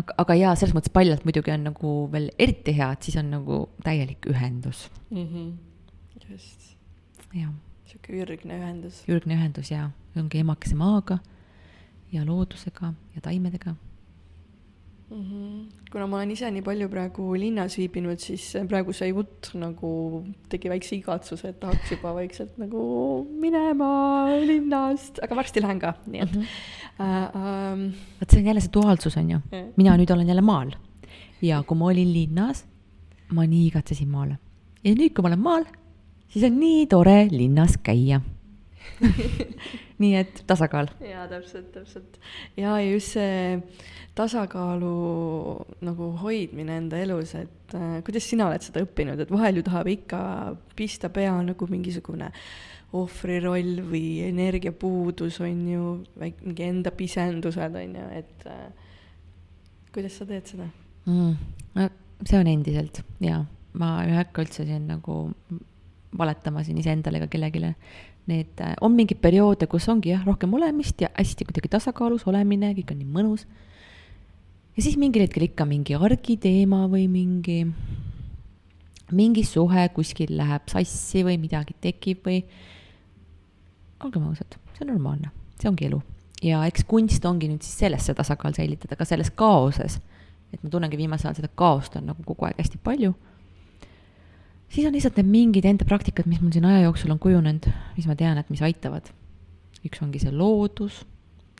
aga, 0.00 0.16
aga 0.24 0.38
jaa, 0.40 0.54
selles 0.60 0.76
mõttes 0.76 0.94
paljalt 0.94 1.26
muidugi 1.28 1.54
on 1.54 1.68
nagu 1.70 1.94
veel 2.12 2.30
eriti 2.38 2.76
hea, 2.76 2.90
et 2.96 3.08
siis 3.08 3.18
on 3.20 3.30
nagu 3.34 3.60
täielik 3.86 4.28
ühendus 4.30 4.88
mm. 5.10 5.26
-hmm. 5.26 6.28
just. 6.30 6.74
jah. 7.34 7.54
sihuke 7.90 8.20
ürgne 8.24 8.60
ühendus. 8.60 9.02
ürgne 9.08 9.38
ühendus 9.38 9.72
jaa, 9.72 9.90
ongi 10.16 10.44
emakese 10.44 10.78
maaga 10.78 11.18
ja 12.12 12.24
loodusega 12.26 12.94
ja 13.14 13.20
taimedega 13.20 13.74
mm. 15.10 15.22
-hmm. 15.22 15.90
kuna 15.92 16.06
ma 16.06 16.16
olen 16.16 16.30
ise 16.30 16.50
nii 16.50 16.62
palju 16.62 16.88
praegu 16.88 17.34
linnas 17.34 17.76
viibinud, 17.78 18.18
siis 18.18 18.46
praegu 18.68 18.92
see 18.92 19.08
jutt 19.08 19.52
nagu 19.54 19.90
tegi 20.48 20.70
väikse 20.72 20.96
igatsuse, 20.96 21.48
et 21.48 21.60
tahaks 21.60 21.90
juba 21.90 22.14
vaikselt 22.14 22.58
nagu 22.58 22.82
minema 23.40 23.90
linnast, 24.46 25.20
aga 25.22 25.36
varsti 25.36 25.62
lähen 25.64 25.80
ka, 25.80 25.94
nii 26.06 26.20
et 26.20 26.34
mm. 26.34 26.42
-hmm. 26.42 26.46
äh, 27.00 27.72
ähm, 27.72 27.86
vot 28.20 28.30
see 28.30 28.40
on 28.40 28.46
jälle 28.46 28.60
see 28.60 28.74
duaalsus, 28.74 29.16
on 29.16 29.30
ju. 29.30 29.38
mina 29.76 29.96
nüüd 29.96 30.12
olen 30.12 30.28
jälle 30.28 30.42
maal 30.42 30.74
ja 31.42 31.62
kui 31.62 31.78
ma 31.78 31.86
olin 31.86 32.12
linnas, 32.12 32.64
ma 33.32 33.46
nii 33.46 33.66
igatsesin 33.66 34.08
maale. 34.08 34.38
ja 34.84 34.94
nüüd, 34.94 35.12
kui 35.14 35.22
ma 35.22 35.28
olen 35.28 35.40
maal, 35.42 35.64
siis 36.28 36.44
on 36.44 36.60
nii 36.60 36.86
tore 36.86 37.28
linnas 37.30 37.76
käia 37.82 38.20
nii 40.02 40.14
et 40.18 40.42
tasakaal. 40.48 40.90
jaa, 41.04 41.26
täpselt, 41.30 41.70
täpselt. 41.74 42.18
ja, 42.56 42.76
ja 42.80 42.90
just 42.90 43.14
see 43.14 43.60
tasakaalu 44.14 44.94
nagu 45.86 46.10
hoidmine 46.22 46.78
enda 46.82 47.00
elus, 47.02 47.34
et 47.38 47.74
äh, 47.74 47.98
kuidas 48.06 48.28
sina 48.30 48.48
oled 48.48 48.62
seda 48.64 48.84
õppinud, 48.84 49.20
et 49.22 49.32
vahel 49.32 49.58
ju 49.58 49.66
tahab 49.66 49.90
ikka 49.90 50.20
pista 50.78 51.10
pea 51.14 51.34
nagu 51.46 51.68
mingisugune 51.70 52.30
ohvriroll 52.94 53.82
või 53.90 54.22
energiapuudus 54.28 55.40
on 55.42 55.66
ju, 55.66 55.90
mingi 56.20 56.66
enda 56.68 56.94
pisendused 56.94 57.78
on 57.80 57.98
ju, 57.98 58.06
et 58.22 58.48
äh, 58.50 58.64
kuidas 59.94 60.18
sa 60.20 60.26
teed 60.28 60.54
seda 60.54 60.68
mm,? 61.06 61.34
no 61.74 61.90
see 62.22 62.38
on 62.38 62.50
endiselt 62.50 63.02
jaa, 63.22 63.42
ma 63.78 63.96
ei 64.06 64.14
hakka 64.18 64.44
üldse 64.46 64.66
siin 64.66 64.86
nagu 64.90 65.24
valetama 66.18 66.62
siin 66.62 66.78
iseendale 66.78 67.18
ega 67.18 67.28
kellelegi. 67.30 67.72
Need 68.26 68.60
äh, 68.60 68.72
on 68.80 68.94
mingeid 68.96 69.20
perioode, 69.20 69.66
kus 69.68 69.88
ongi 69.92 70.14
jah, 70.14 70.22
rohkem 70.24 70.54
olemist 70.56 71.00
ja 71.04 71.10
hästi 71.12 71.44
kuidagi 71.44 71.68
tasakaalus 71.74 72.24
olemine, 72.30 72.72
kõik 72.78 72.94
on 72.94 73.02
nii 73.02 73.10
mõnus 73.18 73.44
ja 74.76 74.82
siis 74.82 74.96
mingil 74.98 75.24
hetkel 75.24 75.46
ikka 75.46 75.66
mingi 75.68 75.94
argiteema 75.94 76.84
või 76.90 77.06
mingi, 77.10 77.60
mingi 79.14 79.44
suhe 79.46 79.86
kuskil 79.94 80.34
läheb 80.38 80.66
sassi 80.70 81.24
või 81.26 81.38
midagi 81.40 81.76
tekib 81.80 82.24
või 82.26 82.40
olgem 84.04 84.26
ausad, 84.28 84.58
see 84.74 84.84
on 84.84 84.92
normaalne, 84.92 85.30
see 85.60 85.70
ongi 85.70 85.88
elu. 85.88 86.00
ja 86.44 86.64
eks 86.68 86.84
kunst 86.84 87.24
ongi 87.24 87.48
nüüd 87.48 87.62
siis 87.64 87.78
selles 87.84 88.04
see 88.04 88.16
tasakaal 88.16 88.56
säilitada, 88.56 88.96
ka 88.96 89.06
selles 89.08 89.30
kaoses. 89.30 90.00
et 90.52 90.62
ma 90.62 90.70
tunnengi 90.70 90.96
viimasel 90.96 91.30
ajal 91.30 91.42
seda 91.42 91.54
kaost 91.54 91.96
on 91.96 92.10
nagu 92.10 92.22
kogu 92.22 92.46
aeg 92.46 92.58
hästi 92.58 92.78
palju. 92.82 93.14
Siis 94.74 94.86
on 94.88 94.94
lihtsalt 94.96 95.18
need 95.20 95.30
mingid 95.30 95.66
enda 95.68 95.86
praktikad, 95.86 96.26
mis 96.30 96.40
mul 96.42 96.52
siin 96.54 96.66
aja 96.66 96.82
jooksul 96.86 97.12
on 97.14 97.20
kujunenud, 97.22 97.68
mis 97.96 98.08
ma 98.10 98.16
tean, 98.18 98.40
et 98.40 98.50
mis 98.50 98.62
aitavad. 98.64 99.12
üks 99.84 100.00
ongi 100.00 100.18
see 100.22 100.32
loodus, 100.32 101.02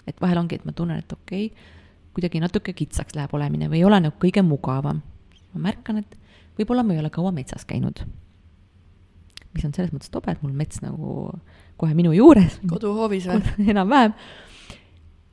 et 0.09 0.21
vahel 0.21 0.41
ongi, 0.41 0.57
et 0.57 0.65
ma 0.65 0.73
tunnen, 0.73 0.99
et 0.99 1.13
okei 1.13 1.47
okay,, 1.51 1.73
kuidagi 2.17 2.41
natuke 2.41 2.73
kitsaks 2.73 3.17
läheb 3.19 3.33
olemine 3.37 3.69
või 3.69 3.83
ei 3.83 3.85
ole 3.85 3.99
nagu 4.01 4.17
kõige 4.23 4.43
mugavam. 4.43 5.03
ma 5.55 5.67
märkan, 5.69 5.99
et 6.03 6.17
võib-olla 6.59 6.83
ma 6.83 6.95
ei 6.95 7.03
ole 7.03 7.11
kaua 7.11 7.33
metsas 7.33 7.65
käinud. 7.65 8.05
mis 9.55 9.65
on 9.65 9.75
selles 9.75 9.93
mõttes 9.93 10.11
tobe, 10.11 10.33
et 10.33 10.43
mul 10.43 10.53
mets 10.53 10.81
nagu 10.83 11.33
kohe 11.77 11.95
minu 11.95 12.13
juures. 12.13 12.61
koduhoovis 12.67 13.29
või? 13.31 13.43
enam-vähem. 13.75 14.15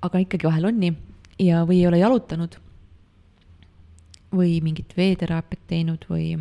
aga 0.02 0.26
ikkagi 0.26 0.48
vahel 0.48 0.70
on 0.70 0.80
nii 0.80 0.94
ja, 1.40 1.64
või 1.66 1.82
ei 1.82 1.88
ole 1.88 2.02
jalutanud 2.02 2.58
või 4.32 4.60
mingit 4.64 4.94
veeteraapiat 4.98 5.64
teinud 5.68 6.06
või, 6.10 6.38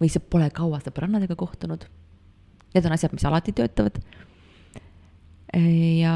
või 0.00 0.10
sa 0.12 0.20
pole 0.20 0.48
kaua 0.54 0.80
sõbrannadega 0.84 1.36
kohtunud. 1.38 1.84
Need 2.74 2.86
on 2.86 2.94
asjad, 2.94 3.12
mis 3.16 3.24
alati 3.24 3.52
töötavad. 3.56 3.98
ja 5.98 6.14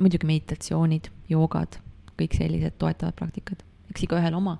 muidugi 0.00 0.28
meditatsioonid, 0.28 1.10
joogad, 1.30 1.78
kõik 2.18 2.36
sellised 2.36 2.76
toetavad 2.80 3.16
praktikad, 3.18 3.62
eks 3.92 4.06
igaühel 4.06 4.36
oma. 4.36 4.58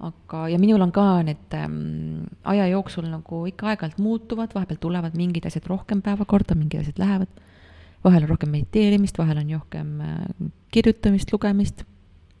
aga, 0.00 0.46
ja 0.48 0.56
minul 0.56 0.80
on 0.80 0.92
ka 0.96 1.04
need 1.26 1.54
ähm, 1.58 2.22
aja 2.48 2.70
jooksul 2.70 3.04
nagu 3.10 3.42
ikka 3.50 3.68
aeg-ajalt 3.68 3.98
muutuvad, 4.00 4.54
vahepeal 4.56 4.78
tulevad 4.80 5.16
mingid 5.18 5.44
asjad 5.46 5.66
rohkem 5.68 6.00
päevakorda, 6.02 6.56
mingid 6.56 6.80
asjad 6.80 7.00
lähevad. 7.02 7.28
vahel 8.04 8.24
on 8.24 8.28
rohkem 8.28 8.50
mediteerimist, 8.50 9.18
vahel 9.18 9.42
on 9.42 9.50
rohkem 9.58 10.00
äh, 10.00 10.50
kirjutamist, 10.72 11.32
lugemist. 11.32 11.84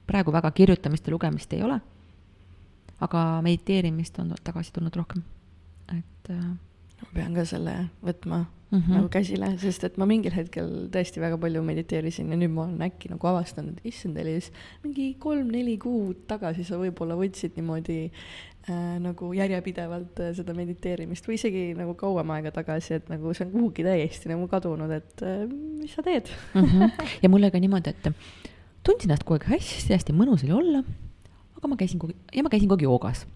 praegu 0.06 0.32
väga 0.32 0.50
kirjutamist 0.50 1.06
ja 1.06 1.12
lugemist 1.12 1.52
ei 1.52 1.62
ole. 1.62 1.80
Aga 3.00 3.26
mediteerimist 3.44 4.18
on 4.22 4.34
tagasi 4.44 4.72
tulnud 4.72 4.96
rohkem, 4.96 5.22
et 5.96 6.32
äh, 6.32 6.48
ma 7.00 7.12
pean 7.14 7.36
ka 7.36 7.44
selle 7.48 7.76
võtma 8.04 8.44
mm 8.70 8.78
-hmm. 8.78 8.94
nagu 8.94 9.08
käsile, 9.08 9.58
sest 9.58 9.84
et 9.84 9.96
ma 9.96 10.06
mingil 10.06 10.34
hetkel 10.34 10.68
tõesti 10.94 11.20
väga 11.20 11.38
palju 11.38 11.62
mediteerisin 11.62 12.30
ja 12.30 12.36
nüüd 12.36 12.52
ma 12.54 12.64
olen 12.64 12.82
äkki 12.86 13.10
nagu 13.10 13.26
avastanud, 13.26 13.80
issand, 13.84 14.16
Elis, 14.16 14.52
mingi 14.84 15.14
kolm-neli 15.18 15.78
kuud 15.78 16.26
tagasi 16.30 16.64
sa 16.64 16.78
võib-olla 16.78 17.16
võtsid 17.18 17.56
niimoodi 17.56 17.98
äh, 18.68 18.98
nagu 19.02 19.32
järjepidevalt 19.34 20.20
äh, 20.20 20.32
seda 20.36 20.54
mediteerimist 20.54 21.28
või 21.28 21.40
isegi 21.40 21.64
nagu 21.78 21.94
kauem 21.94 22.30
aega 22.30 22.50
tagasi, 22.50 22.94
et 23.00 23.08
nagu 23.08 23.34
see 23.34 23.46
on 23.46 23.52
kuhugi 23.52 23.86
täiesti 23.86 24.32
nagu 24.32 24.48
kadunud, 24.48 24.90
et 24.90 25.22
äh, 25.22 25.46
mis 25.50 25.94
sa 25.94 26.02
teed 26.02 26.30
mm? 26.54 26.64
-hmm. 26.64 27.06
ja 27.22 27.28
mul 27.28 27.42
oli 27.42 27.50
ka 27.50 27.58
niimoodi, 27.58 27.90
et 27.90 28.12
tundsin 28.82 29.10
ennast 29.10 29.24
kogu 29.24 29.40
aeg 29.40 29.50
hästi, 29.56 29.94
hästi 29.94 30.12
mõnus 30.12 30.44
oli 30.44 30.52
olla, 30.52 30.84
aga 31.60 31.70
ma 31.70 31.78
käisin 31.80 32.00
kogu, 32.02 32.16
ja 32.34 32.42
ma 32.42 32.52
käisin 32.52 32.70
kogu 32.70 32.88
joogas 32.88 33.26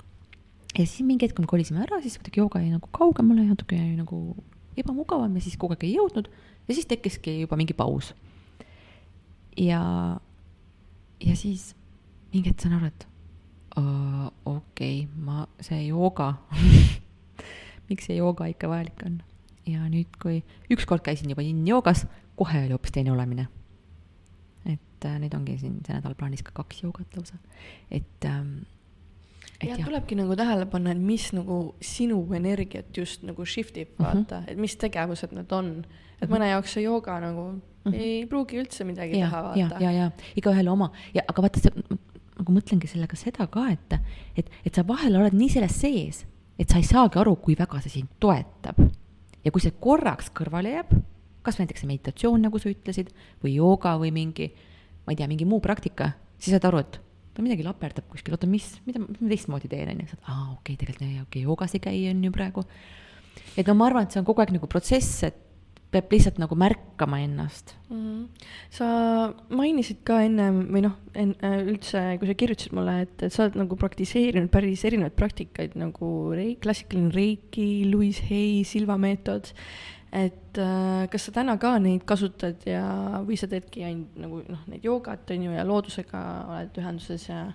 ja 0.75 0.83
siis 0.83 1.05
mingi 1.07 1.29
hetk, 1.29 1.39
me 1.39 1.47
kolisime 1.51 1.85
ära, 1.85 2.01
siis 2.03 2.19
kuidagi 2.19 2.43
jooga 2.43 2.63
jäi 2.63 2.73
nagu 2.73 2.89
kaugemale, 2.95 3.47
natuke 3.47 3.79
jäi 3.79 3.95
nagu 3.99 4.21
ebamugavam 4.81 5.37
ja 5.39 5.45
siis 5.45 5.57
kogu 5.61 5.77
aeg 5.77 5.87
ei 5.87 5.95
jõudnud 5.95 6.31
ja 6.69 6.77
siis 6.77 6.89
tekkiski 6.91 7.41
juba 7.45 7.59
mingi 7.61 7.77
paus. 7.77 8.15
ja, 9.59 9.83
ja 11.21 11.37
siis 11.39 11.75
mingi 12.33 12.51
hetk 12.51 12.65
saan 12.65 12.79
aru, 12.81 12.91
et 12.91 13.07
okei 14.47 15.05
okay,, 15.05 15.09
ma, 15.15 15.47
see 15.63 15.87
jooga 15.89 16.35
miks 17.89 18.09
see 18.09 18.19
jooga 18.19 18.49
ikka 18.51 18.71
vajalik 18.71 19.07
on? 19.07 19.21
ja 19.67 19.87
nüüd, 19.89 20.11
kui 20.21 20.43
ükskord 20.73 21.05
käisin 21.05 21.31
juba 21.33 21.45
yin-joogas, 21.45 22.05
kohe 22.37 22.65
oli 22.67 22.75
hoopis 22.75 22.93
teine 22.93 23.13
olemine. 23.15 23.47
Et 25.05 25.11
äh, 25.11 25.19
nüüd 25.21 25.35
ongi 25.37 25.59
siin 25.61 25.81
see 25.87 25.97
nädal 25.97 26.17
plaanis 26.19 26.43
ka 26.43 26.55
kaks 26.57 26.83
joogat 26.83 27.17
lausa, 27.17 27.37
et 27.93 28.29
ähm, 28.29 28.65
jah, 29.63 29.79
tulebki 29.79 30.17
nagu 30.19 30.37
tähele 30.39 30.67
panna, 30.71 30.95
et 30.95 31.03
mis 31.03 31.29
nagu 31.37 31.59
sinu 31.85 32.23
energiat 32.37 32.91
just 32.97 33.23
nagu 33.27 33.45
shift 33.45 33.77
ib, 33.77 33.95
vaata 33.99 34.41
mm, 34.41 34.45
-hmm. 34.45 34.51
et 34.51 34.59
mis 34.59 34.77
tegevused 34.77 35.33
need 35.33 35.53
on. 35.53 35.71
et 35.71 35.85
mm 35.85 36.27
-hmm. 36.27 36.35
mõne 36.35 36.51
jaoks 36.51 36.73
see 36.73 36.83
jooga 36.83 37.21
nagu 37.21 37.53
mm 37.53 37.61
-hmm. 37.93 37.95
ei 37.95 38.27
pruugi 38.27 38.61
üldse 38.63 38.85
midagi 38.85 39.19
ja, 39.19 39.27
teha, 39.27 39.43
vaata. 39.43 39.59
ja, 39.59 39.81
ja, 39.81 39.93
ja 39.93 40.11
igaühel 40.37 40.69
oma 40.69 40.91
ja, 41.15 41.23
aga 41.29 41.43
vaata, 41.43 41.71
nagu 42.39 42.53
mõtlengi 42.53 42.91
sellega 42.91 43.17
seda 43.17 43.47
ka, 43.47 43.69
et, 43.71 43.99
et, 44.37 44.51
et 44.67 44.75
sa 44.75 44.87
vahel 44.87 45.17
oled 45.17 45.33
nii 45.33 45.49
selles 45.49 45.81
sees, 45.81 46.27
et 46.59 46.71
sa 46.71 46.79
ei 46.79 46.87
saagi 46.87 47.19
aru, 47.19 47.37
kui 47.37 47.57
väga 47.59 47.81
see 47.81 47.91
sind 48.01 48.09
toetab. 48.21 48.79
ja 49.45 49.51
kui 49.51 49.61
see 49.61 49.75
korraks 49.81 50.31
kõrvale 50.33 50.71
jääb, 50.73 50.95
kas 51.43 51.59
näiteks 51.61 51.81
see 51.85 51.91
meditatsioon, 51.91 52.43
nagu 52.47 52.59
sa 52.59 52.71
ütlesid, 52.73 53.11
või 53.45 53.59
jooga 53.59 53.99
või 54.01 54.11
mingi, 54.15 54.53
ma 55.05 55.15
ei 55.15 55.21
tea, 55.21 55.29
mingi 55.31 55.49
muu 55.49 55.61
praktika, 55.65 56.13
siis 56.39 56.57
saad 56.57 56.69
aru, 56.71 56.83
et 56.85 57.01
midagi 57.43 57.67
laperdab 57.67 58.07
kuskil, 58.11 58.37
oota, 58.37 58.49
mis, 58.51 58.67
mida, 58.87 59.03
ma 59.03 59.31
teistmoodi 59.31 59.71
teen, 59.71 59.91
on 59.91 60.05
ju, 60.05 60.11
saad, 60.13 60.23
aa, 60.27 60.45
okei 60.55 60.75
okay,, 60.75 60.81
tegelikult 60.83 61.09
okei 61.09 61.23
okay,, 61.25 61.47
joogas 61.47 61.75
ei 61.75 61.83
käi, 61.83 61.97
on 62.11 62.23
ju 62.25 62.35
praegu. 62.35 62.67
et 63.59 63.67
no 63.67 63.75
ma 63.79 63.89
arvan, 63.89 64.07
et 64.07 64.15
see 64.15 64.23
on 64.23 64.29
kogu 64.29 64.45
aeg 64.45 64.55
nagu 64.55 64.71
protsess, 64.71 65.25
et 65.27 65.41
peab 65.95 66.11
lihtsalt 66.11 66.41
nagu 66.43 66.57
märkama 66.59 67.21
ennast 67.23 67.75
mm. 67.89 67.99
-hmm. 67.99 68.47
sa 68.71 68.87
mainisid 69.55 70.03
ka 70.09 70.21
ennem 70.27 70.65
või 70.75 70.85
noh, 70.87 70.97
en-, 71.15 71.37
äh, 71.47 71.61
üldse, 71.63 72.03
kui 72.19 72.31
sa 72.31 72.35
kirjutasid 72.41 72.75
mulle, 72.75 72.97
et, 73.07 73.27
sa 73.31 73.45
oled 73.47 73.59
nagu 73.63 73.79
praktiseerinud 73.79 74.51
päris 74.51 74.85
erinevaid 74.89 75.15
praktikaid 75.19 75.77
nagu 75.79 76.11
rei-, 76.35 76.57
klassikaline 76.63 77.15
reiki, 77.15 77.69
Louis 77.91 78.21
Hay, 78.31 78.65
Silva 78.67 78.99
meetod, 78.99 79.53
et 80.15 80.61
äh, 80.63 81.07
kas 81.11 81.29
sa 81.29 81.35
täna 81.41 81.57
ka 81.61 81.75
neid 81.83 82.05
kasutad 82.09 82.63
ja, 82.69 82.85
või 83.27 83.39
sa 83.41 83.49
teedki 83.51 83.83
ainult 83.87 84.21
nagu 84.21 84.43
noh, 84.47 84.63
neid 84.71 84.87
joogat, 84.87 85.27
on 85.35 85.49
ju, 85.49 85.57
ja 85.57 85.65
loodusega 85.67 86.21
oled 86.53 86.79
ühenduses 86.83 87.27
ja 87.29 87.49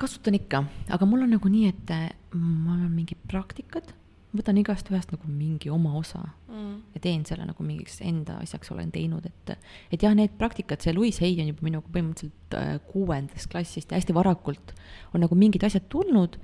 kasutan 0.00 0.38
ikka, 0.38 0.62
aga 0.92 1.08
mul 1.08 1.26
on 1.26 1.34
nagu 1.36 1.50
nii, 1.50 1.72
et 1.72 1.96
mul 2.36 2.78
on 2.78 2.92
mingid 2.94 3.20
praktikad 3.30 3.92
võtan 4.32 4.56
igast 4.60 4.88
ühest 4.88 5.12
nagu 5.12 5.28
mingi 5.28 5.70
oma 5.72 5.92
osa 5.98 6.22
mm. 6.48 6.76
ja 6.94 7.02
teen 7.04 7.24
selle 7.28 7.44
nagu 7.48 7.64
mingiks 7.66 7.98
enda 8.04 8.38
asjaks 8.40 8.72
olen 8.72 8.92
teinud, 8.94 9.26
et, 9.28 9.52
et 9.92 10.04
jah, 10.04 10.14
need 10.16 10.32
praktikad, 10.40 10.80
see 10.80 10.94
Louis 10.96 11.18
Hay 11.20 11.36
on 11.42 11.50
juba 11.52 11.66
minuga 11.68 11.92
põhimõtteliselt 11.92 12.56
äh, 12.56 12.72
kuuendast 12.88 13.50
klassist 13.52 13.92
ja 13.92 14.00
hästi 14.00 14.16
varakult 14.16 14.72
on 15.12 15.24
nagu 15.26 15.36
mingid 15.38 15.66
asjad 15.68 15.84
tulnud 15.92 16.38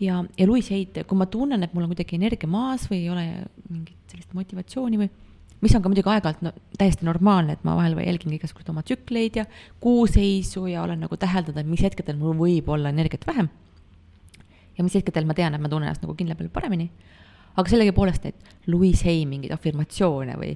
ja, 0.00 0.20
ja 0.38 0.46
Louis 0.48 0.70
Hay'd, 0.72 1.02
kui 1.06 1.18
ma 1.18 1.26
tunnen, 1.30 1.62
et 1.64 1.74
mul 1.74 1.86
on 1.86 1.92
kuidagi 1.92 2.18
energia 2.18 2.50
maas 2.50 2.86
või 2.90 3.04
ei 3.04 3.10
ole 3.12 3.26
mingit 3.68 4.12
sellist 4.12 4.32
motivatsiooni 4.36 5.00
või 5.00 5.10
mis 5.60 5.74
on 5.76 5.82
ka 5.84 5.92
muidugi 5.92 6.08
aeg-ajalt 6.08 6.44
no, 6.44 6.52
täiesti 6.80 7.04
normaalne, 7.04 7.58
et 7.58 7.64
ma 7.68 7.76
vahel 7.76 7.98
jälgin 8.00 8.32
igasuguseid 8.36 8.72
oma 8.72 8.84
tsükleid 8.86 9.36
ja 9.42 9.44
kuuseisu 9.84 10.64
ja 10.72 10.84
olen 10.86 11.04
nagu 11.04 11.18
täheldada, 11.20 11.64
mis 11.68 11.84
hetkedel 11.84 12.16
mul 12.20 12.38
võib 12.38 12.70
olla 12.72 12.92
energiat 12.94 13.26
vähem 13.28 13.50
ja 14.78 14.84
mis 14.86 14.96
hetkedel 14.96 15.28
ma 15.28 15.36
tean, 15.36 15.54
et 15.54 15.60
ma 15.60 15.68
tunnen 15.68 15.90
ennast 15.90 16.04
nagu 16.04 16.16
kindla 16.16 16.38
peal 16.38 16.48
paremini. 16.52 16.88
aga 17.56 17.68
sellegipoolest 17.68 18.24
neid 18.24 18.52
Louise 18.70 19.04
Hay 19.04 19.26
mingeid 19.28 19.52
afirmatsioone 19.52 20.36
või 20.40 20.54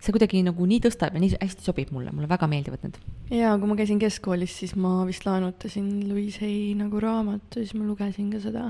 see 0.00 0.14
kuidagi 0.16 0.42
nagu 0.46 0.66
nii 0.66 0.82
tõstab 0.86 1.16
ja 1.16 1.22
nii 1.22 1.38
hästi 1.38 1.66
sobib 1.66 1.90
mulle, 1.94 2.12
mulle 2.14 2.28
väga 2.30 2.48
meeldivad 2.50 2.84
need. 2.86 3.00
jaa, 3.36 3.56
kui 3.60 3.70
ma 3.70 3.78
käisin 3.78 4.00
keskkoolis, 4.02 4.54
siis 4.62 4.76
ma 4.76 5.00
vist 5.08 5.26
laenutasin 5.28 5.90
Louise 6.08 6.44
Hay 6.44 6.76
nagu 6.78 7.02
raamatu, 7.02 7.60
siis 7.60 7.74
ma 7.76 7.84
lugesin 7.88 8.30
ka 8.32 8.40
seda, 8.42 8.68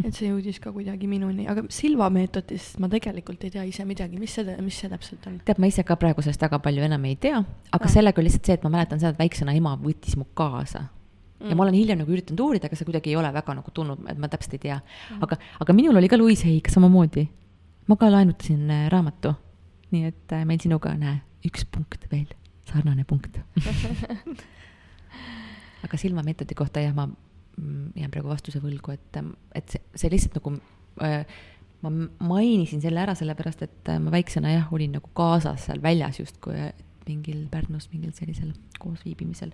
et 0.00 0.16
see 0.16 0.30
jõudis 0.30 0.60
ka 0.62 0.72
kuidagi 0.74 1.08
minuni, 1.10 1.48
aga 1.50 1.66
Silva 1.72 2.08
meetodist 2.12 2.78
ma 2.80 2.88
tegelikult 2.92 3.44
ei 3.44 3.52
tea 3.56 3.66
ise 3.68 3.84
midagi, 3.88 4.20
mis 4.20 4.38
see, 4.38 4.56
mis 4.64 4.78
see 4.80 4.92
täpselt 4.92 5.26
on? 5.28 5.42
tead, 5.44 5.60
ma 5.60 5.68
ise 5.68 5.84
ka 5.86 5.98
praegu 6.00 6.24
sellest 6.24 6.48
väga 6.48 6.62
palju 6.64 6.86
enam 6.88 7.04
ei 7.10 7.18
tea, 7.20 7.42
aga 7.70 7.84
ah. 7.84 7.92
sellega 7.92 8.22
oli 8.22 8.30
lihtsalt 8.30 8.48
see, 8.48 8.60
et 8.60 8.64
ma 8.66 8.72
mäletan 8.78 9.02
seda, 9.02 9.12
et 9.14 9.20
väiksena 9.20 9.56
ema 9.58 9.76
võttis 9.80 10.16
mu 10.20 10.28
kaasa 10.38 10.86
ja 11.48 11.56
ma 11.56 11.64
olen 11.64 11.76
hiljem 11.76 12.00
nagu 12.02 12.12
üritanud 12.12 12.40
uurida, 12.44 12.68
aga 12.68 12.76
see 12.76 12.88
kuidagi 12.88 13.12
ei 13.12 13.16
ole 13.16 13.30
väga 13.32 13.54
nagu 13.56 13.72
tulnud, 13.74 14.02
et 14.12 14.18
ma 14.20 14.28
täpselt 14.28 14.56
ei 14.58 14.64
tea 14.66 14.78
mm.. 14.80 15.22
aga, 15.24 15.38
aga 15.64 15.76
minul 15.76 15.96
oli 16.00 16.10
ka 16.10 16.18
Louise 16.20 16.48
Hay 16.48 16.60
samamoodi. 16.68 17.26
ma 17.88 17.96
ka 17.96 18.10
laenutasin 18.12 18.70
äh, 18.70 18.88
raamatu. 18.92 19.32
Nii 19.94 20.10
et 20.10 20.36
äh, 20.36 20.44
meil 20.48 20.60
sinuga, 20.62 20.92
näe, 20.98 21.20
üks 21.46 21.66
punkt 21.70 22.06
veel, 22.12 22.28
sarnane 22.68 23.06
punkt. 23.08 23.40
Aga 25.84 26.00
silmameetodi 26.00 26.56
kohta 26.58 26.82
jah, 26.84 26.94
ma 26.96 27.06
mm, 27.08 27.94
jään 27.98 28.12
praegu 28.12 28.30
vastuse 28.30 28.60
võlgu, 28.62 28.96
et, 28.96 29.16
ähm, 29.20 29.32
et 29.56 29.72
see, 29.72 29.82
see 29.96 30.12
lihtsalt 30.12 30.36
nagu 30.40 30.54
äh, 31.06 31.24
ma 31.80 31.92
mainisin 32.28 32.82
selle 32.84 33.02
ära 33.02 33.16
sellepärast, 33.18 33.64
et 33.66 33.92
äh, 33.92 34.00
ma 34.02 34.12
väiksena 34.14 34.52
jah, 34.52 34.70
olin 34.76 34.98
nagu 34.98 35.10
kaasas 35.16 35.68
seal 35.68 35.82
väljas 35.82 36.20
justkui 36.20 36.70
mingil 37.08 37.46
Pärnus 37.50 37.88
mingil 37.90 38.12
sellisel 38.14 38.52
koosviibimisel 38.78 39.50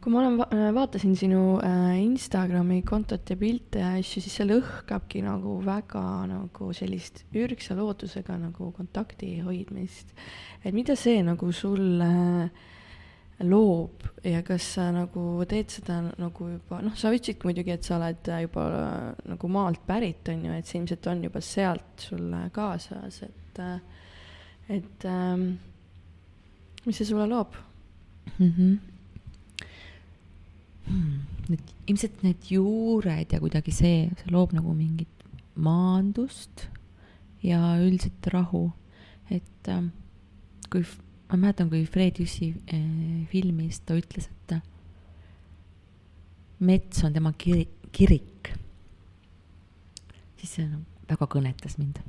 kui 0.00 0.12
ma 0.12 0.22
olen 0.22 0.38
äh, 0.46 0.70
vaatasin 0.74 1.12
sinu 1.18 1.58
äh, 1.60 1.98
Instagrami 2.00 2.80
kontot 2.88 3.28
ja 3.28 3.36
pilte 3.36 3.82
ja 3.82 3.92
asju, 3.98 4.22
siis 4.24 4.38
seal 4.40 4.54
õhkabki 4.56 5.20
nagu 5.26 5.58
väga 5.64 6.04
nagu 6.30 6.70
sellist 6.76 7.26
ürgsa 7.36 7.76
lootusega 7.76 8.38
nagu 8.40 8.70
kontakti 8.76 9.38
hoidmist. 9.44 10.14
et 10.64 10.74
mida 10.76 10.96
see 10.96 11.20
nagu 11.26 11.52
sulle 11.52 12.10
loob 13.40 14.04
ja 14.24 14.42
kas 14.44 14.66
sa 14.74 14.90
nagu 14.92 15.44
teed 15.48 15.72
seda 15.72 16.00
nagu 16.20 16.48
juba, 16.50 16.80
noh, 16.84 16.96
sa 16.96 17.12
ütlesid 17.12 17.44
muidugi, 17.44 17.72
et 17.72 17.86
sa 17.86 17.96
oled 17.96 18.28
juba 18.44 18.64
nagu 19.28 19.48
maalt 19.52 19.80
pärit, 19.88 20.28
on 20.32 20.44
ju, 20.44 20.56
et 20.56 20.68
see 20.68 20.80
ilmselt 20.80 21.08
on 21.12 21.24
juba 21.24 21.40
sealt 21.44 22.04
sulle 22.04 22.42
kaasas, 22.52 23.22
et, 23.24 23.62
et 24.76 25.08
ähm, 25.08 25.46
mis 26.84 27.00
see 27.00 27.08
sulle 27.08 27.28
loob 27.28 27.56
mm? 28.36 28.50
Hmm, 28.50 28.78
need 31.50 31.72
ilmselt 31.90 32.22
need 32.24 32.50
juured 32.50 33.32
ja 33.32 33.40
kuidagi 33.42 33.72
see, 33.74 34.04
see 34.20 34.32
loob 34.34 34.54
nagu 34.56 34.74
mingit 34.76 35.24
maandust 35.60 36.68
ja 37.42 37.60
üldiselt 37.80 38.26
rahu. 38.32 38.70
et 39.30 39.68
äh, 39.68 39.84
kui, 40.70 40.84
ma 41.30 41.38
mäletan, 41.38 41.70
kui 41.70 41.84
Fred 41.86 42.18
Jüssi 42.18 42.52
äh, 42.72 43.26
filmis 43.30 43.80
ta 43.86 43.94
ütles, 43.98 44.26
et 44.26 44.56
äh, 44.56 44.62
mets 46.60 47.04
on 47.06 47.14
tema 47.14 47.32
kiri, 47.38 47.68
kirik, 47.94 48.50
siis 50.40 50.56
see 50.58 50.66
no, 50.66 50.82
väga 51.10 51.28
kõnetas 51.30 51.78
mind. 51.78 52.00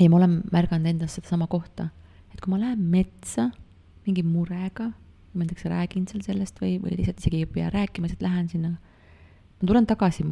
ja 0.00 0.10
ma 0.10 0.18
olen 0.18 0.40
märganud 0.52 0.90
endas 0.94 1.14
sedasama 1.18 1.46
kohta, 1.50 1.90
et 2.32 2.42
kui 2.42 2.50
ma 2.52 2.60
lähen 2.62 2.82
metsa 2.90 3.50
mingi 4.04 4.26
murega 4.26 4.90
ma 5.34 5.42
näiteks 5.42 5.66
räägin 5.70 6.06
seal 6.08 6.22
sellest 6.22 6.60
või, 6.62 6.76
või 6.82 6.98
lihtsalt 6.98 7.22
isegi 7.22 7.42
ei 7.42 7.48
pea 7.50 7.70
rääkima, 7.74 8.06
lihtsalt 8.06 8.22
lähen 8.22 8.48
sinna. 8.48 8.76
ma 9.60 9.66
tulen 9.66 9.86
tagasi, 9.90 10.26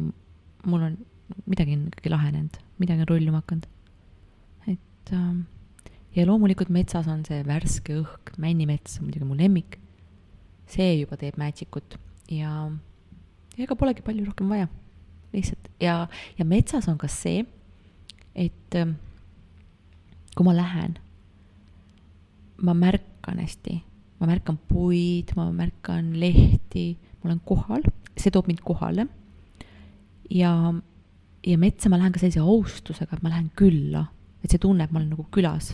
mul 0.65 0.85
on, 0.87 0.97
midagi 1.45 1.75
on 1.75 1.87
ikkagi 1.89 2.13
lahenenud, 2.13 2.59
midagi 2.79 3.03
on 3.03 3.09
rulluma 3.11 3.41
hakanud. 3.43 3.67
et 4.71 5.13
äh, 5.13 5.33
ja 6.15 6.27
loomulikult 6.27 6.71
metsas 6.71 7.09
on 7.11 7.25
see 7.27 7.43
värske 7.47 7.99
õhk, 7.99 8.35
männimets 8.39 8.99
on 8.99 9.09
muidugi 9.09 9.27
mu 9.27 9.37
lemmik. 9.37 9.79
see 10.67 11.01
juba 11.01 11.19
teeb 11.19 11.37
magic 11.37 11.75
ut 11.75 11.97
ja, 12.31 12.71
ja 13.57 13.63
ega 13.67 13.75
polegi 13.75 14.01
palju 14.05 14.25
rohkem 14.25 14.49
vaja. 14.49 14.69
lihtsalt 15.33 15.71
ja, 15.83 16.07
ja 16.37 16.45
metsas 16.45 16.87
on 16.87 16.97
ka 16.97 17.11
see, 17.11 17.43
et 18.35 18.79
äh, 18.79 18.95
kui 20.33 20.47
ma 20.47 20.55
lähen, 20.55 20.95
ma 22.63 22.73
märkan 22.73 23.43
hästi 23.43 23.81
ma 24.23 24.29
märkan 24.31 24.57
puid, 24.69 25.33
ma 25.35 25.49
märkan 25.51 26.13
lehti, 26.15 26.93
ma 27.19 27.29
olen 27.29 27.41
kohal, 27.43 27.83
see 28.15 28.31
toob 28.31 28.47
mind 28.47 28.63
kohale. 28.63 29.07
ja, 30.31 30.51
ja 31.43 31.57
metsa 31.59 31.91
ma 31.91 31.99
lähen 31.99 32.15
ka 32.15 32.21
sellise 32.23 32.39
austusega, 32.39 33.17
et 33.17 33.25
ma 33.25 33.33
lähen 33.33 33.51
külla, 33.59 34.05
et 34.43 34.53
see 34.53 34.61
tunne, 34.63 34.87
et 34.87 34.93
ma 34.95 35.01
olen 35.01 35.11
nagu 35.11 35.27
külas. 35.33 35.73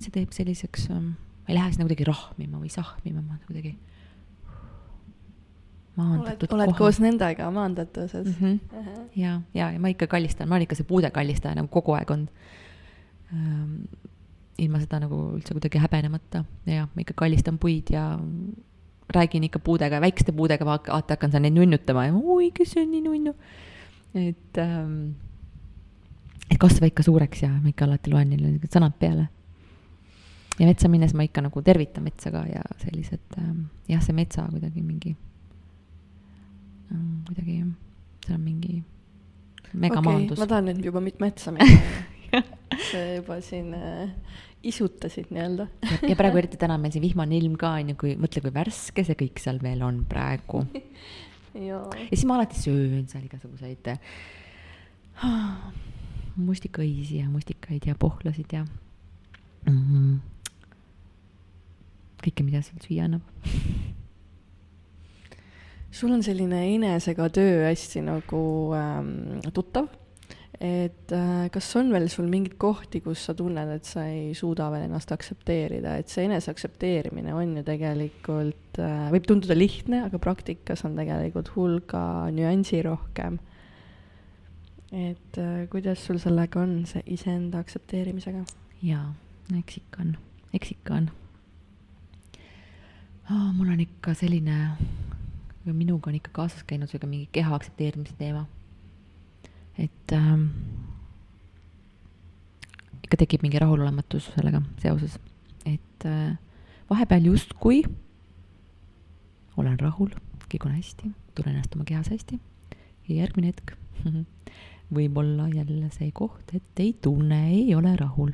see 0.00 0.14
teeb 0.14 0.32
selliseks, 0.32 0.88
ähm, 0.94 1.12
ma 1.44 1.52
ei 1.52 1.58
lähe 1.58 1.72
sinna 1.74 1.84
kuidagi 1.84 2.08
rahmima 2.08 2.62
või 2.62 2.72
sahmima, 2.72 3.20
ma 3.20 3.36
kuidagi 3.44 3.76
maandatud 6.00 6.54
oled, 6.54 6.70
oled 6.70 6.78
koos 6.78 7.00
nendega 7.02 7.50
maandatuses 7.52 8.24
mm. 8.24 8.36
-hmm. 8.40 8.78
Uh 8.78 8.86
-huh. 8.86 9.02
ja, 9.16 9.40
ja, 9.52 9.70
ja 9.74 9.80
ma 9.80 9.92
ikka 9.92 10.06
kallistan, 10.06 10.48
ma 10.48 10.56
olen 10.56 10.64
ikka 10.64 10.78
see 10.78 10.88
puude 10.88 11.10
kallistaja 11.10 11.58
nagu 11.58 11.68
kogu 11.68 11.92
aeg 11.98 12.10
olnud 12.10 12.32
ähm, 13.34 13.74
ilma 14.60 14.80
seda 14.82 15.00
nagu 15.02 15.18
üldse 15.36 15.56
kuidagi 15.56 15.80
häbenemata 15.82 16.44
ja 16.68 16.86
ma 16.86 17.04
ikka 17.04 17.16
kallistan 17.18 17.58
puid 17.60 17.92
ja 17.94 18.04
räägin 19.14 19.44
ikka 19.44 19.58
puudega, 19.58 20.00
väikeste 20.00 20.32
puudega, 20.32 20.64
vaata, 20.64 20.92
hakkan 20.92 21.32
seal 21.32 21.42
neid 21.42 21.56
nunnutama 21.56 22.06
ja 22.06 22.14
oi, 22.14 22.50
kes 22.54 22.76
on 22.78 22.90
nii 22.92 23.02
nunnu. 23.06 23.34
et 24.14 24.58
ähm,, 24.58 25.12
et 26.50 26.58
kasva 26.58 26.86
ikka 26.90 27.02
suureks 27.06 27.42
ja 27.42 27.50
ma 27.50 27.70
ikka 27.70 27.86
alati 27.86 28.10
loen 28.10 28.30
neile 28.30 28.70
sõnad 28.70 28.94
peale. 28.98 29.28
ja 30.58 30.66
metsa 30.68 30.88
minnes 30.88 31.14
ma 31.14 31.26
ikka 31.26 31.42
nagu 31.46 31.62
tervitan 31.62 32.06
metsa 32.06 32.30
ka 32.34 32.44
ja 32.50 32.62
sellised 32.84 33.38
ähm,, 33.38 33.66
jah, 33.88 34.02
see 34.02 34.14
metsa 34.14 34.46
kuidagi 34.50 34.82
mingi 34.82 35.16
ähm,, 36.92 37.22
kuidagi, 37.28 37.64
seal 38.26 38.38
on 38.38 38.44
mingi 38.44 38.82
megamaandus 39.72 40.38
okay,. 40.38 40.44
ma 40.44 40.50
tahan 40.54 40.70
nüüd 40.70 40.86
juba 40.90 41.02
metsa 41.02 41.52
minna 41.54 41.68
see 42.90 43.16
juba 43.18 43.40
siin 43.42 43.74
äh, 43.74 44.10
isutasid 44.62 45.30
nii-öelda. 45.32 45.66
Ja 46.08 46.16
praegu 46.18 46.40
eriti 46.40 46.58
täna 46.60 46.76
on 46.76 46.84
meil 46.84 46.92
siin 46.94 47.04
vihmane 47.04 47.38
ilm 47.38 47.56
ka 47.60 47.72
onju, 47.80 47.96
kui 48.00 48.14
mõtle, 48.20 48.42
kui 48.44 48.52
värske 48.54 49.04
see 49.06 49.18
kõik 49.22 49.40
seal 49.42 49.60
veel 49.62 49.84
on 49.86 50.04
praegu. 50.08 50.64
Ja 51.50 51.80
siis 52.12 52.22
ma 52.30 52.36
alati 52.36 52.54
söön 52.62 53.08
seal 53.10 53.24
igasuguseid 53.26 53.88
ah, 53.90 55.72
mustikaõisi 56.38 57.16
ja 57.18 57.26
mustikaid 57.26 57.88
ja 57.88 57.96
pohlasid 57.98 58.52
ja 58.54 58.60
mm 58.62 59.80
-hmm. 59.80 60.12
kõike, 62.22 62.46
mida 62.46 62.62
seal 62.62 62.78
süüa 62.86 63.08
annab. 63.08 63.26
Sul 65.90 66.12
on 66.14 66.22
selline 66.22 66.62
enesega 66.74 67.28
töö 67.34 67.66
hästi 67.66 68.00
nagu 68.06 68.70
ähm, 68.78 69.40
tuttav, 69.52 69.88
et 70.60 71.12
äh, 71.16 71.46
kas 71.52 71.68
on 71.80 71.88
veel 71.88 72.10
sul 72.12 72.26
mingeid 72.28 72.58
kohti, 72.60 73.00
kus 73.00 73.22
sa 73.24 73.32
tunned, 73.36 73.70
et 73.72 73.88
sa 73.88 74.04
ei 74.12 74.34
suuda 74.36 74.66
veel 74.72 74.84
ennast 74.90 75.12
aktsepteerida, 75.14 75.94
et 75.96 76.12
see 76.12 76.26
enese 76.28 76.52
aktsepteerimine 76.52 77.32
on 77.32 77.54
ju 77.56 77.64
tegelikult 77.64 78.80
äh,, 78.82 79.06
võib 79.14 79.28
tunduda 79.28 79.56
lihtne, 79.56 80.02
aga 80.10 80.20
praktikas 80.20 80.84
on 80.84 80.98
tegelikult 81.00 81.54
hulga 81.56 82.02
nüansirohkem. 82.36 83.40
et 84.92 85.40
äh, 85.40 85.64
kuidas 85.72 86.04
sul 86.04 86.20
sellega 86.20 86.60
on, 86.60 86.84
see 86.90 87.02
iseenda 87.16 87.64
aktsepteerimisega? 87.64 88.44
jaa, 88.84 89.08
eks 89.56 89.80
ikka 89.80 90.04
on, 90.04 90.14
eks 90.52 90.76
ikka 90.76 91.00
on 91.00 91.10
oh,. 93.30 93.50
mul 93.56 93.72
on 93.72 93.80
ikka 93.80 94.12
selline 94.12 94.60
minuga 95.64 96.10
on 96.10 96.20
ikka 96.20 96.36
kaasas 96.36 96.64
käinud 96.68 96.90
sihuke 96.90 97.08
mingi 97.08 97.28
keha 97.32 97.54
aktsepteerimise 97.54 98.16
teema. 98.18 98.44
Et 99.80 100.14
ähm, 100.16 100.46
ikka 103.04 103.22
tekib 103.24 103.44
mingi 103.44 103.60
rahulolematus 103.62 104.30
sellega 104.34 104.62
seoses, 104.82 105.16
et 105.64 106.06
äh, 106.08 106.36
vahepeal 106.90 107.30
justkui 107.32 107.82
olen 109.60 109.78
rahul, 109.80 110.12
kõik 110.50 110.68
on 110.68 110.76
hästi, 110.76 111.10
tunnen 111.34 111.56
ennast 111.56 111.74
oma 111.76 111.86
kehas 111.88 112.10
hästi 112.12 112.38
ja 113.08 113.22
järgmine 113.22 113.52
hetk 113.52 113.74
võib 114.96 115.18
olla 115.22 115.48
jälle 115.52 115.90
see 115.94 116.10
koht, 116.14 116.54
et 116.54 116.82
ei 116.82 116.94
tunne, 117.02 117.40
ei 117.50 117.74
ole 117.74 117.94
rahul. 117.98 118.32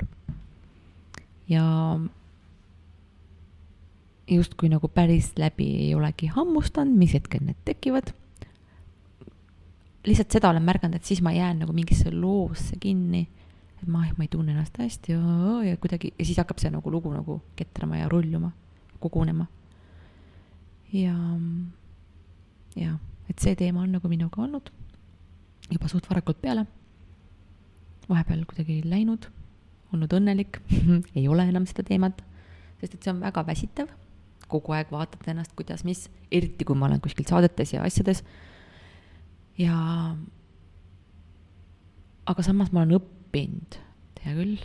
ja 1.49 1.63
justkui 4.27 4.69
nagu 4.69 4.87
päris 4.87 5.31
läbi 5.39 5.67
ei 5.87 5.95
olegi 5.95 6.27
hammustanud, 6.31 6.97
mis 6.97 7.13
hetkel 7.15 7.45
need 7.45 7.59
tekivad. 7.65 8.11
Lihtsalt 10.07 10.31
seda 10.31 10.51
olen 10.51 10.63
märganud, 10.63 10.95
et 10.97 11.07
siis 11.07 11.21
ma 11.25 11.33
jään 11.35 11.59
nagu 11.63 11.73
mingisse 11.75 12.11
loosse 12.13 12.79
kinni, 12.79 13.25
et 13.81 13.87
ma, 13.87 14.05
ma 14.17 14.25
ei 14.25 14.31
tunne 14.31 14.53
ennast 14.55 14.77
hästi 14.79 15.13
ja, 15.13 15.19
ja 15.67 15.77
kuidagi 15.81 16.13
ja 16.17 16.25
siis 16.25 16.39
hakkab 16.41 16.61
see 16.63 16.71
nagu 16.73 16.91
lugu 16.91 17.11
nagu 17.13 17.41
ketrama 17.59 18.01
ja 18.01 18.09
rulluma, 18.09 18.51
kogunema. 19.03 19.45
ja, 20.93 21.15
ja, 22.75 22.97
et 23.29 23.39
see 23.43 23.55
teema 23.59 23.83
on 23.83 23.95
nagu 23.97 24.09
minuga 24.09 24.41
olnud 24.41 24.71
juba 25.71 25.91
suht 25.91 26.09
varakult 26.09 26.41
peale. 26.41 26.65
vahepeal 28.07 28.45
kuidagi 28.47 28.81
läinud, 28.87 29.27
olnud 29.93 30.13
õnnelik 30.19 30.61
ei 31.19 31.27
ole 31.27 31.47
enam 31.49 31.67
seda 31.67 31.83
teemat, 31.83 32.23
sest 32.79 32.95
et 32.95 33.01
see 33.03 33.11
on 33.11 33.19
väga 33.21 33.43
väsitav 33.47 33.91
kogu 34.47 34.73
aeg 34.75 34.91
vaatad 34.91 35.27
ennast, 35.27 35.53
kuidas, 35.59 35.83
mis, 35.87 36.07
eriti 36.31 36.65
kui 36.67 36.77
ma 36.77 36.87
olen 36.87 37.01
kuskil 37.03 37.27
saadetes 37.27 37.73
ja 37.75 37.83
asjades. 37.83 38.23
Ja 39.57 39.77
aga 42.27 42.43
samas 42.43 42.71
ma 42.73 42.83
olen 42.83 42.97
õppinud, 42.99 43.77
hea 44.23 44.35
küll, 44.37 44.57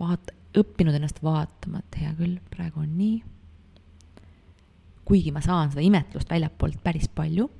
vaata, 0.00 0.34
õppinud 0.58 0.96
ennast 0.96 1.22
vaatama, 1.24 1.82
et 1.82 2.00
hea 2.02 2.12
küll, 2.18 2.38
praegu 2.52 2.84
on 2.84 2.96
nii. 2.98 3.22
kuigi 5.04 5.32
ma 5.36 5.42
saan 5.44 5.68
seda 5.68 5.82
imetlust 5.84 6.30
väljapoolt 6.30 6.80
päris 6.82 7.08
palju. 7.08 7.50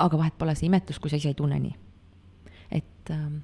aga 0.00 0.16
vahet 0.16 0.36
pole 0.38 0.54
see 0.56 0.70
imetlus, 0.70 0.98
kui 0.98 1.10
sa 1.12 1.18
ise 1.20 1.28
ei 1.28 1.36
tunne 1.36 1.58
nii. 1.60 1.76
et, 2.70 3.10
ähm, 3.10 3.40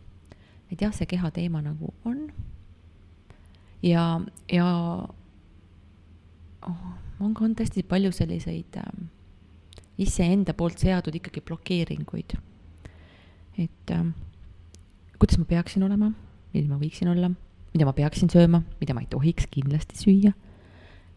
et 0.70 0.80
jah, 0.80 0.92
see 0.94 1.06
keha 1.06 1.30
teema 1.30 1.60
nagu 1.62 1.92
on 2.04 2.28
ja, 3.82 4.20
ja 4.52 4.68
oh, 6.66 6.86
on 7.20 7.34
ka, 7.34 7.44
on 7.44 7.54
tõesti 7.56 7.84
palju 7.86 8.12
selliseid 8.14 8.78
äh, 8.80 8.90
iseenda 10.02 10.54
poolt 10.56 10.78
seatud 10.82 11.14
ikkagi 11.16 11.42
blokeeringuid. 11.46 12.36
et 13.58 13.92
äh, 13.92 14.06
kuidas 15.18 15.38
ma 15.38 15.44
peaksin 15.44 15.82
olema, 15.86 16.12
milline 16.52 16.72
ma 16.74 16.80
võiksin 16.80 17.10
olla, 17.12 17.30
mida 17.74 17.88
ma 17.88 17.94
peaksin 17.96 18.30
sööma, 18.32 18.62
mida 18.80 18.94
ma 18.94 19.04
ei 19.04 19.10
tohiks 19.10 19.48
kindlasti 19.50 19.98
süüa. 19.98 20.32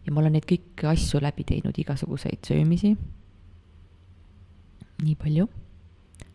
ja 0.06 0.12
ma 0.12 0.20
olen 0.20 0.38
neid 0.38 0.48
kõiki 0.48 0.88
asju 0.88 1.20
läbi 1.20 1.44
teinud, 1.44 1.78
igasuguseid 1.78 2.44
söömisi. 2.46 2.96
nii 5.04 5.16
palju, 5.16 5.48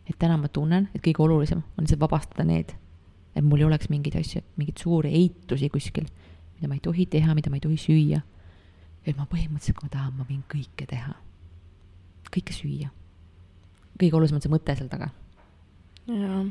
et 0.06 0.18
täna 0.18 0.36
ma 0.36 0.48
tunnen, 0.48 0.88
et 0.94 1.02
kõige 1.02 1.22
olulisem 1.22 1.62
on 1.76 1.84
lihtsalt 1.84 2.00
vabastada 2.00 2.44
need 2.44 2.74
et 3.36 3.44
mul 3.44 3.60
ei 3.60 3.68
oleks 3.68 3.90
mingeid 3.92 4.16
asju, 4.18 4.40
mingeid 4.56 4.80
suuri 4.80 5.12
eitusi 5.18 5.68
kuskil, 5.72 6.08
mida 6.56 6.70
ma 6.70 6.78
ei 6.78 6.82
tohi 6.84 7.06
teha, 7.12 7.34
mida 7.36 7.52
ma 7.52 7.60
ei 7.60 7.64
tohi 7.66 7.76
süüa. 7.80 8.22
Et 9.06 9.16
ma 9.16 9.26
põhimõtteliselt, 9.30 9.78
kui 9.78 9.86
ma 9.86 9.94
tahan, 9.94 10.14
ma 10.18 10.26
võin 10.28 10.42
kõike 10.50 10.86
teha. 10.90 11.14
kõike 12.34 12.52
süüa. 12.52 12.90
kõige 13.98 14.14
olulisem 14.18 14.36
on 14.36 14.42
see 14.44 14.52
mõte 14.52 14.76
seal 14.76 14.88
taga. 14.92 15.10
jaa 16.06 16.44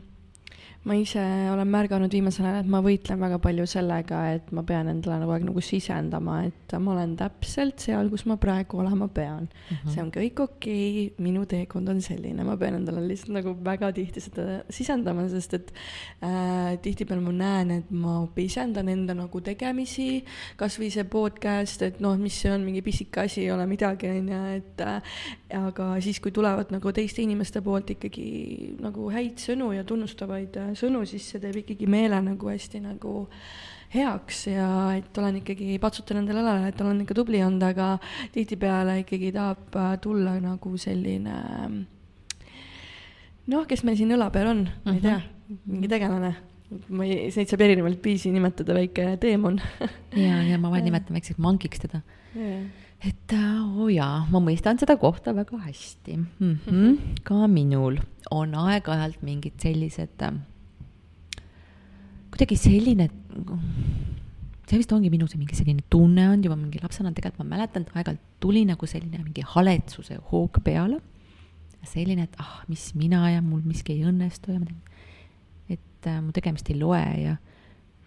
ma 0.85 0.95
ise 0.99 1.21
olen 1.49 1.69
märganud 1.73 2.13
viimasel 2.13 2.45
ajal, 2.45 2.59
et 2.61 2.69
ma 2.69 2.79
võitlen 2.85 3.21
väga 3.21 3.39
palju 3.41 3.65
sellega, 3.69 4.19
et 4.35 4.51
ma 4.53 4.61
pean 4.67 4.89
endale 4.91 5.23
kogu 5.23 5.33
aeg 5.33 5.45
nagu 5.47 5.63
sisendama, 5.65 6.35
et 6.45 6.75
ma 6.77 6.93
olen 6.93 7.15
täpselt 7.17 7.81
seal, 7.81 8.11
kus 8.11 8.25
ma 8.29 8.37
praegu 8.41 8.77
olema 8.83 9.07
pean 9.09 9.47
uh. 9.47 9.71
Mhm. 9.71 9.79
-huh. 9.81 9.93
see 9.93 10.03
on 10.03 10.11
kõik 10.13 10.41
okei 10.43 11.07
okay,, 11.07 11.23
minu 11.25 11.45
teekond 11.49 11.89
on 11.89 12.01
selline, 12.05 12.43
ma 12.45 12.57
pean 12.57 12.77
endale 12.77 13.01
lihtsalt 13.07 13.33
nagu 13.39 13.55
väga 13.65 13.91
tihti 13.97 14.21
seda 14.21 14.61
sisendama, 14.69 15.27
sest 15.29 15.53
et 15.57 15.73
äh, 16.21 16.77
tihtipeale 16.81 17.21
ma 17.21 17.31
näen, 17.31 17.71
et 17.79 17.89
ma 17.91 18.27
pisendan 18.35 18.89
enda 18.89 19.17
nagu 19.17 19.41
tegemisi, 19.41 20.23
kasvõi 20.57 20.91
see 20.91 21.03
podcast, 21.03 21.81
et 21.81 21.99
noh, 21.99 22.17
mis 22.17 22.37
see 22.41 22.51
on, 22.51 22.61
mingi 22.61 22.81
pisike 22.85 23.25
asi, 23.25 23.41
ei 23.41 23.51
ole 23.51 23.65
midagi, 23.65 24.09
on 24.09 24.29
ju, 24.29 24.43
et 24.59 24.85
äh, 24.85 25.01
aga 25.65 25.95
siis, 26.01 26.19
kui 26.19 26.31
tulevad 26.31 26.69
nagu 26.69 26.91
teiste 26.91 27.23
inimeste 27.25 27.61
poolt 27.65 27.89
ikkagi 27.95 28.75
nagu 28.83 29.09
häid 29.09 29.41
sõnu 29.41 29.71
ja 29.73 29.83
tunnustavaid 29.87 30.57
äh, 30.61 30.74
sõnu, 30.79 31.03
siis 31.09 31.27
see 31.31 31.41
teeb 31.43 31.61
ikkagi 31.63 31.87
meele 31.89 32.19
nagu 32.23 32.51
hästi 32.51 32.81
nagu 32.83 33.15
heaks 33.95 34.47
ja 34.49 34.69
et 34.97 35.17
olen 35.21 35.39
ikkagi, 35.41 35.77
patsutan 35.81 36.21
endale 36.21 36.41
õlale, 36.43 36.71
et 36.71 36.81
olen 36.83 37.03
ikka 37.03 37.17
tubli 37.17 37.41
olnud, 37.45 37.63
aga 37.63 37.95
tihtipeale 38.35 38.99
ikkagi 39.03 39.31
tahab 39.35 39.77
äh, 39.79 39.93
tulla 40.03 40.35
nagu 40.43 40.73
selline 40.81 41.35
noh, 43.45 43.67
kes 43.69 43.85
meil 43.85 43.99
siin 43.99 44.15
õla 44.17 44.31
peal 44.33 44.51
on 44.51 44.65
ma 44.85 44.97
ei 44.97 45.03
tea, 45.03 45.19
mhm. 45.21 45.61
mingi 45.75 45.91
tegelane 45.91 46.33
ma 46.89 47.05
ei, 47.05 47.29
neid 47.29 47.51
saab 47.51 47.61
erinevalt 47.67 48.01
viisi 48.03 48.33
nimetada, 48.33 48.75
väike 48.75 49.13
teemon 49.21 49.61
ja, 50.25 50.41
ja 50.43 50.57
ma 50.59 50.73
vahel 50.73 50.89
nimetan 50.89 51.15
väikseks 51.15 51.39
mankiks 51.41 51.85
teda 51.85 52.01
yeah 52.33 52.65
et 53.05 53.33
oo 53.35 53.85
oh 53.85 53.91
jaa, 53.91 54.23
ma 54.31 54.41
mõistan 54.41 54.79
seda 54.81 54.95
kohta 54.97 55.33
väga 55.35 55.59
hästi 55.65 56.17
mm. 56.17 56.25
-hmm. 56.39 56.47
Mm 56.47 56.57
-hmm. 56.71 57.21
ka 57.23 57.47
minul 57.47 57.99
on 58.31 58.55
aeg-ajalt 58.55 59.21
mingid 59.21 59.59
sellised 59.61 60.21
äh, 60.21 60.33
kuidagi 62.35 62.57
selline, 62.59 63.07
see 64.67 64.79
vist 64.81 64.91
ongi 64.91 65.09
minu 65.13 65.27
see 65.31 65.39
mingi 65.39 65.55
selline 65.55 65.85
tunne 65.93 66.27
olnud 66.33 66.49
juba 66.49 66.57
mingi 66.59 66.81
lapsena, 66.83 67.13
tegelikult 67.15 67.45
ma 67.45 67.55
mäletan, 67.55 67.85
et 67.85 67.95
aeg-ajalt 67.95 68.23
tuli 68.43 68.65
nagu 68.67 68.89
selline 68.89 69.21
mingi 69.23 69.45
haletsuse 69.55 70.19
hoog 70.31 70.59
peale. 70.65 70.99
selline, 71.85 72.23
et 72.25 72.39
ah, 72.41 72.63
mis 72.65 72.95
mina 72.97 73.19
ja 73.29 73.43
mul 73.45 73.61
miski 73.61 73.93
ei 73.93 74.07
õnnestu 74.09 74.49
ja 74.49 74.57
ma 74.57 74.65
teen, 74.65 74.79
et 75.75 76.07
äh, 76.09 76.17
mu 76.17 76.33
tegemist 76.33 76.71
ei 76.73 76.79
loe 76.79 77.03
ja 77.21 77.35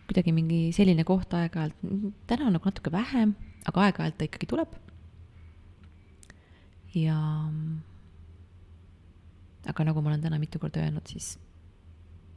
kuidagi 0.09 0.35
mingi 0.35 0.73
selline 0.75 1.05
koht 1.07 1.37
aeg-ajalt, 1.39 1.79
täna 2.27 2.51
nagu 2.51 2.67
natuke 2.67 2.91
vähem, 2.91 3.37
aga 3.71 3.87
aeg-ajalt 3.87 4.19
ta 4.19 4.27
ikkagi 4.27 4.51
tuleb. 4.51 4.75
ja 6.99 7.15
aga 9.71 9.85
nagu 9.87 10.03
ma 10.03 10.11
olen 10.11 10.27
täna 10.27 10.43
mitu 10.43 10.59
korda 10.59 10.83
öelnud, 10.83 11.07
siis 11.07 11.37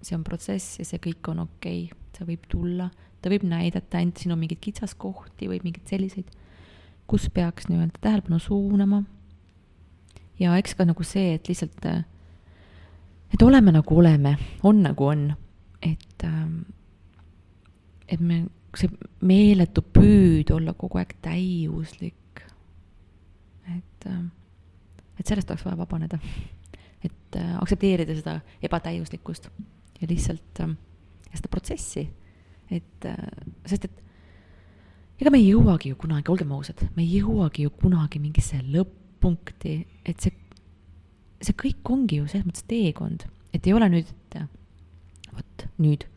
see 0.02 0.18
on 0.18 0.24
protsess 0.26 0.80
ja 0.80 0.86
see 0.88 1.02
kõik 1.02 1.32
on 1.32 1.46
okei 1.46 1.86
okay., 1.88 2.00
see 2.18 2.28
võib 2.28 2.46
tulla, 2.52 2.90
ta 3.22 3.32
võib 3.32 3.46
näidata 3.48 4.00
ainult 4.00 4.22
sinu 4.22 4.36
mingeid 4.40 4.62
kitsaskohti 4.64 5.50
või 5.50 5.62
mingeid 5.64 5.90
selliseid, 5.90 6.32
kus 7.10 7.30
peaks 7.34 7.70
nii-öelda 7.70 8.02
tähelepanu 8.02 8.40
suunama. 8.40 9.04
ja 10.40 10.58
eks 10.58 10.76
ka 10.76 10.86
nagu 10.86 11.04
see, 11.06 11.36
et 11.38 11.48
lihtsalt, 11.48 11.86
et 13.34 13.46
oleme 13.46 13.72
nagu 13.72 13.98
oleme, 13.98 14.36
on 14.64 14.82
nagu 14.84 15.08
on, 15.08 15.28
et, 15.82 16.26
ähm, 16.26 16.62
et 18.08 18.20
me, 18.20 18.44
see 18.78 18.90
meeletu 19.22 19.82
püüd 19.82 20.52
olla 20.52 20.74
kogu 20.74 21.00
aeg 21.02 21.16
täiuslik, 21.22 22.46
et, 23.70 24.08
ähm, 24.08 24.32
et 25.20 25.28
sellest 25.28 25.52
oleks 25.52 25.66
vaja 25.66 25.78
vabaneda 25.78 26.20
et 27.04 27.38
äh, 27.38 27.54
aktsepteerida 27.62 28.16
seda 28.18 28.40
ebatäiuslikkust 28.64 29.50
ja 30.02 30.10
lihtsalt 30.10 30.64
äh, 30.64 30.76
seda 31.32 31.52
protsessi, 31.52 32.06
et 32.72 33.08
äh, 33.08 33.18
sest 33.70 33.88
et 33.88 34.00
ega 35.22 35.34
me 35.34 35.42
ei 35.42 35.52
jõuagi 35.52 35.92
ju 35.92 36.00
kunagi, 36.02 36.32
olgem 36.34 36.54
ausad, 36.56 36.82
me 36.96 37.06
ei 37.06 37.20
jõuagi 37.22 37.68
ju 37.68 37.74
kunagi 37.78 38.22
mingisse 38.22 38.62
lõpp-punkti, 38.66 39.76
et 40.06 40.24
see, 40.24 40.34
see 41.42 41.58
kõik 41.58 41.94
ongi 41.94 42.22
ju 42.22 42.30
selles 42.32 42.48
mõttes 42.48 42.66
teekond, 42.70 43.28
et 43.54 43.68
ei 43.68 43.76
ole 43.78 43.92
nüüd, 43.94 44.10
et 44.32 44.42
vot 45.36 45.68
nüüd 45.82 46.08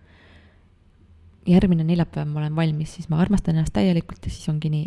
järgmine 1.49 1.85
neljapäev 1.85 2.29
ma 2.31 2.41
olen 2.41 2.57
valmis, 2.57 2.95
siis 2.97 3.11
ma 3.13 3.21
armastan 3.21 3.59
ennast 3.59 3.75
täielikult 3.77 4.25
ja 4.25 4.33
siis 4.33 4.49
ongi 4.49 4.71
nii. 4.73 4.87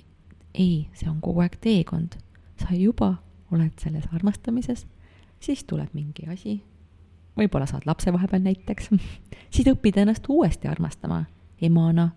ei, 0.58 0.88
see 0.98 1.10
on 1.10 1.20
kogu 1.22 1.44
aeg 1.44 1.60
teekond. 1.62 2.18
sa 2.58 2.74
juba 2.74 3.20
oled 3.54 3.74
selles 3.78 4.08
armastamises, 4.12 4.88
siis 5.40 5.64
tuleb 5.64 5.94
mingi 5.94 6.26
asi, 6.26 6.64
võib-olla 7.38 7.68
saad 7.70 7.86
lapse 7.86 8.12
vahepeal 8.14 8.44
näiteks, 8.46 8.92
siis 9.54 9.70
õpid 9.72 10.02
ennast 10.02 10.28
uuesti 10.30 10.68
armastama. 10.68 11.24
Emana, 11.62 12.12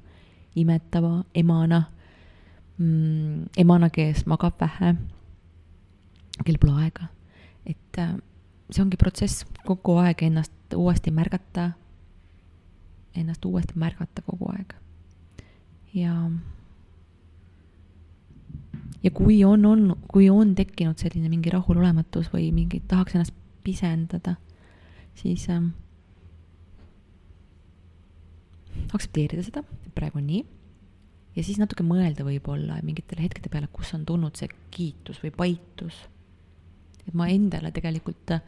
imetava 0.59 1.23
emana. 1.35 1.85
Mm,, 2.81 3.49
emana, 3.61 3.91
kes 3.93 4.25
magab 4.29 4.57
vähe, 4.61 4.95
kel 6.45 6.57
pole 6.61 6.87
aega. 6.87 7.11
et 7.69 7.99
äh, 8.01 8.15
see 8.73 8.83
ongi 8.83 8.97
protsess, 8.97 9.45
kogu 9.67 9.99
aeg 10.01 10.23
ennast 10.25 10.75
uuesti 10.77 11.13
märgata, 11.13 11.71
ennast 13.17 13.45
uuesti 13.45 13.77
märgata 13.79 14.25
kogu 14.25 14.49
aeg. 14.55 14.73
ja, 15.95 16.15
ja 19.03 19.11
kui 19.11 19.43
on, 19.45 19.67
on, 19.67 19.97
kui 20.09 20.31
on 20.31 20.55
tekkinud 20.55 20.99
selline 20.99 21.29
mingi 21.29 21.53
rahulolematus 21.53 22.33
või 22.33 22.49
mingi, 22.55 22.81
tahaks 22.89 23.19
ennast 23.19 23.37
pisendada, 23.65 24.39
siis 25.21 25.47
ähm, 25.53 25.73
aktsepteerida 28.91 29.45
seda, 29.47 29.63
et 29.85 29.93
praegu 29.95 30.21
on 30.21 30.27
nii 30.27 30.43
ja 31.37 31.45
siis 31.47 31.61
natuke 31.61 31.85
mõelda 31.87 32.25
võib-olla 32.27 32.81
mingitele 32.87 33.25
hetkede 33.27 33.53
peale, 33.53 33.71
kus 33.73 33.93
on 33.97 34.07
tulnud 34.09 34.39
see 34.39 34.51
kiitus 34.75 35.21
või 35.23 35.33
paitus. 35.37 36.03
et 37.07 37.15
ma 37.17 37.29
endale 37.31 37.73
tegelikult 37.75 38.35
äh, 38.35 38.43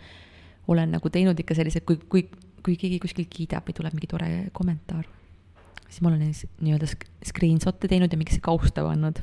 olen 0.68 0.94
nagu 0.94 1.10
teinud 1.10 1.38
ikka 1.38 1.56
sellised, 1.58 1.84
kui, 1.86 1.98
kui, 2.08 2.26
kui 2.62 2.76
keegi 2.78 3.00
kuskil 3.02 3.26
kiidab 3.30 3.66
või 3.66 3.76
tuleb 3.76 3.96
mingi 3.96 4.10
tore 4.10 4.30
kommentaar, 4.54 5.06
siis 5.88 6.00
ma 6.02 6.12
olen 6.12 6.24
nii-öelda 6.62 6.88
screenshot'e 7.28 7.90
teinud 7.90 8.12
ja 8.12 8.18
mingisse 8.20 8.42
kausta 8.44 8.84
pannud. 8.86 9.22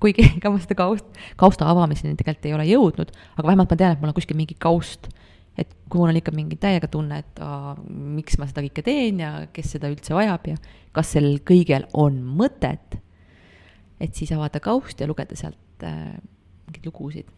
kuigi 0.00 0.24
ega 0.24 0.48
ma 0.48 0.60
seda 0.62 0.76
kaust, 0.78 1.08
kausta 1.36 1.66
avamiseni 1.68 2.16
tegelikult 2.16 2.46
ei 2.48 2.54
ole 2.56 2.64
jõudnud, 2.70 3.10
aga 3.36 3.46
vähemalt 3.46 3.74
ma 3.74 3.76
tean, 3.76 3.92
et 3.92 4.00
mul 4.00 4.12
on 4.12 4.16
kuskil 4.16 4.38
mingi 4.38 4.56
kaust 4.56 5.10
et 5.60 5.72
kui 5.90 6.00
mul 6.00 6.12
on 6.12 6.18
ikka 6.20 6.32
mingi 6.34 6.56
täiega 6.60 6.88
tunne, 6.90 7.20
et 7.20 7.40
aa, 7.44 7.74
miks 7.90 8.38
ma 8.40 8.48
seda 8.48 8.62
kõike 8.64 8.84
teen 8.86 9.20
ja 9.20 9.30
kes 9.52 9.74
seda 9.76 9.90
üldse 9.92 10.16
vajab 10.16 10.48
ja 10.52 10.60
kas 10.96 11.12
sellel 11.16 11.40
kõigel 11.46 11.86
on 12.00 12.20
mõtet, 12.38 12.96
et 14.00 14.16
siis 14.16 14.32
avada 14.32 14.62
kaust 14.64 15.02
ja 15.02 15.08
lugeda 15.10 15.36
sealt 15.36 15.84
äh, 15.84 16.14
mingeid 16.68 16.88
lugusid. 16.88 17.28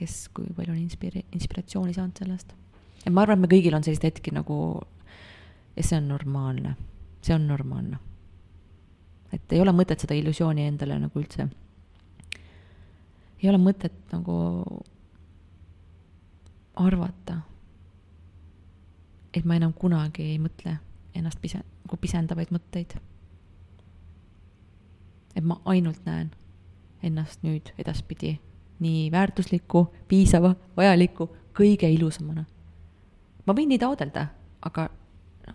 kes, 0.00 0.30
kui 0.32 0.46
palju 0.56 0.72
on 0.72 0.78
inspiri-, 0.80 1.26
inspiratsiooni 1.36 1.92
saanud 1.96 2.22
sellest. 2.22 2.54
et 3.04 3.10
ma 3.12 3.24
arvan, 3.24 3.40
et 3.40 3.44
me 3.44 3.50
kõigil 3.56 3.74
on 3.76 3.84
selliseid 3.84 4.12
hetki 4.12 4.32
nagu, 4.36 4.60
ja 5.76 5.82
see 5.82 5.98
on 5.98 6.08
normaalne, 6.08 6.76
see 7.26 7.34
on 7.34 7.48
normaalne. 7.48 7.98
et 9.32 9.52
ei 9.52 9.60
ole 9.60 9.74
mõtet 9.74 10.06
seda 10.06 10.14
illusiooni 10.14 10.68
endale 10.68 11.00
nagu 11.02 11.20
üldse, 11.20 11.48
ei 13.42 13.50
ole 13.50 13.58
mõtet 13.58 13.98
nagu 14.12 14.38
arvata, 16.76 17.40
et 19.34 19.44
ma 19.44 19.56
enam 19.58 19.72
kunagi 19.72 20.24
ei 20.32 20.38
mõtle 20.42 20.76
ennast 21.14 21.40
pise-, 21.42 21.62
nagu 21.84 21.98
pisendavaid 22.00 22.52
mõtteid. 22.54 22.96
et 25.34 25.44
ma 25.46 25.60
ainult 25.64 26.00
näen 26.04 26.32
ennast 27.06 27.44
nüüd 27.46 27.70
edaspidi 27.78 28.40
nii 28.80 29.10
väärtusliku, 29.12 29.84
piisava, 30.08 30.54
vajaliku, 30.76 31.28
kõige 31.56 31.90
ilusamana. 31.90 32.44
ma 33.46 33.54
võin 33.54 33.68
nii 33.68 33.78
taodelda, 33.78 34.26
aga 34.62 34.88
noh, 35.46 35.54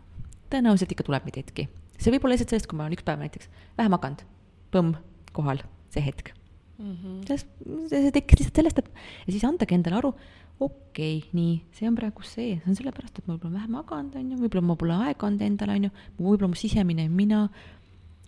tõenäoliselt 0.50 0.92
ikka 0.92 1.04
tuleb 1.04 1.28
neid 1.28 1.44
hetki. 1.44 1.70
see 1.98 2.12
võib 2.12 2.26
olla 2.26 2.36
lihtsalt 2.36 2.56
sellest, 2.56 2.68
kui 2.68 2.78
ma 2.78 2.88
olen 2.88 2.98
üks 2.98 3.04
päev 3.04 3.20
näiteks 3.20 3.52
vähe 3.78 3.90
maganud, 3.90 4.26
põmm, 4.72 4.98
kohal, 5.34 5.64
see 5.90 6.04
hetk 6.04 6.36
mm. 6.78 6.96
-hmm. 6.96 7.22
sellest, 7.28 7.48
see 7.92 8.12
tekkis 8.16 8.42
lihtsalt 8.42 8.62
sellest, 8.62 8.82
et 8.82 8.90
ja 9.28 9.36
siis 9.36 9.46
andagi 9.48 9.78
endale 9.78 10.00
aru, 10.02 10.12
okei 10.60 11.18
okay,, 11.20 11.32
nii, 11.36 11.56
see 11.76 11.88
on 11.90 11.96
praegu 11.96 12.24
see, 12.24 12.60
see 12.60 12.72
on 12.72 12.78
sellepärast, 12.80 13.20
et 13.20 13.28
ma 13.28 13.36
võib-olla 13.36 13.60
vähe 13.60 13.72
maganud, 13.72 14.16
on 14.20 14.32
ju, 14.32 14.42
võib-olla 14.44 14.68
ma 14.70 14.78
pole 14.80 15.00
aega 15.08 15.28
andnud 15.28 15.48
endale, 15.48 15.80
on 15.80 15.88
ju, 15.90 15.96
võib-olla 16.20 16.52
mu 16.52 16.60
sisemine 16.60 17.08
mina, 17.12 17.42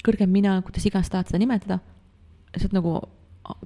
kõrgem 0.05 0.31
mina, 0.31 0.57
kuidas 0.65 0.87
iganes 0.87 1.11
tahad 1.13 1.31
seda 1.31 1.41
nimetada, 1.43 1.79
lihtsalt 2.53 2.75
nagu 2.75 2.99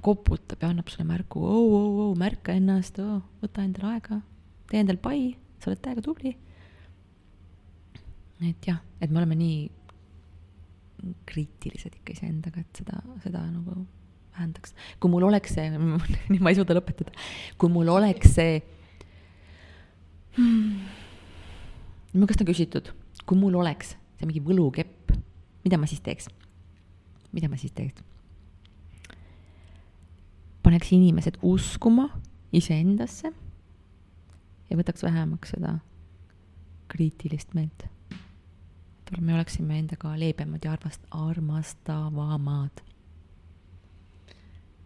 koputab 0.02 0.62
ja 0.62 0.70
annab 0.70 0.90
sulle 0.92 1.06
märku 1.08 1.42
oh,, 1.42 1.72
oh, 1.74 2.00
oh, 2.04 2.12
märka 2.18 2.54
ennast 2.54 3.00
oh,, 3.02 3.18
võta 3.42 3.64
endale 3.66 3.96
aega, 3.96 4.20
tee 4.70 4.82
endale 4.82 5.00
pai, 5.02 5.32
sa 5.58 5.72
oled 5.72 5.82
täiega 5.82 6.04
tubli. 6.04 6.36
et 8.42 8.66
jah, 8.66 8.78
et 9.00 9.10
me 9.10 9.22
oleme 9.22 9.38
nii 9.38 9.58
kriitilised 11.26 11.98
ikka 11.98 12.14
iseendaga, 12.14 12.62
et 12.62 12.78
seda, 12.78 13.00
seda 13.24 13.42
nagu 13.50 13.82
vähendaks. 14.36 14.74
kui 15.00 15.10
mul 15.10 15.26
oleks 15.28 15.54
see, 15.56 15.68
nüüd 16.30 16.42
ma 16.42 16.52
ei 16.52 16.58
suuda 16.58 16.76
lõpetada, 16.76 17.14
kui 17.58 17.72
mul 17.72 17.90
oleks 17.92 18.34
see 18.36 18.60
hmm,, 20.36 20.80
mu 22.14 22.28
käest 22.28 22.44
on 22.44 22.50
küsitud, 22.50 22.92
kui 23.26 23.38
mul 23.38 23.58
oleks 23.60 23.94
see 24.18 24.28
mingi 24.28 24.42
võlukepp, 24.44 25.14
mida 25.66 25.78
ma 25.80 25.90
siis 25.90 26.02
teeks? 26.04 26.30
mida 27.32 27.48
ma 27.48 27.60
siis 27.60 27.72
teeks? 27.76 28.04
paneks 30.62 30.92
inimesed 30.94 31.40
uskuma 31.42 32.08
iseendasse 32.54 33.32
ja 33.32 34.78
võtaks 34.78 35.04
vähemaks 35.04 35.56
seda 35.56 35.78
kriitilist 36.92 37.54
meelt. 37.56 37.88
et 39.12 39.20
me 39.20 39.34
oleksime 39.34 39.78
endaga 39.80 40.14
leebemad 40.16 40.64
ja 40.64 40.72
armast-, 40.76 41.08
armastavamad 41.10 42.84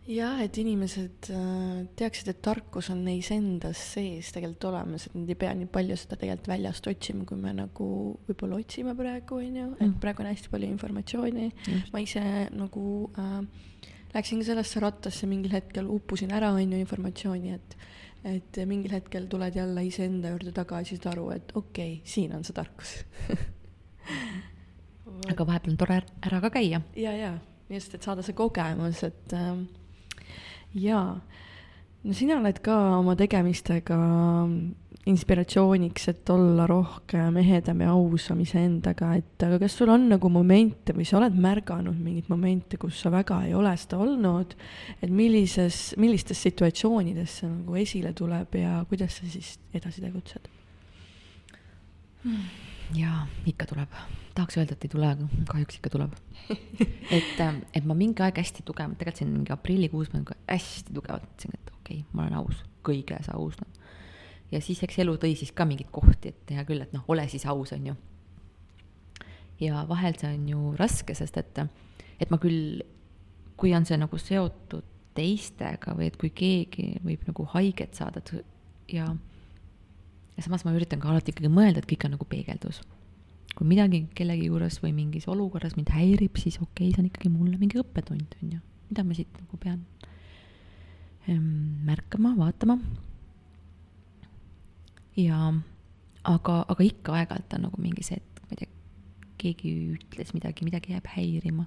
jah, 0.06 0.40
et 0.44 0.58
inimesed 0.60 1.28
äh, 1.34 1.86
teaksid, 1.98 2.30
et 2.30 2.42
tarkus 2.44 2.90
on 2.92 3.02
neis 3.06 3.30
endas 3.34 3.80
sees 3.94 4.30
tegelikult 4.34 4.68
olemas, 4.70 5.08
et 5.08 5.16
nad 5.18 5.30
ei 5.32 5.38
pea 5.38 5.54
nii 5.58 5.68
palju 5.72 5.96
seda 5.98 6.18
tegelikult 6.20 6.50
väljast 6.52 6.90
otsima, 6.92 7.26
kui 7.28 7.40
me 7.40 7.54
nagu 7.56 7.88
võib-olla 8.28 8.60
otsime 8.60 8.94
praegu, 8.98 9.40
on 9.40 9.58
ju, 9.60 9.66
et 9.78 9.88
mm. 9.88 9.96
praegu 10.02 10.24
on 10.24 10.30
hästi 10.30 10.52
palju 10.52 10.70
informatsiooni. 10.74 11.48
Ma 11.94 12.02
ise 12.04 12.22
nagu 12.54 12.86
äh, 13.18 13.40
läksin 14.14 14.42
ka 14.42 14.50
sellesse 14.52 14.82
rattasse 14.84 15.28
mingil 15.30 15.54
hetkel, 15.56 15.90
uppusin 15.92 16.34
ära, 16.34 16.52
on 16.54 16.72
ju, 16.72 16.82
informatsiooni, 16.86 17.58
et 17.58 17.78
et 18.26 18.56
mingil 18.66 18.90
hetkel 18.90 19.28
tuled 19.30 19.54
jälle 19.54 19.82
iseenda 19.86 20.32
juurde 20.32 20.50
tagasi, 20.50 20.96
saad 20.96 21.12
aru, 21.12 21.28
et 21.36 21.52
okei 21.54 21.92
okay,, 22.00 22.08
siin 22.10 22.32
on 22.34 22.42
see 22.46 22.56
tarkus. 22.56 22.96
Aga 25.30 25.46
vahepeal 25.46 25.76
on 25.76 25.78
tore 25.78 26.00
ära 26.26 26.40
ka 26.42 26.50
käia. 26.56 26.80
ja, 26.98 27.12
ja 27.14 27.36
just, 27.70 27.94
et 27.94 28.02
saada 28.02 28.24
see 28.26 28.34
kogemus, 28.36 29.02
et 29.06 29.34
äh, 29.36 29.52
jaa, 30.76 31.12
no 32.04 32.16
sina 32.16 32.40
oled 32.40 32.60
ka 32.64 32.76
oma 32.98 33.16
tegemistega 33.18 33.98
inspiratsiooniks, 35.06 36.08
et 36.10 36.30
olla 36.34 36.64
rohkem 36.66 37.36
ehedam 37.38 37.84
ja 37.84 37.92
ausam 37.94 38.40
iseendaga, 38.42 39.12
et 39.20 39.44
aga 39.46 39.60
kas 39.62 39.76
sul 39.78 39.92
on 39.94 40.08
nagu 40.10 40.30
momente 40.32 40.96
või 40.96 41.06
sa 41.06 41.20
oled 41.20 41.36
märganud 41.38 41.94
mingeid 41.94 42.30
momente, 42.32 42.78
kus 42.82 42.98
sa 43.04 43.12
väga 43.14 43.44
ei 43.46 43.54
ole 43.54 43.76
seda 43.78 44.00
olnud, 44.02 44.56
et 44.98 45.14
millises, 45.14 45.94
millistes 46.02 46.42
situatsioonides 46.48 47.40
see 47.40 47.50
nagu 47.52 47.78
esile 47.78 48.12
tuleb 48.18 48.58
ja 48.58 48.80
kuidas 48.90 49.20
sa 49.20 49.30
siis 49.30 49.56
edasi 49.78 50.02
tegutsed 50.02 50.50
hmm.? 52.26 52.65
Jaa, 52.94 53.26
ikka 53.46 53.66
tuleb. 53.66 53.88
tahaks 54.34 54.56
öelda, 54.56 54.76
et 54.76 54.84
ei 54.84 54.90
tule, 54.92 55.08
aga 55.08 55.26
kahjuks 55.48 55.78
ikka 55.78 55.90
tuleb. 55.90 56.16
et, 57.18 57.38
ähm, 57.40 57.62
et 57.74 57.84
ma 57.88 57.94
mingi 57.96 58.22
aeg 58.22 58.36
hästi 58.36 58.62
tugevalt, 58.68 58.98
tegelikult 59.00 59.22
siin 59.22 59.30
mingi 59.32 59.52
aprillikuus 59.54 60.10
ma 60.12 60.20
nagu 60.20 60.36
hästi 60.50 60.92
tugevalt 60.94 61.24
mõtlesin, 61.24 61.56
et 61.56 61.70
okei 61.72 62.00
okay,, 62.02 62.10
ma 62.12 62.26
olen 62.26 62.36
aus, 62.42 62.60
kõiges 62.86 63.30
aus 63.32 63.56
noh. 63.62 63.94
ja 64.52 64.60
siis 64.60 64.82
eks 64.84 65.00
elu 65.02 65.16
tõi 65.22 65.32
siis 65.38 65.54
ka 65.56 65.64
mingeid 65.68 65.88
kohti, 65.90 66.34
et 66.34 66.52
hea 66.52 66.66
küll, 66.68 66.84
et 66.84 66.92
noh, 66.92 67.06
ole 67.08 67.24
siis 67.32 67.46
aus, 67.48 67.72
on 67.72 67.88
ju. 67.90 67.96
ja 69.60 69.86
vahel 69.88 70.18
see 70.20 70.34
on 70.36 70.44
ju 70.52 70.74
raske, 70.76 71.16
sest 71.16 71.40
et, 71.40 71.62
et 72.20 72.30
ma 72.30 72.38
küll, 72.42 72.84
kui 73.56 73.72
on 73.74 73.88
see 73.88 73.96
nagu 73.96 74.20
seotud 74.20 74.84
teistega 75.16 75.96
või 75.96 76.10
et 76.10 76.20
kui 76.20 76.28
keegi 76.28 76.90
võib 77.00 77.24
nagu 77.24 77.48
haiget 77.54 77.96
saada 77.96 78.20
ja 78.92 79.08
ja 80.36 80.44
samas 80.44 80.64
ma 80.66 80.74
üritan 80.76 81.00
ka 81.00 81.10
alati 81.10 81.32
ikkagi 81.32 81.50
mõelda, 81.52 81.80
et 81.80 81.88
kõik 81.88 82.06
on 82.06 82.16
nagu 82.16 82.28
peegeldus. 82.28 82.82
kui 83.56 83.64
midagi 83.64 84.02
kellegi 84.12 84.50
juures 84.50 84.76
või 84.82 84.90
mingis 84.92 85.24
olukorras 85.32 85.78
mind 85.78 85.88
häirib, 85.88 86.36
siis 86.36 86.58
okei 86.60 86.90
okay,, 86.90 86.92
see 86.92 87.00
on 87.00 87.06
ikkagi 87.08 87.30
mulle 87.32 87.56
mingi 87.56 87.78
õppetund, 87.80 88.34
on 88.42 88.50
ju, 88.52 88.58
mida 88.90 89.04
ma 89.04 89.16
siit 89.16 89.38
nagu 89.40 89.56
pean 89.56 89.78
ehm, 91.24 91.46
märkama, 91.88 92.34
vaatama. 92.36 92.76
ja 95.16 95.40
aga, 96.26 96.58
aga 96.68 96.84
ikka 96.84 97.16
aeg-ajalt 97.16 97.56
on 97.56 97.64
nagu 97.70 97.80
mingi 97.80 98.04
see, 98.04 98.20
et 98.20 98.42
ma 98.44 98.52
ei 98.52 98.60
tea, 98.60 98.72
keegi 99.40 99.72
ütles 99.94 100.34
midagi, 100.36 100.66
midagi 100.68 100.92
jääb 100.92 101.08
häirima. 101.14 101.64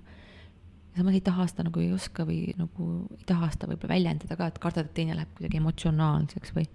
samas 1.00 1.16
ei 1.18 1.24
taha 1.26 1.48
seda 1.48 1.66
nagu 1.66 1.82
ei 1.82 1.90
oska 1.96 2.26
või 2.28 2.54
nagu 2.60 2.92
ei 3.18 3.26
taha 3.26 3.50
seda 3.56 3.72
võib-olla 3.72 3.96
väljendada 3.96 4.38
ka, 4.38 4.52
et 4.52 4.62
kardad, 4.62 4.90
et 4.90 4.94
teine 4.94 5.18
läheb 5.18 5.34
kuidagi 5.38 5.58
emotsionaalseks 5.58 6.54
või 6.54 6.70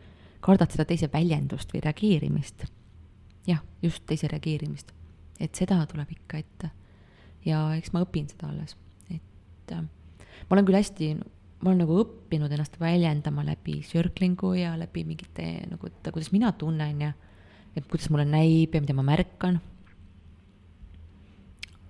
kardad 0.45 0.75
seda 0.75 0.87
teise 0.89 1.09
väljendust 1.13 1.73
või 1.73 1.83
reageerimist. 1.85 2.67
jah, 3.49 3.61
just 3.83 4.05
teise 4.07 4.29
reageerimist. 4.29 4.93
et 5.41 5.55
seda 5.55 5.81
tuleb 5.91 6.11
ikka 6.11 6.39
ette. 6.39 6.71
ja 7.45 7.67
eks 7.79 7.93
ma 7.93 8.05
õpin 8.05 8.29
seda 8.31 8.51
alles, 8.53 8.77
et 9.11 9.73
äh, 9.73 9.83
ma 9.83 10.57
olen 10.57 10.69
küll 10.69 10.81
hästi, 10.81 11.11
ma 11.63 11.71
olen 11.71 11.85
nagu 11.85 12.01
õppinud 12.03 12.53
ennast 12.53 12.81
väljendama 12.81 13.45
läbi 13.47 13.81
circling'u 13.89 14.55
ja 14.59 14.75
läbi 14.81 15.05
mingite 15.09 15.47
nagu, 15.71 15.89
et 15.89 16.11
kuidas 16.13 16.33
mina 16.33 16.53
tunnen 16.53 17.07
ja 17.07 17.13
et 17.75 17.87
kuidas 17.89 18.11
mulle 18.13 18.27
näib 18.29 18.75
ja 18.75 18.83
mida 18.83 18.97
ma 18.97 19.07
märkan. 19.07 19.61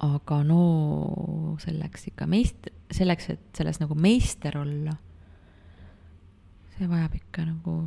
aga 0.05 0.43
no 0.45 1.57
selleks 1.63 2.11
ikka 2.11 2.27
meist-, 2.29 2.69
selleks, 2.93 3.31
et 3.33 3.45
selles 3.57 3.79
nagu 3.81 3.95
meister 3.97 4.59
olla, 4.61 4.93
see 6.75 6.89
vajab 6.91 7.15
ikka 7.17 7.47
nagu 7.49 7.79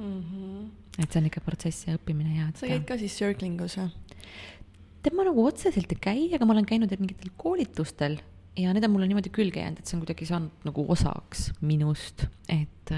mm. 0.00 0.22
-hmm. 0.22 0.66
et 0.98 1.12
see 1.12 1.20
on 1.20 1.28
ikka 1.30 1.44
protsess 1.44 1.86
ja 1.86 1.96
õppimine 1.98 2.36
ja 2.38 2.48
et 2.48 2.60
sa 2.60 2.70
käid 2.70 2.86
ka 2.88 2.98
siis 3.00 3.16
circling 3.16 3.60
us 3.64 3.78
või? 3.78 3.90
tead, 5.02 5.16
ma 5.16 5.24
nagu 5.24 5.44
otseselt 5.46 5.92
ei 5.92 6.00
käi, 6.00 6.26
aga 6.34 6.46
ma 6.46 6.56
olen 6.56 6.68
käinud 6.68 6.92
mingitel 7.00 7.32
koolitustel 7.40 8.18
ja 8.58 8.72
need 8.74 8.84
on 8.84 8.92
mulle 8.94 9.08
niimoodi 9.08 9.32
külge 9.32 9.62
jäänud, 9.62 9.80
et 9.80 9.86
see 9.88 9.96
on 9.96 10.04
kuidagi 10.04 10.26
saanud 10.28 10.66
nagu 10.66 10.84
osaks 10.92 11.50
minust, 11.64 12.26
et, 12.48 12.94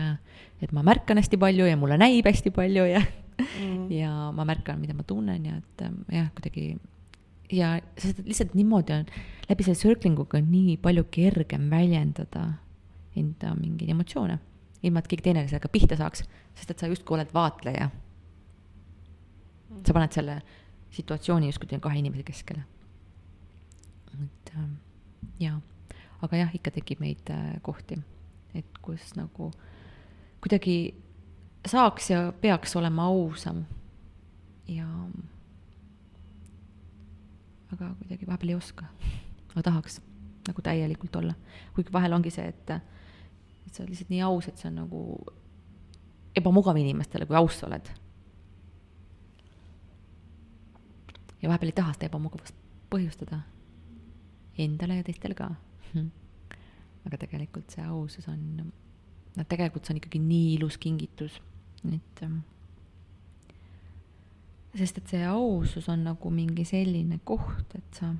et 0.62 0.72
ma 0.72 0.84
märkan 0.86 1.20
hästi 1.20 1.38
palju 1.40 1.68
ja 1.68 1.76
mulle 1.78 1.98
näib 2.00 2.26
hästi 2.26 2.50
palju 2.54 2.86
ja 2.90 3.02
mm. 3.02 3.90
ja 4.00 4.30
ma 4.34 4.46
märkan, 4.48 4.80
mida 4.80 4.96
ma 4.96 5.06
tunnen 5.06 5.44
ja 5.46 5.60
et 5.60 5.86
jah, 6.10 6.32
kuidagi 6.38 6.72
ja 7.52 7.74
sest 8.00 8.22
lihtsalt 8.24 8.56
niimoodi 8.58 8.96
on, 8.96 9.06
läbi 9.50 9.66
selle 9.66 9.78
circling 9.78 10.18
uga 10.18 10.40
on 10.40 10.48
nii 10.50 10.78
palju 10.82 11.04
kergem 11.12 11.68
väljendada 11.70 12.46
enda 13.18 13.52
mingeid 13.58 13.92
emotsioone, 13.92 14.38
ilma 14.82 15.02
et 15.02 15.08
keegi 15.10 15.26
teine 15.28 15.44
sellega 15.46 15.70
pihta 15.72 15.96
saaks, 15.98 16.24
sest 16.54 16.70
et 16.70 16.78
sa 16.78 16.90
justkui 16.90 17.16
oled 17.16 17.34
vaatleja. 17.34 17.90
sa 19.86 19.94
paned 19.96 20.12
selle 20.12 20.42
situatsiooni 20.92 21.48
justkui 21.48 21.80
kahe 21.80 21.98
inimese 21.98 22.22
keskele. 22.22 22.64
et 24.22 24.52
äh, 24.56 24.68
jaa, 25.40 25.60
aga 26.22 26.36
jah, 26.36 26.54
ikka 26.54 26.70
tekib 26.70 27.00
neid 27.00 27.30
äh, 27.30 27.60
kohti, 27.62 27.98
et 28.54 28.78
kus 28.82 29.14
nagu 29.16 29.52
kuidagi 30.42 30.94
saaks 31.66 32.10
ja 32.10 32.32
peaks 32.40 32.76
olema 32.76 33.06
ausam 33.06 33.64
ja 34.68 34.86
aga 37.72 37.94
kuidagi 37.98 38.26
vahepeal 38.26 38.48
ei 38.48 38.54
oska. 38.54 38.84
aga 39.52 39.62
tahaks 39.62 40.00
nagu 40.48 40.62
täielikult 40.62 41.16
olla, 41.16 41.34
kuigi 41.74 41.92
vahel 41.92 42.12
ongi 42.12 42.30
see, 42.30 42.48
et, 42.48 42.70
et 43.66 43.74
sa 43.74 43.82
oled 43.82 43.92
lihtsalt 43.92 44.12
nii 44.12 44.22
aus, 44.26 44.48
et 44.48 44.58
see 44.60 44.68
on 44.70 44.80
nagu 44.82 45.02
ebamugav 46.38 46.78
inimestele, 46.80 47.26
kui 47.28 47.36
aus 47.36 47.60
sa 47.60 47.68
oled. 47.68 47.90
ja 51.42 51.48
vahepeal 51.50 51.72
ei 51.72 51.74
taha 51.74 51.92
seda 51.96 52.06
ebamugavust 52.06 52.54
põhjustada 52.92 53.40
endale 54.62 55.00
ja 55.00 55.06
teistele 55.06 55.34
ka. 55.34 55.48
aga 57.06 57.18
tegelikult 57.24 57.72
see 57.74 57.82
ausus 57.82 58.28
on, 58.30 58.42
noh, 58.62 59.46
tegelikult 59.50 59.84
see 59.84 59.96
on 59.96 59.98
ikkagi 59.98 60.20
nii 60.22 60.52
ilus 60.54 60.78
kingitus, 60.78 61.40
et 61.88 62.22
ähm, 62.22 62.38
sest 64.78 65.00
et 65.00 65.10
see 65.10 65.24
ausus 65.26 65.88
on 65.90 66.04
nagu 66.06 66.30
mingi 66.30 66.64
selline 66.68 67.18
koht, 67.26 67.74
et 67.74 67.98
sa, 67.98 68.12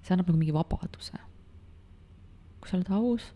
see 0.00 0.14
annab 0.16 0.30
nagu 0.30 0.40
mingi 0.40 0.56
vabaduse. 0.56 1.20
kui 2.60 2.70
sa 2.70 2.78
oled 2.78 2.90
aus 2.96 3.28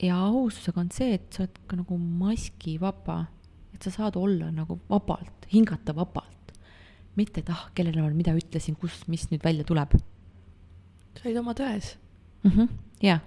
ja 0.00 0.18
aususega 0.28 0.80
on 0.80 0.90
see, 0.94 1.16
et 1.18 1.26
sa 1.32 1.44
oled 1.44 1.58
ka 1.68 1.78
nagu 1.78 1.98
maskivaba, 1.98 3.18
et 3.74 3.82
sa 3.84 3.92
saad 3.94 4.16
olla 4.20 4.50
nagu 4.54 4.78
vabalt, 4.90 5.48
hingata 5.52 5.94
vabalt. 5.96 6.54
mitte, 7.16 7.42
et 7.42 7.50
ah, 7.52 7.66
kellele 7.76 8.00
ma 8.00 8.08
mida 8.16 8.32
ütlesin, 8.32 8.76
kus, 8.80 9.02
mis 9.12 9.26
nüüd 9.30 9.42
välja 9.44 9.64
tuleb. 9.68 9.98
sa 11.12 11.28
olid 11.28 11.42
oma 11.42 11.52
tões 11.52 11.96
mm. 12.44 12.50
-hmm. 12.50 12.68
jaa 13.02 13.20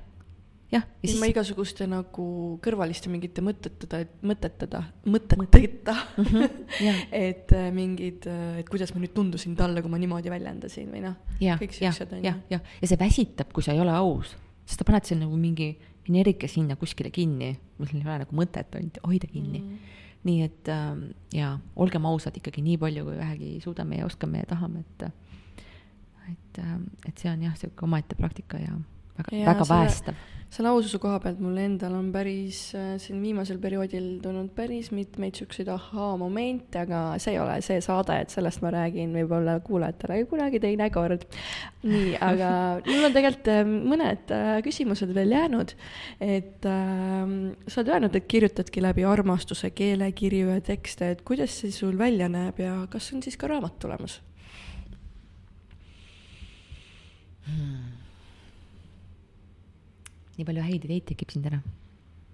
jah. 0.71 0.85
ilma 1.05 1.29
igasuguste 1.29 1.87
nagu 1.89 2.25
kõrvaliste 2.63 3.09
mingite 3.11 3.43
mõtetada, 3.45 4.01
mõtetada, 4.25 4.81
mõteteta 5.05 5.95
mm. 6.17 6.29
-hmm, 6.29 7.01
et 7.27 7.53
äh, 7.55 7.67
mingid, 7.75 8.27
äh, 8.31 8.61
et 8.61 8.69
kuidas 8.69 8.93
ma 8.95 9.03
nüüd 9.03 9.13
tundusin 9.15 9.55
talle, 9.55 9.83
kui 9.83 9.91
ma 9.91 9.99
niimoodi 10.01 10.33
väljendasin 10.33 10.89
või 10.91 11.03
noh. 11.05 11.17
on 12.11 12.23
ju. 12.23 12.23
jah, 12.25 12.39
jah, 12.49 12.71
ja 12.81 12.89
see 12.89 12.99
väsitab, 12.99 13.53
kui 13.53 13.65
sa 13.65 13.75
ei 13.75 13.83
ole 13.83 13.93
aus, 13.95 14.35
sest 14.65 14.81
sa 14.81 14.87
paned 14.87 15.07
seal 15.07 15.21
nagu 15.21 15.37
mingi 15.39 15.75
energia 16.09 16.49
sinna 16.51 16.75
kuskile 16.79 17.11
kinni, 17.11 17.55
millel 17.79 18.01
ei 18.01 18.07
ole 18.07 18.17
nagu 18.23 18.37
mõtet 18.37 18.77
ainult 18.77 18.99
hoida 19.05 19.27
kinni 19.31 19.59
mm. 19.59 19.69
-hmm. 19.69 20.01
nii 20.29 20.41
et 20.45 20.69
äh, 20.69 20.89
jaa, 21.33 21.53
olgem 21.75 22.05
ausad 22.05 22.37
ikkagi 22.37 22.61
nii 22.65 22.77
palju, 22.77 23.05
kui 23.05 23.17
vähegi 23.17 23.53
suudame 23.63 24.01
ja 24.01 24.05
oskame 24.05 24.43
ja 24.43 24.49
tahame, 24.55 24.79
et 24.85 25.07
et, 26.31 26.59
äh, 26.59 26.79
et 27.07 27.17
see 27.17 27.31
on 27.31 27.41
jah, 27.41 27.57
sihuke 27.57 27.85
omaette 27.85 28.15
praktika 28.15 28.57
ja 28.57 28.77
väga, 29.17 29.43
väga 29.51 29.67
päästev 29.69 30.23
selle 30.55 30.69
aususe 30.71 30.99
koha 31.01 31.17
pealt 31.19 31.39
mul 31.43 31.57
endal 31.59 31.95
on 31.97 32.11
päris 32.13 32.59
äh, 32.77 32.95
siin 33.01 33.19
viimasel 33.23 33.57
perioodil 33.61 34.05
tulnud 34.23 34.51
päris 34.55 34.91
mitmeid 34.95 35.35
siukseid 35.35 35.67
ahaa-momente, 35.73 36.79
aga 36.85 37.01
see 37.21 37.33
ei 37.33 37.39
ole 37.41 37.57
see 37.65 37.81
saade, 37.83 38.15
et 38.23 38.31
sellest 38.31 38.61
ma 38.63 38.71
räägin 38.75 39.11
võib-olla 39.17 39.57
kuulajatele 39.65 40.21
kunagi 40.29 40.61
teine 40.63 40.87
kord. 40.95 41.25
nii, 41.83 42.13
aga 42.23 42.51
mul 42.87 43.09
on 43.09 43.17
tegelikult 43.17 43.51
äh, 43.51 43.63
mõned 43.65 44.35
äh, 44.35 44.51
küsimused 44.65 45.11
veel 45.17 45.35
jäänud. 45.35 45.75
et 46.23 46.69
äh, 46.69 47.35
sa 47.67 47.81
oled 47.81 47.91
öelnud, 47.97 48.15
et 48.15 48.29
kirjutadki 48.31 48.85
läbi 48.85 49.07
armastuse 49.09 49.73
keelekirju 49.75 50.53
ja 50.55 50.61
tekste, 50.63 51.11
et 51.15 51.25
kuidas 51.27 51.59
see 51.63 51.73
sul 51.75 51.99
välja 51.99 52.31
näeb 52.31 52.63
ja 52.63 52.77
kas 52.91 53.11
on 53.17 53.25
siis 53.25 53.35
ka 53.41 53.51
raamat 53.51 53.79
tulemas 53.81 54.21
hmm.? 57.49 58.04
Nii 60.37 60.45
palju 60.47 60.63
häid 60.65 60.87
ideid 60.87 61.05
tekib 61.11 61.31
siin 61.31 61.43
täna. 61.45 61.61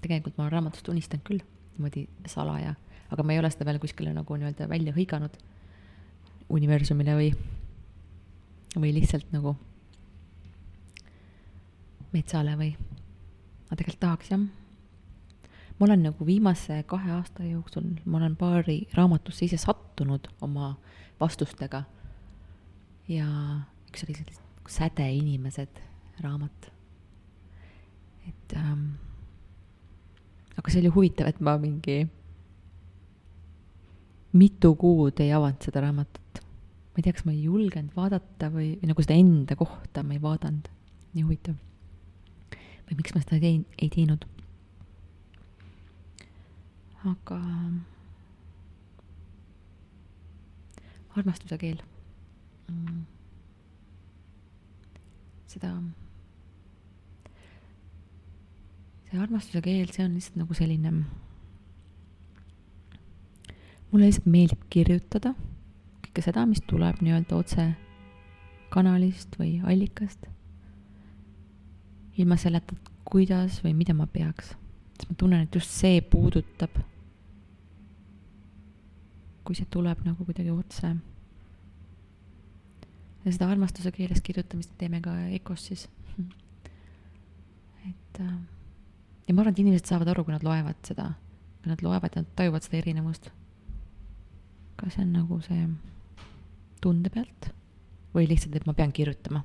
tegelikult 0.02 0.38
ma 0.38 0.45
olen 0.47 0.56
raamatust 0.56 0.88
unistanud 0.89 1.24
küll, 1.28 1.41
niimoodi 1.76 2.08
salaja, 2.30 2.74
aga 3.14 3.24
ma 3.24 3.34
ei 3.34 3.41
ole 3.41 3.52
seda 3.54 3.68
veel 3.70 3.80
kuskile 3.82 4.14
nagu 4.16 4.38
nii-öelda 4.38 4.66
välja 4.70 4.93
hõiganud 4.95 5.36
universumile 6.49 7.18
või, 7.20 7.30
või 8.76 8.93
lihtsalt 8.97 9.30
nagu 9.36 9.54
metsale 12.12 12.58
või, 12.60 12.74
ma 13.70 13.78
tegelikult 13.78 14.02
tahaks 14.02 14.34
jah. 14.34 14.41
ma 15.78 15.86
olen 15.88 16.04
nagu 16.10 16.26
viimase 16.26 16.82
kahe 16.89 17.14
aasta 17.20 17.45
jooksul, 17.45 17.93
ma 18.06 18.18
olen 18.18 18.36
paari 18.36 18.82
raamatusse 18.97 19.45
ise 19.45 19.62
sattunud 19.62 20.28
oma 20.41 20.74
vastustega 21.22 21.86
ja 23.08 23.28
üks 23.91 24.06
oli 24.06 24.18
selline 24.18 24.49
sädeinimesed 24.72 25.82
raamat 26.24 26.72
et 28.28 28.55
ähm, 28.57 28.88
aga 30.57 30.72
see 30.72 30.82
oli 30.84 30.91
huvitav, 30.93 31.30
et 31.32 31.39
ma 31.41 31.57
mingi 31.61 32.03
mitu 34.38 34.76
kuud 34.80 35.19
ei 35.19 35.32
avanud 35.36 35.63
seda 35.63 35.84
raamatut. 35.84 36.41
ma 36.91 36.99
ei 36.99 37.05
tea, 37.05 37.15
kas 37.15 37.26
ma 37.26 37.34
ei 37.34 37.45
julgenud 37.45 37.95
vaadata 37.95 38.51
või, 38.51 38.74
või 38.82 38.91
nagu 38.91 39.03
seda 39.05 39.17
enda 39.19 39.55
kohta 39.59 40.03
ma 40.03 40.15
ei 40.15 40.24
vaadanud. 40.24 40.67
nii 41.13 41.26
huvitav. 41.28 41.55
või 42.89 42.99
miks 42.99 43.15
ma 43.15 43.24
seda 43.24 43.39
tein, 43.43 43.65
ei 43.82 43.89
teinud. 43.93 44.28
aga 47.11 47.39
armastuse 51.17 51.57
keel 51.59 51.82
mm.. 52.69 53.01
seda 55.51 55.74
see 59.12 59.20
armastuse 59.20 59.62
keel, 59.62 59.89
see 59.91 60.05
on 60.05 60.14
lihtsalt 60.16 60.38
nagu 60.39 60.55
selline, 60.55 60.91
mulle 63.91 64.07
lihtsalt 64.07 64.30
meeldib 64.32 64.62
kirjutada 64.72 65.34
kõike 66.12 66.24
seda, 66.24 66.45
mis 66.47 66.59
tuleb 66.68 66.99
nii-öelda 67.03 67.38
otse 67.39 67.66
kanalist 68.72 69.36
või 69.39 69.59
allikast. 69.64 70.28
ilma 72.20 72.36
selleta, 72.38 72.76
kuidas 73.07 73.62
või 73.64 73.74
mida 73.74 73.93
ma 73.95 74.05
peaks, 74.07 74.51
sest 74.97 75.09
ma 75.09 75.16
tunnen, 75.18 75.41
et 75.41 75.55
just 75.55 75.72
see 75.72 76.01
puudutab. 76.01 76.70
kui 79.43 79.55
see 79.55 79.66
tuleb 79.66 80.03
nagu 80.05 80.26
kuidagi 80.26 80.51
otse. 80.51 80.95
ja 83.26 83.32
seda 83.32 83.49
armastuse 83.49 83.91
keeles 83.91 84.22
kirjutamist 84.22 84.72
teeme 84.78 85.01
ka 85.01 85.16
EKOs 85.28 85.66
siis. 85.66 85.89
et 87.89 88.20
äh, 88.20 88.61
ja 89.32 89.36
ma 89.36 89.46
arvan, 89.46 89.56
et 89.56 89.62
inimesed 89.64 89.88
saavad 89.88 90.10
aru, 90.12 90.26
kui 90.28 90.34
nad 90.36 90.44
loevad 90.44 90.80
seda, 90.84 91.06
kui 91.62 91.72
nad 91.72 91.82
loevad 91.86 92.18
ja 92.18 92.24
nad 92.26 92.34
tajuvad 92.36 92.66
seda 92.66 92.82
erinevust. 92.82 93.30
kas 94.76 94.96
see 94.98 95.04
on 95.06 95.12
nagu 95.14 95.38
see 95.46 95.68
tunde 96.84 97.12
pealt 97.14 97.52
või 98.16 98.26
lihtsalt, 98.28 98.58
et 98.58 98.66
ma 98.68 98.74
pean 98.76 98.92
kirjutama. 98.92 99.44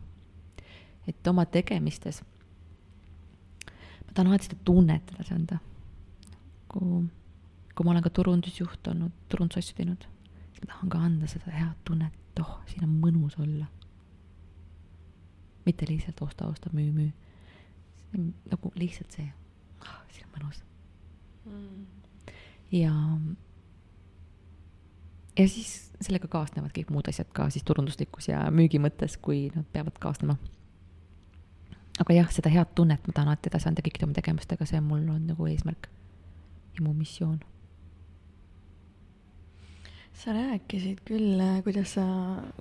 et 1.06 1.28
oma 1.30 1.44
tegemistes 1.46 2.22
ma 4.06 4.10
tahan 4.14 4.32
alati 4.32 4.48
seda 4.48 4.58
tunnet 4.64 5.14
edasi 5.14 5.34
anda. 5.38 5.60
kui, 6.66 7.06
kui 7.74 7.84
ma 7.86 7.94
olen 7.94 8.02
ka 8.02 8.10
turundusjuht 8.10 8.90
olnud, 8.90 9.14
turundusasju 9.28 9.78
teinud, 9.78 10.10
tahan 10.66 10.90
ka 10.90 10.98
anda 10.98 11.30
seda 11.30 11.54
head 11.54 11.78
tunnet, 11.84 12.42
oh, 12.42 12.58
siin 12.66 12.90
on 12.90 12.98
mõnus 13.06 13.38
olla. 13.38 13.70
mitte 15.66 15.86
lihtsalt 15.86 16.22
osta, 16.22 16.50
osta, 16.50 16.74
müü, 16.74 16.90
müü. 16.90 17.10
nagu 18.50 18.72
lihtsalt 18.74 19.12
see, 19.12 19.32
see 20.12 20.24
on 20.24 20.32
mõnus 20.36 20.62
mm.. 21.44 21.86
ja, 22.76 22.94
ja 25.38 25.48
siis 25.48 25.92
sellega 26.00 26.28
kaasnevad 26.28 26.74
kõik 26.76 26.92
muud 26.92 27.08
asjad 27.08 27.30
ka 27.36 27.48
siis 27.52 27.64
turunduslikkus 27.66 28.30
ja 28.30 28.44
müügi 28.52 28.80
mõttes, 28.82 29.16
kui 29.20 29.48
nad 29.54 29.66
peavad 29.72 29.98
kaasnema. 30.02 30.36
aga 32.00 32.16
jah, 32.16 32.32
seda 32.32 32.52
head 32.52 32.74
tunnet 32.74 33.06
ma 33.06 33.12
tahan 33.16 33.32
alati 33.32 33.52
edasi 33.52 33.70
anda 33.70 33.84
kõikide 33.84 34.08
oma 34.08 34.16
tegemistega, 34.16 34.68
see 34.68 34.80
mul 34.84 35.06
on 35.12 35.28
nagu 35.30 35.48
eesmärk 35.48 35.88
ja 36.76 36.84
mu 36.84 36.92
missioon. 36.96 37.38
Sa 40.16 40.32
rääkisid 40.32 41.02
küll, 41.04 41.40
äh, 41.40 41.60
kuidas 41.64 41.92
sa, 41.96 42.04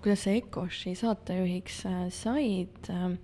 kuidas 0.02 0.26
sa 0.26 0.32
Ecoshi 0.36 0.96
saatejuhiks 0.96 1.86
äh, 1.88 2.02
said, 2.12 2.90
äh, 2.92 3.16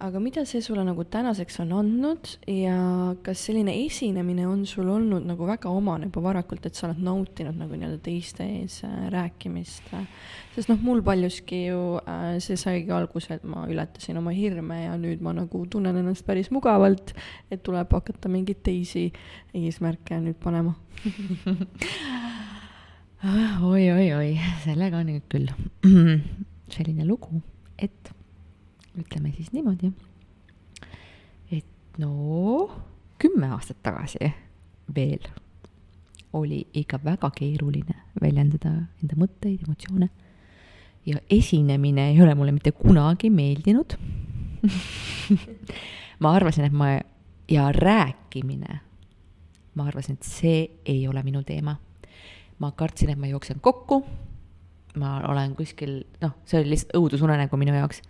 aga 0.00 0.20
mida 0.22 0.46
see 0.48 0.62
sulle 0.64 0.80
nagu 0.86 1.04
tänaseks 1.12 1.58
on 1.60 1.72
andnud 1.76 2.28
ja 2.48 2.76
kas 3.24 3.42
selline 3.48 3.74
esinemine 3.84 4.46
on 4.48 4.62
sul 4.68 4.88
olnud 4.88 5.26
nagu 5.28 5.48
väga 5.48 5.68
omane 5.68 6.08
juba 6.08 6.22
varakult, 6.30 6.64
et 6.66 6.78
sa 6.78 6.86
oled 6.88 7.02
nautinud 7.04 7.58
nagu 7.60 7.76
nii-öelda 7.76 8.00
teiste 8.04 8.46
ees 8.46 8.78
rääkimist? 9.12 9.90
sest 10.54 10.70
noh, 10.72 10.80
mul 10.82 11.02
paljuski 11.04 11.66
ju 11.66 11.82
see 12.42 12.56
saigi 12.60 12.92
alguse, 12.96 13.36
et 13.36 13.44
ma 13.44 13.66
ületasin 13.70 14.18
oma 14.20 14.32
hirme 14.34 14.78
ja 14.86 14.96
nüüd 15.00 15.20
ma 15.24 15.34
nagu 15.36 15.64
tunnen 15.70 16.00
ennast 16.00 16.24
päris 16.28 16.48
mugavalt, 16.54 17.12
et 17.52 17.62
tuleb 17.66 17.92
hakata 17.92 18.32
mingeid 18.32 18.62
teisi 18.66 19.10
eesmärke 19.56 20.20
nüüd 20.24 20.40
panema 20.40 20.72
oi-oi-oi, 23.70 24.32
sellega 24.64 25.04
on 25.04 25.12
nüüd 25.12 25.28
küll 25.28 25.52
selline 26.74 27.04
lugu, 27.04 27.42
et 27.76 28.14
ütleme 29.00 29.32
siis 29.36 29.52
niimoodi, 29.52 29.92
et 31.52 31.98
no 31.98 32.70
kümme 33.20 33.50
aastat 33.54 33.82
tagasi 33.82 34.32
veel 34.94 35.26
oli 36.32 36.62
ikka 36.74 37.00
väga 37.04 37.30
keeruline 37.34 37.96
väljendada 38.22 38.72
enda 39.02 39.18
mõtteid, 39.18 39.64
emotsioone. 39.66 40.10
ja 41.06 41.18
esinemine 41.30 42.10
ei 42.10 42.22
ole 42.22 42.34
mulle 42.34 42.52
mitte 42.52 42.72
kunagi 42.72 43.30
meeldinud 43.30 43.96
ma 46.22 46.34
arvasin, 46.36 46.64
et 46.64 46.72
ma 46.72 46.92
ja 47.50 47.72
rääkimine, 47.72 48.80
ma 49.74 49.86
arvasin, 49.86 50.18
et 50.20 50.26
see 50.28 50.66
ei 50.84 51.08
ole 51.08 51.22
minu 51.22 51.42
teema 51.42 51.76
ma 52.60 52.72
kartsin, 52.76 53.10
et 53.10 53.18
ma 53.18 53.30
jooksen 53.30 53.60
kokku. 53.60 54.04
ma 54.98 55.20
olen 55.28 55.52
kuskil, 55.54 56.00
noh, 56.18 56.32
see 56.50 56.58
oli 56.58 56.72
lihtsalt 56.72 56.96
õudusunenägu 56.98 57.54
minu 57.60 57.76
jaoks. 57.76 58.00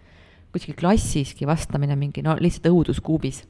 Kuskil 0.53 0.77
klassiski 0.79 1.47
vastamine 1.47 1.97
mingi, 1.99 2.23
no 2.27 2.37
lihtsalt 2.41 2.71
õuduskuubis. 2.73 3.45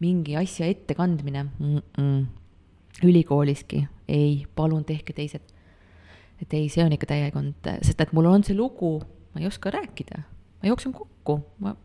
mingi 0.00 0.36
asja 0.36 0.66
ettekandmine 0.66 1.42
mm, 1.44 1.78
-mm. 1.98 2.26
ülikooliski, 3.04 3.86
ei, 4.08 4.46
palun 4.56 4.84
tehke 4.84 5.12
teised. 5.12 5.42
et 6.42 6.54
ei, 6.54 6.68
see 6.68 6.84
on 6.84 6.92
ikka 6.92 7.06
täiekond, 7.06 7.66
sest 7.82 8.00
et 8.00 8.12
mul 8.12 8.24
on 8.24 8.44
see 8.44 8.56
lugu, 8.56 8.98
ma 9.34 9.40
ei 9.40 9.46
oska 9.46 9.70
rääkida, 9.70 10.22
ma 10.62 10.68
jooksen 10.68 10.92
kokku, 10.92 11.40
ma. 11.58 11.76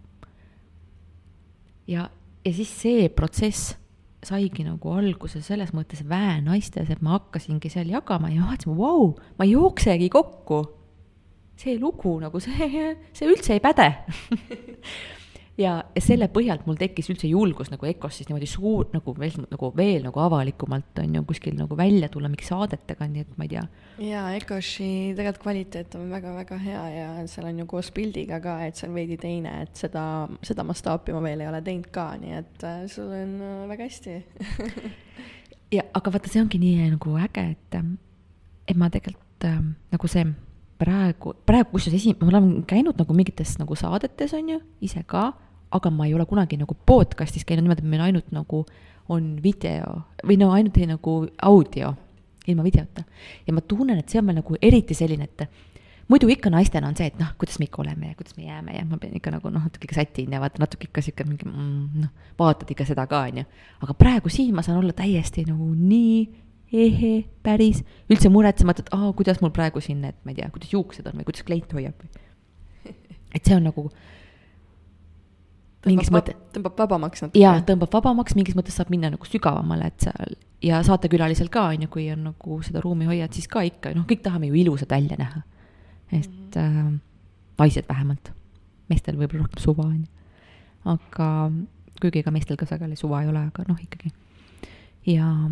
ja, 1.88 2.10
ja 2.46 2.54
siis 2.54 2.82
see 2.82 3.10
protsess 3.10 3.76
saigi 4.26 4.66
nagu 4.66 4.94
alguse 4.96 5.42
selles 5.46 5.74
mõttes 5.76 6.02
väenaistes, 6.08 6.90
et 6.90 7.02
ma 7.06 7.18
hakkasingi 7.18 7.70
seal 7.70 7.92
jagama 7.92 8.32
ja 8.34 8.48
vaatasin, 8.48 8.76
vau, 8.78 9.14
ma 9.38 9.46
ei 9.46 9.54
jooksegi 9.54 10.10
kokku. 10.14 10.64
See 11.60 11.78
lugu 11.80 12.18
nagu 12.24 12.40
see, 12.44 12.96
see 13.16 13.30
üldse 13.30 13.56
ei 13.56 13.64
päde 13.64 13.92
ja 15.60 15.76
selle 16.04 16.28
põhjalt 16.32 16.66
mul 16.68 16.78
tekkis 16.80 17.08
üldse 17.12 17.30
julgus 17.30 17.70
nagu 17.72 17.88
EKOs 17.88 18.20
siis 18.20 18.30
niimoodi 18.30 18.48
suur, 18.50 18.90
nagu 18.94 19.14
veel, 19.18 19.38
nagu 19.52 19.70
veel 19.78 20.04
nagu 20.04 20.22
avalikumalt 20.26 21.00
on 21.04 21.16
ju 21.16 21.24
kuskil 21.30 21.56
nagu 21.60 21.78
välja 21.80 22.10
tulla 22.12 22.30
mingi 22.32 22.48
saadetega, 22.48 23.08
nii 23.12 23.24
et 23.24 23.38
ma 23.40 23.48
ei 23.48 23.54
tea. 23.56 23.64
jaa, 24.10 24.26
EKOS-i 24.40 24.90
tegelikult 25.16 25.44
kvaliteet 25.46 25.96
on 26.00 26.12
väga-väga 26.12 26.60
hea 26.66 26.84
ja 26.96 27.08
seal 27.32 27.50
on 27.52 27.64
ju 27.64 27.68
koos 27.72 27.92
pildiga 27.96 28.42
ka, 28.44 28.58
et 28.68 28.80
see 28.80 28.90
on 28.90 28.98
veidi 28.98 29.18
teine, 29.22 29.62
et 29.66 29.80
seda, 29.80 30.06
seda 30.46 30.68
mastaapi 30.68 31.16
ma 31.16 31.24
veel 31.24 31.46
ei 31.46 31.52
ole 31.52 31.64
teinud 31.66 31.88
ka, 31.96 32.10
nii 32.20 32.40
et 32.42 32.68
äh, 32.68 32.84
sul 32.92 33.14
on 33.16 33.38
äh, 33.40 33.62
väga 33.72 33.90
hästi 33.90 34.18
ja 35.78 35.88
aga 35.96 36.18
vaata, 36.18 36.32
see 36.32 36.44
ongi 36.44 36.60
nii 36.62 36.92
nagu 36.98 37.16
äge, 37.30 37.48
et, 37.56 37.80
et 38.68 38.80
ma 38.80 38.92
tegelikult 38.92 39.48
äh, 39.48 39.62
nagu 39.96 40.12
see 40.12 40.28
praegu, 40.82 41.36
praegu 41.48 41.76
kusjuures 41.76 42.00
esi-, 42.00 42.16
ma 42.20 42.30
olen 42.34 42.64
käinud 42.70 42.98
nagu 43.00 43.18
mingites 43.18 43.56
nagu 43.62 43.78
saadetes, 43.80 44.34
on 44.38 44.56
ju, 44.56 44.62
ise 44.86 45.04
ka, 45.08 45.30
aga 45.76 45.92
ma 45.92 46.08
ei 46.08 46.16
ole 46.16 46.26
kunagi 46.30 46.60
nagu 46.60 46.78
podcast'is 46.88 47.46
käinud 47.48 47.66
niimoodi, 47.66 47.86
et 47.86 47.92
meil 47.92 48.08
ainult 48.10 48.34
nagu 48.36 48.64
on 49.12 49.36
video 49.44 50.02
või 50.26 50.40
no 50.42 50.52
ainult 50.56 50.78
nagu 50.90 51.16
audio, 51.46 51.94
ilma 52.48 52.66
videota. 52.66 53.06
ja 53.48 53.54
ma 53.54 53.62
tunnen, 53.62 54.00
et 54.00 54.10
see 54.10 54.20
on 54.22 54.28
meil 54.28 54.40
nagu 54.42 54.58
eriti 54.62 54.98
selline, 54.98 55.26
et 55.26 55.48
muidu 56.12 56.30
ikka 56.30 56.52
naistena 56.54 56.90
on 56.90 56.98
see, 56.98 57.08
et 57.10 57.20
noh, 57.20 57.32
kuidas 57.40 57.58
me 57.60 57.70
ikka 57.70 57.82
oleme 57.82 58.12
ja 58.12 58.18
kuidas 58.18 58.38
me 58.38 58.46
jääme 58.46 58.76
ja 58.78 58.86
ma 58.86 59.00
pean 59.02 59.16
ikka 59.18 59.34
nagu 59.34 59.50
noh, 59.50 59.64
natuke 59.66 59.88
ikka 59.88 59.98
sätin 59.98 60.34
ja 60.34 60.42
vaata 60.42 60.62
natuke 60.62 60.90
ikka 60.90 61.02
sihuke 61.06 61.26
mingi 61.28 61.48
mm, 61.50 62.04
noh, 62.04 62.32
vaatad 62.40 62.72
ikka 62.76 62.86
seda 62.86 63.08
ka, 63.10 63.24
on 63.30 63.42
ju. 63.42 63.46
aga 63.86 63.98
praegu 63.98 64.30
siin 64.30 64.54
ma 64.56 64.66
saan 64.66 64.82
olla 64.84 64.94
täiesti 64.94 65.48
nagu 65.50 65.72
nii 65.74 66.45
ehe, 66.76 67.14
päris, 67.46 67.82
üldse 68.12 68.32
muretsemata, 68.34 68.86
et 68.86 68.92
aa, 68.96 69.12
kuidas 69.18 69.40
mul 69.44 69.54
praegu 69.56 69.84
siin 69.84 70.02
need, 70.04 70.18
ma 70.24 70.34
ei 70.34 70.42
tea, 70.42 70.50
kuidas 70.54 70.74
juuksed 70.74 71.08
on 71.10 71.22
või 71.22 71.28
kuidas 71.28 71.46
kleit 71.48 71.72
hoiab 71.76 72.04
või. 72.04 72.26
et 73.36 73.42
see 73.42 73.56
on 73.56 73.66
nagu. 73.70 73.88
mingis 75.86 76.10
mõttes. 76.14 76.38
tõmbab 76.56 76.80
vabamaks 76.84 77.26
natuke. 77.26 77.42
jaa, 77.42 77.62
tõmbab 77.68 77.94
vabamaks, 77.94 78.36
mingis 78.38 78.58
mõttes 78.58 78.78
saab 78.78 78.92
minna 78.94 79.14
nagu 79.14 79.30
sügavamale, 79.30 79.92
et 79.94 80.08
seal 80.08 80.38
ja 80.66 80.82
saatekülalisel 80.86 81.50
ka 81.54 81.68
on 81.74 81.86
ju, 81.86 81.92
kui 81.92 82.08
on 82.14 82.30
nagu 82.32 82.60
seda 82.66 82.82
ruumi 82.84 83.08
hoiad, 83.10 83.34
siis 83.36 83.48
ka 83.52 83.64
ikka, 83.66 83.94
noh, 83.98 84.08
kõik 84.10 84.24
tahame 84.26 84.50
ju 84.50 84.58
ilusad 84.64 84.90
välja 84.90 85.18
näha. 85.20 85.42
et 86.12 86.56
-hmm. 86.56 86.58
äh, 86.58 87.00
naised 87.60 87.86
vähemalt, 87.90 88.32
meestel 88.90 89.18
võib-olla 89.18 89.46
rohkem 89.46 89.62
suva 89.62 89.84
on 89.84 90.04
ju. 90.04 90.08
aga 90.86 91.52
kuigi 92.02 92.20
ega 92.20 92.32
meestel 92.32 92.58
ka 92.58 92.66
sageli 92.66 92.96
suva 92.96 93.22
ei 93.22 93.28
ole, 93.28 93.48
aga 93.48 93.64
noh, 93.68 93.78
ikkagi. 93.82 94.12
ja 95.06 95.50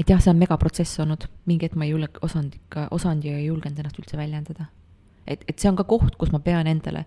et 0.00 0.10
jah, 0.10 0.20
see 0.20 0.32
on 0.32 0.40
megaprotsess 0.40 1.00
olnud, 1.04 1.28
mingi 1.48 1.68
hetk 1.68 1.78
ma 1.78 1.86
ei 1.86 1.94
julge, 1.94 2.20
osanud 2.26 2.56
ikka, 2.58 2.88
osanud 2.96 3.24
ja 3.24 3.36
ei 3.38 3.48
julgenud 3.48 3.78
ennast 3.80 4.00
üldse 4.02 4.18
väljendada. 4.18 4.68
et, 5.26 5.44
et 5.48 5.58
see 5.58 5.70
on 5.70 5.78
ka 5.78 5.86
koht, 5.88 6.18
kus 6.20 6.32
ma 6.34 6.40
pean 6.40 6.68
endale 6.70 7.04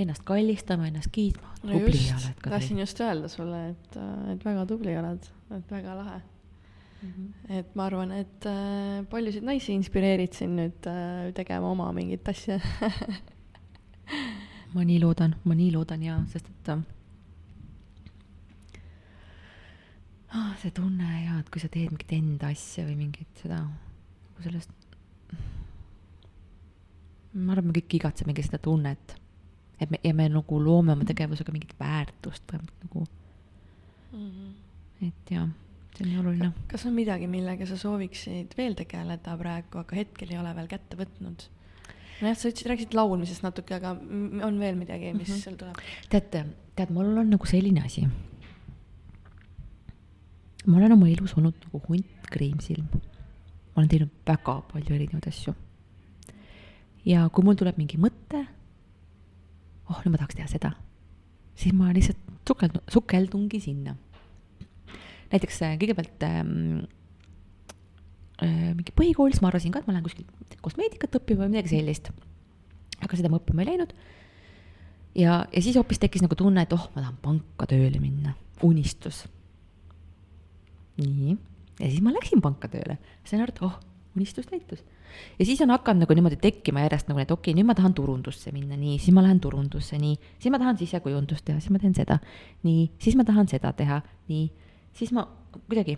ennast 0.00 0.24
kallistama, 0.28 0.88
ennast 0.88 1.10
kiitma. 1.12 1.54
no 1.62 1.78
tubli 1.78 1.98
just, 1.98 2.44
tahtsin 2.44 2.78
just 2.78 3.00
öelda 3.00 3.28
sulle, 3.28 3.62
et, 3.72 3.96
et 4.34 4.44
väga 4.44 4.66
tubli 4.68 4.96
oled, 4.96 5.30
et 5.56 5.72
väga 5.72 5.96
lahe 5.96 6.20
mm. 6.20 7.10
-hmm. 7.10 7.58
et 7.58 7.74
ma 7.74 7.86
arvan, 7.86 8.12
et 8.12 8.46
äh, 8.46 9.06
paljusid 9.10 9.44
naisi 9.44 9.74
inspireerid 9.74 10.36
siin 10.36 10.56
nüüd 10.56 10.88
äh, 10.88 11.32
tegema 11.34 11.70
oma 11.70 11.92
mingit 11.92 12.28
asja 12.28 12.60
ma 14.74 14.84
nii 14.84 15.00
loodan, 15.00 15.36
ma 15.44 15.54
nii 15.54 15.72
loodan 15.72 16.02
jaa, 16.02 16.24
sest 16.32 16.48
et 16.48 16.68
äh, 16.68 16.78
ah, 20.34 20.50
see 20.60 20.72
tunne 20.74 21.08
ja 21.24 21.38
et 21.40 21.48
kui 21.52 21.62
sa 21.62 21.70
teed 21.72 21.92
mingit 21.92 22.12
enda 22.16 22.50
asja 22.54 22.84
või 22.86 22.96
mingit 23.04 23.42
seda, 23.42 23.62
nagu 23.64 24.44
sellest. 24.44 24.74
ma 27.34 27.54
arvan, 27.54 27.70
me 27.70 27.78
kõik 27.78 27.98
igatsemegi 28.00 28.46
seda 28.46 28.60
tunnet, 28.62 29.16
et 29.80 29.90
me 29.90 30.00
ja 30.04 30.14
me 30.16 30.28
nagu 30.30 30.60
loome 30.62 30.94
oma 30.96 31.06
tegevusega 31.08 31.54
mingit 31.54 31.74
väärtust 31.78 32.46
või 32.52 32.62
nagu 32.66 33.04
mm. 33.04 34.30
-hmm. 34.30 35.08
et 35.08 35.34
jah, 35.36 35.48
see 35.96 36.06
on 36.06 36.18
oluline. 36.24 36.52
kas 36.70 36.86
on 36.86 36.98
midagi, 36.98 37.30
millega 37.30 37.66
sa 37.66 37.78
sooviksid 37.78 38.54
veel 38.58 38.76
tegeleda 38.78 39.36
praegu, 39.38 39.82
aga 39.82 40.02
hetkel 40.02 40.34
ei 40.34 40.42
ole 40.42 40.54
veel 40.58 40.70
kätte 40.70 40.98
võtnud? 41.00 41.46
nojah, 42.20 42.36
sa 42.36 42.50
ütlesid, 42.50 42.68
rääkisid 42.70 42.94
laulmisest 42.94 43.46
natuke, 43.46 43.78
aga 43.78 43.94
on 44.46 44.58
veel 44.60 44.76
midagi, 44.76 45.14
mis 45.14 45.28
mm 45.28 45.34
-hmm. 45.34 45.44
sul 45.44 45.56
tuleb? 45.58 45.78
tead, 46.10 46.34
tead, 46.76 46.90
mul 46.90 47.16
on 47.18 47.30
nagu 47.30 47.46
selline 47.46 47.82
asi 47.86 48.06
ma 50.66 50.76
olen 50.76 50.92
oma 50.92 51.08
elus 51.08 51.34
olnud 51.38 51.56
nagu 51.64 51.80
hunt 51.88 52.28
kreemsilm. 52.30 52.88
ma 52.92 53.80
olen 53.80 53.88
teinud 53.88 54.12
väga 54.28 54.56
palju 54.72 54.94
erinevaid 54.96 55.28
asju. 55.30 55.54
ja 57.06 57.28
kui 57.32 57.44
mul 57.46 57.56
tuleb 57.56 57.78
mingi 57.80 58.00
mõte, 58.00 58.44
oh, 59.88 60.00
nüüd 60.04 60.12
ma 60.12 60.20
tahaks 60.20 60.36
teha 60.36 60.50
seda, 60.50 60.74
siis 61.56 61.76
ma 61.76 61.92
lihtsalt 61.96 62.20
sukeldun, 62.48 62.84
sukeldungi 62.92 63.62
sinna. 63.62 63.96
näiteks 65.32 65.62
äh, 65.64 65.76
kõigepealt 65.80 66.28
ähm, 66.28 66.84
äh, 68.44 68.70
mingi 68.76 68.92
põhikoolis 68.92 69.40
ma 69.40 69.48
arvasin 69.52 69.72
ka, 69.72 69.80
et 69.80 69.88
ma 69.88 69.96
lähen 69.96 70.08
kuskilt 70.08 70.60
kosmeetikat 70.60 71.20
õppima 71.22 71.46
või 71.46 71.56
midagi 71.56 71.76
sellist. 71.78 72.12
aga 73.00 73.16
seda 73.16 73.32
ma 73.32 73.40
õppima 73.40 73.64
ei 73.64 73.72
läinud. 73.72 73.96
ja, 75.16 75.42
ja 75.48 75.64
siis 75.64 75.80
hoopis 75.80 76.02
tekkis 76.02 76.26
nagu 76.26 76.36
tunne, 76.36 76.68
et 76.68 76.76
oh, 76.76 76.90
ma 76.92 77.06
tahan 77.06 77.20
panka 77.24 77.70
tööle 77.70 78.02
minna, 78.02 78.36
unistus 78.66 79.24
nii, 81.04 81.36
ja 81.80 81.88
siis 81.88 82.02
ma 82.04 82.12
läksin 82.14 82.42
panka 82.44 82.70
tööle, 82.72 82.98
sain 83.24 83.42
aru, 83.42 83.54
et 83.54 83.62
oh, 83.66 83.76
unistus 84.16 84.46
täitus. 84.50 84.82
ja 85.38 85.46
siis 85.46 85.60
on 85.60 85.70
hakanud 85.74 86.04
nagu 86.04 86.14
niimoodi 86.14 86.38
tekkima 86.40 86.84
järjest 86.84 87.08
nagu 87.10 87.18
need, 87.18 87.30
okei 87.30 87.50
okay,, 87.50 87.58
nüüd 87.58 87.66
ma 87.66 87.74
tahan 87.78 87.94
turundusse 87.94 88.52
minna, 88.54 88.78
nii, 88.78 88.98
siis 89.02 89.14
ma 89.14 89.24
lähen 89.26 89.40
turundusse, 89.42 89.98
nii, 89.98 90.16
siis 90.38 90.52
ma 90.54 90.60
tahan 90.62 90.78
sisekujundust 90.78 91.44
teha, 91.48 91.60
siis 91.60 91.74
ma 91.74 91.82
teen 91.82 91.96
seda, 91.96 92.20
nii, 92.66 92.90
siis 93.02 93.18
ma 93.18 93.26
tahan 93.26 93.50
seda 93.50 93.72
teha, 93.76 94.00
nii, 94.30 94.46
siis 94.96 95.12
ma 95.16 95.26
kuidagi, 95.56 95.96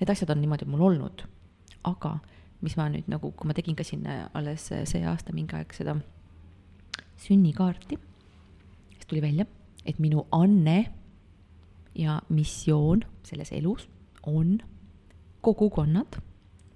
need 0.00 0.12
asjad 0.12 0.32
on 0.34 0.42
niimoodi 0.42 0.68
mul 0.68 0.84
olnud, 0.90 1.24
aga 1.88 2.18
mis 2.64 2.76
ma 2.76 2.88
nüüd 2.92 3.08
nagu, 3.12 3.32
kui 3.36 3.48
ma 3.48 3.56
tegin 3.56 3.76
ka 3.78 3.84
siin 3.86 4.04
alles 4.08 4.68
see 4.68 5.02
aasta 5.06 5.34
mingi 5.36 5.56
aeg 5.56 5.72
seda 5.76 5.96
sünnikaarti, 7.20 7.98
siis 8.96 9.08
tuli 9.08 9.22
välja, 9.24 9.46
et 9.86 10.00
minu 10.02 10.26
anne 10.34 10.78
ja 11.96 12.20
missioon 12.28 13.04
selles 13.24 13.52
elus 13.56 13.88
on 14.26 14.58
kogukonnad 15.40 16.18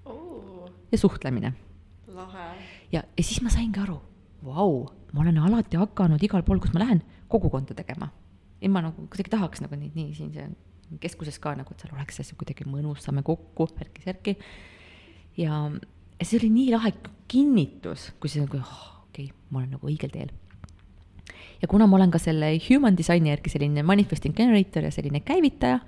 oh, 0.05 0.71
ja 0.93 0.99
suhtlemine. 0.99 1.53
ja, 2.93 3.03
ja 3.03 3.25
siis 3.25 3.43
ma 3.43 3.51
saingi 3.51 3.81
aru, 3.81 4.01
vau, 4.45 4.87
ma 5.13 5.25
olen 5.25 5.39
alati 5.39 5.81
hakanud 5.81 6.23
igal 6.23 6.43
pool, 6.47 6.61
kus 6.63 6.73
ma 6.75 6.85
lähen, 6.85 7.03
kogukonda 7.29 7.75
tegema. 7.75 8.11
ja 8.61 8.71
ma 8.71 8.85
nagu 8.85 9.07
kuidagi 9.07 9.33
tahaks 9.33 9.65
nagu 9.65 9.77
neid 9.77 9.97
nii 9.99 10.15
siin 10.15 10.33
see 10.35 10.49
keskuses 11.01 11.39
ka 11.39 11.55
nagu, 11.55 11.71
et 11.71 11.83
seal 11.83 11.95
oleks 11.95 12.19
see 12.19 12.37
kuidagi 12.39 12.67
mõnus, 12.67 13.05
saame 13.05 13.23
kokku, 13.27 13.69
värki-särki. 13.79 14.37
ja 15.39 15.67
see 16.23 16.39
oli 16.41 16.51
nii 16.55 16.71
lahe 16.75 16.95
kinnitus, 17.31 18.11
kui 18.21 18.33
see 18.33 18.43
nagu, 18.43 18.63
oh, 18.63 19.05
okei 19.09 19.31
okay,, 19.31 19.37
ma 19.51 19.63
olen 19.63 19.77
nagu 19.77 19.91
õigel 19.91 20.13
teel 20.15 20.33
ja 21.63 21.69
kuna 21.69 21.87
ma 21.87 21.99
olen 21.99 22.13
ka 22.13 22.21
selle 22.23 22.53
human 22.69 22.97
design'i 22.99 23.33
järgi 23.33 23.53
selline 23.53 23.85
manifesting 23.87 24.37
generator 24.37 24.87
ja 24.89 24.95
selline 24.95 25.21
käivitaja, 25.27 25.81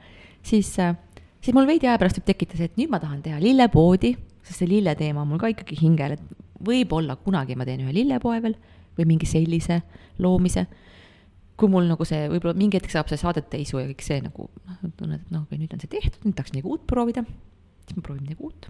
siis, 0.42 0.74
äh, 0.82 0.94
siis 1.40 1.56
mul 1.56 1.68
veidi 1.68 1.88
aja 1.88 1.98
pärast 2.00 2.20
võib 2.20 2.28
tekkida 2.32 2.58
see, 2.58 2.70
et 2.70 2.78
nüüd 2.80 2.92
ma 2.92 3.00
tahan 3.02 3.22
teha 3.24 3.40
lillepoodi, 3.42 4.14
sest 4.42 4.62
see 4.62 4.70
lille 4.70 4.94
teema 4.98 5.24
on 5.24 5.32
mul 5.32 5.42
ka 5.42 5.50
ikkagi 5.52 5.78
hingel, 5.80 6.16
et 6.16 6.42
võib-olla 6.62 7.16
kunagi 7.20 7.56
ma 7.58 7.66
teen 7.68 7.82
ühe 7.84 7.94
lillepoe 7.94 8.40
veel 8.44 8.56
või 8.98 9.08
mingi 9.14 9.28
sellise 9.28 9.82
loomise. 10.22 10.66
kui 11.56 11.68
mul 11.70 11.84
nagu 11.86 12.02
see, 12.08 12.24
võib-olla 12.32 12.56
mingi 12.58 12.78
hetk 12.78 12.90
saab 12.90 13.10
see 13.10 13.20
saadeteisu 13.20 13.78
ja 13.78 13.86
kõik 13.86 14.00
see 14.02 14.22
nagu, 14.24 14.48
noh, 14.66 14.78
tunned, 14.98 15.20
et 15.20 15.30
noh, 15.30 15.44
okei, 15.44 15.60
nüüd 15.60 15.74
on 15.76 15.82
see 15.82 15.90
tehtud, 15.92 16.24
nüüd 16.24 16.34
tahaks 16.34 16.54
midagi 16.54 16.70
uut 16.72 16.86
proovida, 16.90 17.22
siis 17.86 17.98
ma 17.98 18.02
proovin 18.02 18.24
midagi 18.24 18.42
uut. 18.42 18.66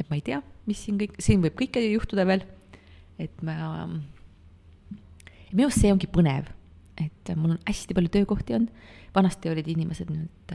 et 0.00 0.10
ma 0.10 0.18
ei 0.18 0.24
tea, 0.26 0.40
mis 0.66 0.82
siin 0.82 0.98
kõik, 1.00 1.14
siin 1.22 1.40
võib 1.44 1.56
kõike 1.56 1.80
juhtuda 1.86 2.26
veel, 2.28 2.44
et 3.22 3.42
ma 3.46 3.54
minu 5.52 5.68
arust 5.68 5.82
see 5.82 5.92
ongi 5.94 6.10
põnev, 6.10 6.50
et 7.00 7.32
mul 7.36 7.56
on 7.56 7.64
hästi 7.68 7.96
palju 7.96 8.12
töökohti 8.18 8.56
olnud, 8.58 8.84
vanasti 9.16 9.52
olid 9.52 9.68
inimesed 9.68 10.12
nüüd, 10.12 10.54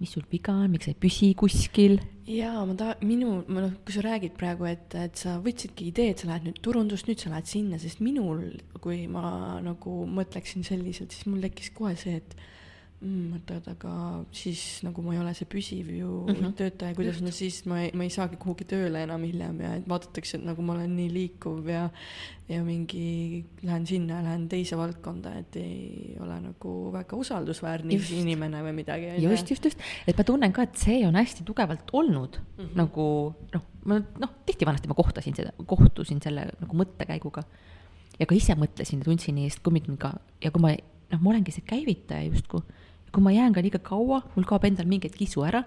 mis 0.00 0.14
sul 0.14 0.24
viga 0.30 0.54
on, 0.56 0.70
miks 0.72 0.88
sa 0.88 0.94
ei 0.94 1.00
püsi 1.00 1.34
kuskil? 1.36 1.98
jaa, 2.30 2.62
ma 2.64 2.76
tahan, 2.78 3.02
minu, 3.04 3.40
ma 3.50 3.66
noh, 3.66 3.74
kui 3.84 3.92
sa 3.96 4.04
räägid 4.06 4.36
praegu, 4.38 4.68
et, 4.70 4.94
et 4.96 5.18
sa 5.18 5.36
võtsidki 5.42 5.90
idee, 5.90 6.14
et 6.14 6.22
sa 6.22 6.30
lähed 6.30 6.46
nüüd 6.46 6.60
turundust, 6.64 7.08
nüüd 7.10 7.20
sa 7.20 7.32
lähed 7.32 7.50
sinna, 7.50 7.80
sest 7.82 8.00
minul, 8.04 8.44
kui 8.80 9.02
ma 9.10 9.58
nagu 9.64 10.04
mõtleksin 10.08 10.64
selliselt, 10.66 11.12
siis 11.12 11.26
mul 11.28 11.42
tekkis 11.44 11.72
kohe 11.76 11.96
see, 12.00 12.20
et 12.22 12.36
mm,, 13.00 13.36
oot-oot, 13.36 13.68
aga 13.72 13.92
siis 14.34 14.80
nagu 14.84 15.02
ma 15.04 15.14
ei 15.14 15.20
ole 15.22 15.32
see 15.36 15.48
püsiv 15.50 15.88
ju 15.94 16.08
mm 16.26 16.34
-hmm. 16.34 16.52
töötaja, 16.58 16.94
kuidas 16.96 17.20
ma 17.24 17.32
siis, 17.34 17.62
ma 17.66 17.80
ei, 17.82 17.92
ma 17.96 18.04
ei 18.04 18.12
saagi 18.12 18.36
kuhugi 18.40 18.66
tööle 18.68 19.02
enam 19.06 19.24
hiljem 19.24 19.60
ja 19.64 19.74
et 19.78 19.88
vaadatakse, 19.88 20.38
et 20.38 20.44
nagu 20.44 20.62
ma 20.62 20.74
olen 20.76 20.96
nii 20.96 21.08
liikuv 21.12 21.68
ja 21.68 21.88
ja 22.50 22.64
mingi 22.66 23.44
lähen 23.62 23.86
sinna, 23.86 24.22
lähen 24.26 24.48
teise 24.48 24.76
valdkonda, 24.76 25.36
et 25.38 25.56
ei 25.56 26.16
ole 26.20 26.40
nagu 26.40 26.92
väga 26.92 27.16
usaldusväärne 27.16 27.94
just. 27.94 28.10
inimene 28.10 28.62
või 28.62 28.72
midagi. 28.82 29.16
just, 29.22 29.50
just, 29.50 29.64
just, 29.64 29.78
et 30.06 30.18
ma 30.18 30.24
tunnen 30.24 30.52
ka, 30.52 30.62
et 30.62 30.76
see 30.76 31.06
on 31.06 31.14
hästi 31.14 31.44
tugevalt 31.44 31.90
olnud 31.92 32.40
mm 32.40 32.64
-hmm. 32.64 32.76
nagu 32.76 33.34
noh, 33.54 33.66
ma 33.84 34.00
noh, 34.18 34.30
tihti 34.46 34.66
vanasti 34.66 34.88
ma 34.88 34.94
kohtasin 34.94 35.34
seda, 35.34 35.52
kohtusin 35.66 36.20
selle 36.22 36.50
nagu 36.60 36.76
mõttekäiguga 36.76 37.44
ja 38.18 38.26
ka 38.26 38.34
ise 38.34 38.54
mõtlesin 38.54 39.00
ja 39.00 39.04
tundsin 39.04 39.34
nii 39.34 39.48
eest 39.48 39.62
kummitmiga 39.64 40.14
ja 40.44 40.50
kui 40.50 40.60
ma 40.60 40.74
noh, 41.10 41.20
ma 41.20 41.30
olengi 41.30 41.54
see 41.54 41.64
käivitaja 41.66 42.28
justkui 42.28 42.62
kui 43.12 43.24
ma 43.24 43.32
jään 43.34 43.54
ka 43.54 43.62
liiga 43.62 43.80
kaua, 43.82 44.22
mul 44.34 44.46
kaob 44.48 44.66
endal 44.68 44.88
mingi 44.90 45.10
hetk 45.10 45.22
isu 45.26 45.44
ära. 45.46 45.62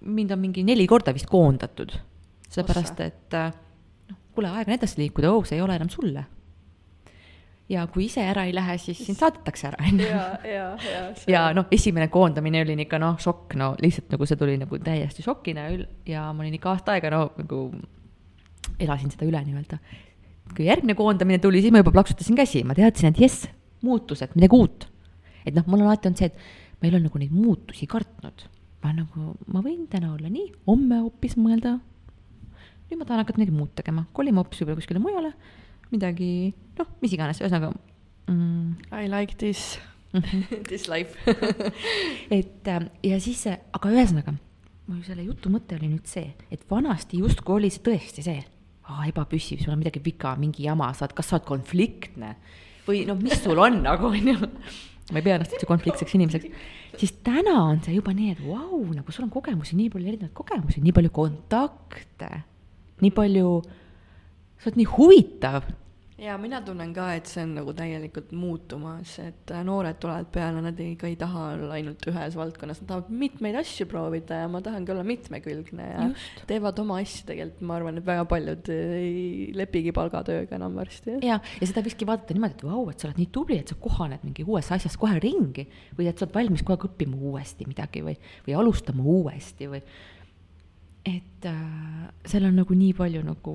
mind 0.00 0.30
on 0.30 0.38
mingi 0.40 0.62
neli 0.64 0.86
korda 0.88 1.12
vist 1.12 1.28
koondatud, 1.28 1.92
sellepärast 2.48 3.00
et 3.04 3.34
äh, 3.36 3.50
noh, 4.08 4.18
kuule, 4.32 4.48
aeg 4.48 4.70
on 4.70 4.76
edasi 4.78 4.96
liikuda, 5.02 5.32
oo, 5.32 5.42
see 5.44 5.58
ei 5.58 5.64
ole 5.64 5.74
enam 5.76 5.90
sulle. 5.92 6.24
ja 7.68 7.84
kui 7.86 8.06
ise 8.06 8.22
ära 8.24 8.46
ei 8.48 8.54
lähe, 8.54 8.78
siis 8.78 9.02
sind 9.04 9.18
saadetakse 9.18 9.68
ära, 9.68 9.82
on 9.84 10.00
ju. 10.00 10.06
ja, 10.08 10.22
ja, 10.44 10.68
ja. 10.86 11.02
ja 11.28 11.42
noh, 11.54 11.66
esimene 11.70 12.08
koondamine 12.08 12.62
oli 12.64 12.78
ikka 12.86 12.98
noh, 13.02 13.18
šokk, 13.20 13.58
no 13.60 13.74
lihtsalt 13.82 14.14
nagu 14.14 14.26
see 14.26 14.40
tuli 14.40 14.56
nagu 14.60 14.78
täiesti 14.78 15.26
šokina 15.26 15.68
ja 16.08 16.30
ma 16.32 16.46
olin 16.46 16.56
ikka 16.56 16.72
aasta 16.72 16.96
aega 16.96 17.12
no 17.12 17.26
nagu 17.36 17.64
elasin 18.80 19.12
seda 19.12 19.28
üle 19.28 19.42
nii-öelda. 19.44 19.78
kui 20.56 20.70
järgmine 20.70 20.96
koondamine 20.98 21.38
tuli, 21.42 21.60
siis 21.60 21.74
ma 21.74 21.82
juba 21.84 21.92
plaksutasin 21.98 22.38
käsi, 22.38 22.64
ma 22.64 22.74
teadsin, 22.78 23.12
et 23.12 23.20
jess, 23.20 23.50
muutused, 23.84 24.32
midagi 24.38 24.56
uut 24.56 24.88
et 25.44 25.54
noh, 25.56 25.66
mul 25.66 25.82
on 25.82 25.90
alati 25.90 26.10
olnud 26.10 26.20
see, 26.20 26.30
et 26.30 26.80
ma 26.80 26.88
ei 26.88 26.94
ole 26.94 27.04
nagu 27.04 27.20
neid 27.20 27.34
muutusi 27.34 27.88
kartnud. 27.90 28.48
ma 28.80 28.94
nagu, 28.96 29.34
ma 29.52 29.60
võin 29.60 29.84
täna 29.92 30.14
olla 30.14 30.30
nii, 30.32 30.46
homme 30.64 31.02
hoopis 31.02 31.34
mõelda, 31.36 31.74
nüüd 32.88 32.96
ma 32.96 33.04
tahan 33.04 33.20
hakata 33.20 33.42
midagi 33.42 33.52
muud 33.52 33.74
tegema, 33.76 34.06
kolime 34.16 34.40
hoopis 34.40 34.62
võib-olla 34.62 34.80
kuskile 34.80 35.02
mujale, 35.04 35.34
midagi, 35.90 36.30
noh, 36.78 36.88
mis 37.02 37.12
iganes, 37.12 37.42
ühesõnaga 37.42 37.74
mm.. 38.30 38.88
I 38.88 39.10
like 39.12 39.36
this. 39.36 39.78
This 40.70 40.88
life. 40.88 41.14
Et 42.38 42.66
äh, 42.66 42.86
ja 43.04 43.20
siis, 43.22 43.44
aga 43.46 43.92
ühesõnaga, 43.92 44.34
mu 44.88 45.04
selle 45.06 45.28
jutu 45.28 45.52
mõte 45.52 45.76
oli 45.76 45.92
nüüd 45.92 46.08
see, 46.10 46.32
et 46.50 46.64
vanasti 46.70 47.20
justkui 47.20 47.60
oli 47.60 47.70
see 47.70 47.84
tõesti 47.84 48.24
see, 48.26 48.40
ebapüsiv, 49.06 49.60
sul 49.62 49.74
on 49.74 49.78
midagi 49.84 50.00
viga, 50.02 50.32
mingi 50.40 50.64
jama, 50.66 50.88
sa 50.96 51.04
oled, 51.04 51.14
kas 51.20 51.30
sa 51.30 51.36
oled 51.38 51.46
konfliktne? 51.46 52.32
Või 52.88 53.04
noh, 53.06 53.18
mis 53.20 53.38
sul 53.44 53.60
on 53.60 53.84
nagu 53.84 54.08
onju 54.08 54.48
ma 55.10 55.20
ei 55.20 55.26
pea 55.26 55.36
ennast 55.36 55.54
üldse 55.56 55.68
konfliktseks 55.68 56.16
inimeseks, 56.16 56.64
siis 57.00 57.12
täna 57.26 57.56
on 57.64 57.82
see 57.84 57.96
juba 57.96 58.14
nii, 58.16 58.34
et 58.36 58.42
vau 58.44 58.80
nagu 58.94 59.14
sul 59.14 59.26
on 59.26 59.34
kogemusi, 59.34 59.76
nii 59.78 59.92
palju 59.92 60.10
erinevaid 60.12 60.34
kogemusi, 60.36 60.82
nii 60.84 60.94
palju 60.96 61.12
kontakte, 61.14 62.30
nii 63.04 63.14
palju, 63.16 63.52
sa 64.60 64.70
oled 64.70 64.80
nii 64.80 64.90
huvitav 64.94 65.70
ja 66.20 66.36
mina 66.40 66.60
tunnen 66.64 66.92
ka, 66.94 67.06
et 67.16 67.28
see 67.30 67.42
on 67.46 67.54
nagu 67.56 67.72
täielikult 67.76 68.32
muutumas, 68.36 69.14
et 69.22 69.52
äh, 69.54 69.62
noored 69.66 69.98
tulevad 70.02 70.28
peale, 70.34 70.60
nad 70.64 70.80
ei, 70.82 70.94
ka 71.00 71.08
ei 71.08 71.16
taha 71.20 71.46
olla 71.54 71.78
ainult 71.78 72.04
ühes 72.10 72.36
valdkonnas, 72.38 72.82
nad 72.82 72.90
tahavad 72.90 73.14
mitmeid 73.22 73.56
asju 73.60 73.86
proovida 73.90 74.42
ja 74.42 74.50
ma 74.52 74.60
tahangi 74.64 74.92
olla 74.94 75.04
mitmekülgne 75.06 75.88
ja 75.88 76.04
Just. 76.10 76.44
teevad 76.50 76.78
oma 76.82 77.00
asju 77.00 77.26
tegelikult, 77.30 77.64
ma 77.70 77.78
arvan, 77.78 78.00
et 78.00 78.06
väga 78.10 78.26
paljud 78.30 78.70
ei 78.74 79.48
lepigi 79.56 79.94
palgatööga 79.96 80.58
enam 80.60 80.76
varsti. 80.80 81.18
ja, 81.26 81.40
ja 81.40 81.70
seda 81.72 81.84
võikski 81.86 82.08
vaadata 82.08 82.36
niimoodi, 82.36 82.58
et 82.58 82.68
vau, 82.68 82.84
et 82.92 83.00
sa 83.00 83.08
oled 83.08 83.20
nii 83.22 83.32
tubli, 83.34 83.60
et 83.62 83.72
sa 83.72 83.80
kohaned 83.80 84.26
mingi 84.26 84.46
uues 84.46 84.70
asjas 84.76 84.98
kohe 85.00 85.18
ringi 85.22 85.66
või 85.96 86.10
et 86.10 86.20
sa 86.20 86.28
oled 86.28 86.36
valmis 86.36 86.64
kogu 86.64 86.76
aeg 86.76 86.88
õppima 86.90 87.20
uuesti 87.32 87.68
midagi 87.68 88.04
või, 88.04 88.18
või 88.46 88.60
alustama 88.60 89.06
uuesti 89.08 89.70
või 89.72 89.84
et 91.08 91.46
äh, 91.48 92.10
seal 92.28 92.44
on 92.50 92.58
nagu 92.60 92.76
nii 92.76 92.92
palju 92.96 93.22
nagu 93.24 93.54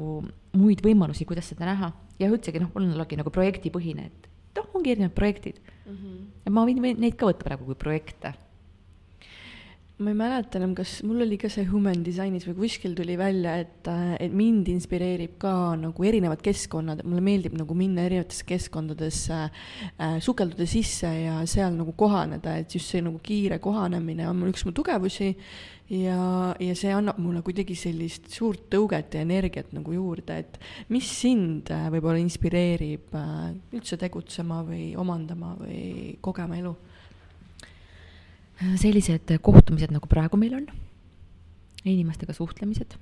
muid 0.59 0.81
võimalusi, 0.85 1.27
kuidas 1.27 1.51
seda 1.51 1.67
näha 1.69 1.91
ja 2.19 2.29
üldsegi 2.31 2.61
noh, 2.61 2.71
mul 2.73 2.87
on 2.87 2.95
alati 2.95 3.19
nagu 3.19 3.33
projektipõhine, 3.33 4.07
et 4.07 4.29
noh, 4.57 4.69
ongi 4.77 4.93
erinevad 4.93 5.15
projektid 5.17 5.59
mm. 5.59 5.95
-hmm. 5.95 6.25
ja 6.45 6.51
ma 6.51 6.65
võin 6.67 6.81
neid 6.81 7.15
ka 7.19 7.29
võtta 7.29 7.47
praegu 7.47 7.67
kui 7.67 7.75
projekte 7.79 8.33
ma 9.97 10.11
ei 10.11 10.15
mäleta 10.19 10.59
enam, 10.59 10.73
kas 10.75 10.97
mul 11.07 11.23
oli 11.23 11.37
ka 11.39 11.47
see 11.51 11.63
Human 11.69 12.01
Designis 12.03 12.43
või 12.49 12.57
kuskil 12.65 12.95
tuli 12.97 13.13
välja, 13.15 13.53
et, 13.63 13.87
et 14.19 14.33
mind 14.35 14.67
inspireerib 14.73 15.37
ka 15.39 15.53
nagu 15.79 16.07
erinevad 16.07 16.41
keskkonnad, 16.43 17.05
mulle 17.07 17.23
meeldib 17.23 17.55
nagu 17.55 17.77
minna 17.79 18.03
erinevatesse 18.03 18.43
keskkondadesse 18.49 19.37
äh,, 19.45 20.17
sukelduda 20.23 20.67
sisse 20.67 21.07
ja 21.07 21.37
seal 21.47 21.77
nagu 21.77 21.93
kohaneda, 21.95 22.57
et 22.59 22.75
just 22.75 22.91
see 22.91 23.05
nagu 23.05 23.21
kiire 23.23 23.61
kohanemine 23.63 24.27
on 24.27 24.41
mul 24.41 24.51
üks 24.51 24.65
mu 24.67 24.73
tugevusi 24.75 25.29
ja, 25.95 26.19
ja 26.59 26.75
see 26.75 26.91
annab 26.91 27.21
mulle 27.23 27.39
kuidagi 27.45 27.77
sellist 27.79 28.27
suurt 28.35 28.67
tõuget 28.75 29.15
ja 29.15 29.23
energiat 29.23 29.71
nagu 29.77 29.95
juurde, 29.95 30.41
et 30.43 30.59
mis 30.91 31.07
sind 31.21 31.71
äh, 31.71 31.87
võib-olla 31.93 32.19
inspireerib 32.19 33.15
äh, 33.15 33.47
üldse 33.79 33.95
tegutsema 34.01 34.59
või 34.67 34.89
omandama 34.99 35.55
või 35.61 36.17
kogema 36.19 36.59
elu 36.59 36.75
sellised 38.59 39.35
kohtumised, 39.43 39.91
nagu 39.93 40.07
praegu 40.11 40.39
meil 40.39 40.55
on, 40.61 40.69
inimestega 41.85 42.33
suhtlemised. 42.33 42.97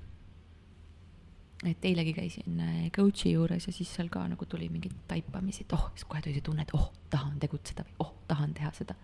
et 1.63 1.85
eilegi 1.87 2.11
käisin 2.11 2.57
äh, 2.59 2.79
coach'i 2.91 3.31
juures 3.37 3.63
ja 3.69 3.71
siis 3.71 3.87
seal 3.95 4.09
ka 4.11 4.19
nagu 4.27 4.45
tuli 4.51 4.65
mingeid 4.67 4.95
taipamisi, 5.07 5.63
et 5.63 5.75
oh, 5.77 5.85
siis 5.95 6.03
kohe 6.09 6.19
tuli 6.21 6.33
see 6.35 6.43
tunne, 6.43 6.65
et 6.65 6.73
oh, 6.75 6.89
tahan 7.13 7.37
tegutseda 7.39 7.85
või 7.85 7.93
oh, 8.03 8.09
tahan 8.27 8.51
teha 8.57 8.71
seda. 8.75 8.97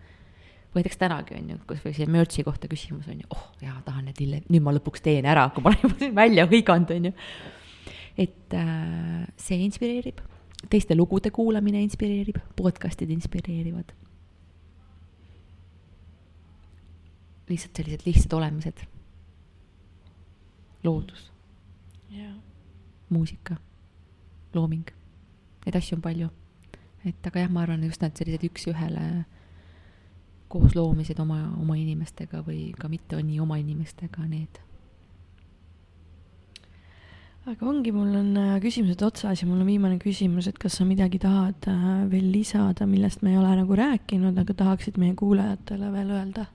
või 0.74 0.82
näiteks 0.82 1.00
tänagi 1.00 1.38
on 1.38 1.54
ju, 1.54 1.60
kus 1.70 1.86
või 1.86 1.94
see 1.96 2.10
merch'i 2.12 2.44
kohta 2.44 2.68
küsimus 2.68 3.08
on 3.08 3.22
ju, 3.22 3.30
oh 3.32 3.46
jaa, 3.64 3.78
tahan 3.86 4.10
need 4.10 4.20
lille, 4.20 4.42
nüüd 4.50 4.66
ma 4.66 4.76
lõpuks 4.76 5.06
teen 5.06 5.30
ära, 5.30 5.48
kui 5.56 5.64
ma 5.64 5.72
olen 5.72 5.86
juba 5.86 6.02
siin 6.02 6.20
välja 6.20 6.48
hõiganud, 6.52 6.92
on 6.98 7.08
ju. 7.08 7.14
et 8.26 8.60
äh, 8.60 9.24
see 9.40 9.64
inspireerib, 9.70 10.20
teiste 10.68 11.00
lugude 11.00 11.32
kuulamine 11.32 11.86
inspireerib, 11.86 12.44
podcast'id 12.60 13.16
inspireerivad 13.16 13.96
lihtsalt 17.50 17.82
sellised 17.82 18.06
lihtsad 18.06 18.34
olemised. 18.38 18.86
loodus, 20.84 21.32
jah, 22.14 22.36
muusika, 23.10 23.58
looming, 24.54 24.88
neid 25.66 25.76
asju 25.76 25.98
on 25.98 26.02
palju. 26.06 26.30
et 27.06 27.28
aga 27.28 27.46
jah, 27.46 27.52
ma 27.52 27.66
arvan, 27.66 27.84
just 27.84 28.02
need 28.02 28.16
sellised 28.16 28.48
üks-ühele 28.48 29.26
koos 30.50 30.74
loomised 30.76 31.20
oma, 31.22 31.38
oma 31.62 31.78
inimestega 31.78 32.42
või 32.46 32.72
ka 32.78 32.90
mitte 32.90 33.20
nii 33.22 33.40
oma 33.44 33.60
inimestega, 33.62 34.26
need. 34.30 34.60
aga 37.50 37.66
ongi, 37.66 37.92
mul 37.94 38.14
on 38.20 38.32
äh, 38.38 38.56
küsimused 38.62 39.02
otsas 39.06 39.42
ja 39.42 39.48
mul 39.50 39.64
on 39.64 39.70
viimane 39.70 39.98
küsimus, 40.02 40.50
et 40.50 40.58
kas 40.62 40.76
sa 40.78 40.86
midagi 40.86 41.22
tahad 41.22 41.70
äh, 41.72 41.90
veel 42.12 42.30
lisada, 42.34 42.86
millest 42.90 43.24
me 43.26 43.34
ei 43.34 43.40
ole 43.42 43.56
nagu 43.62 43.78
rääkinud, 43.78 44.38
aga 44.38 44.54
tahaksid 44.64 45.00
meie 45.02 45.16
kuulajatele 45.18 45.90
veel 45.96 46.16
öelda? 46.18 46.46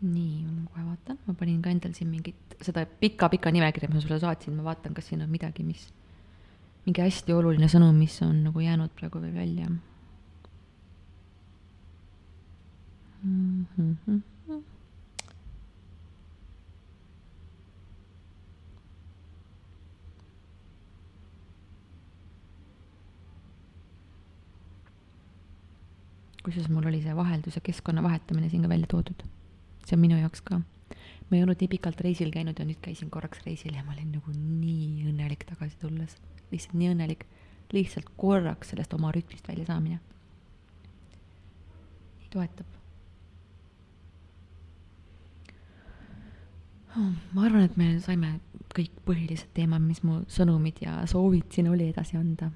nii, 0.00 0.44
ma 0.48 0.64
kohe 0.72 0.84
vaatan, 0.86 1.18
ma 1.26 1.34
panin 1.36 1.60
ka 1.62 1.72
endal 1.72 1.92
siin 1.96 2.08
mingit, 2.08 2.56
seda 2.64 2.86
pika-pika 3.02 3.52
nimekirja, 3.52 3.90
mis 3.90 4.00
ma 4.00 4.04
sulle 4.06 4.20
saatsin, 4.22 4.56
ma 4.56 4.64
vaatan, 4.70 4.96
kas 4.96 5.10
siin 5.10 5.20
on 5.24 5.30
midagi, 5.32 5.64
mis, 5.66 5.86
mingi 6.86 7.04
hästi 7.04 7.36
oluline 7.36 7.68
sõnum, 7.68 7.96
mis 8.00 8.16
on 8.24 8.42
nagu 8.46 8.64
jäänud 8.64 8.94
praegu 8.96 9.20
veel 9.20 9.36
välja 9.36 9.68
mm. 13.22 13.66
-hmm. 13.76 14.22
kusjuures 26.40 26.70
mul 26.72 26.86
oli 26.88 27.02
see 27.02 27.16
vaheldus 27.16 27.56
ja 27.56 27.60
keskkonna 27.60 28.02
vahetamine 28.02 28.48
siin 28.48 28.62
ka 28.62 28.68
välja 28.68 28.86
toodud 28.88 29.22
see 29.90 29.98
on 29.98 30.04
minu 30.06 30.18
jaoks 30.20 30.42
ka. 30.46 30.60
ma 31.30 31.36
ei 31.36 31.42
olnud 31.44 31.60
nii 31.62 31.70
pikalt 31.70 32.00
reisil 32.04 32.30
käinud 32.34 32.58
ja 32.58 32.66
nüüd 32.66 32.80
käisin 32.82 33.10
korraks 33.10 33.42
reisil 33.46 33.74
ja 33.74 33.84
ma 33.86 33.94
olin 33.94 34.10
nagu 34.16 34.34
nii 34.34 35.06
õnnelik 35.10 35.46
tagasi 35.46 35.78
tulles, 35.82 36.16
lihtsalt 36.50 36.76
nii 36.78 36.90
õnnelik, 36.94 37.22
lihtsalt 37.74 38.10
korraks 38.18 38.72
sellest 38.72 38.94
oma 38.98 39.12
rütmist 39.14 39.46
välja 39.50 39.66
saamine. 39.70 40.00
toetab. 42.30 42.66
ma 47.34 47.44
arvan, 47.46 47.62
et 47.66 47.76
me 47.78 47.92
saime 48.02 48.32
kõik 48.74 48.94
põhilised 49.06 49.50
teemad, 49.54 49.82
mis 49.82 50.02
mu 50.06 50.20
sõnumid 50.30 50.82
ja 50.82 51.00
soovid 51.10 51.50
siin 51.54 51.70
oli 51.70 51.88
edasi 51.90 52.18
anda. 52.18 52.50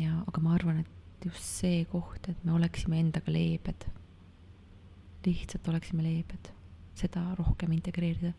ja, 0.00 0.22
aga 0.26 0.44
ma 0.44 0.56
arvan, 0.56 0.80
et 0.84 1.28
just 1.28 1.44
see 1.44 1.84
koht, 1.92 2.28
et 2.28 2.44
me 2.44 2.56
oleksime 2.56 3.00
endaga 3.00 3.32
leebed 3.32 3.88
lihtsalt 5.26 5.68
oleksime 5.68 6.02
leebed, 6.02 6.50
seda 6.98 7.22
rohkem 7.38 7.72
integreerida. 7.76 8.32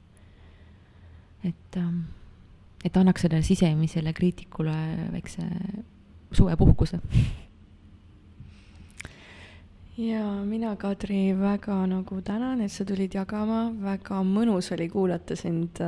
et, 1.44 1.78
et 2.84 2.98
annaks 2.98 3.24
sellele 3.24 3.46
sisemisele 3.48 4.14
kriitikule 4.14 4.76
väikse 5.14 5.46
suvepuhkuse. 6.32 7.00
ja 9.98 10.26
mina, 10.46 10.76
Kadri, 10.76 11.34
väga 11.40 11.86
nagu 11.88 12.22
tänan, 12.22 12.62
et 12.62 12.72
sa 12.72 12.86
tulid 12.86 13.16
jagama, 13.16 13.70
väga 13.82 14.22
mõnus 14.24 14.72
oli 14.76 14.90
kuulata 14.90 15.36
sind, 15.36 15.80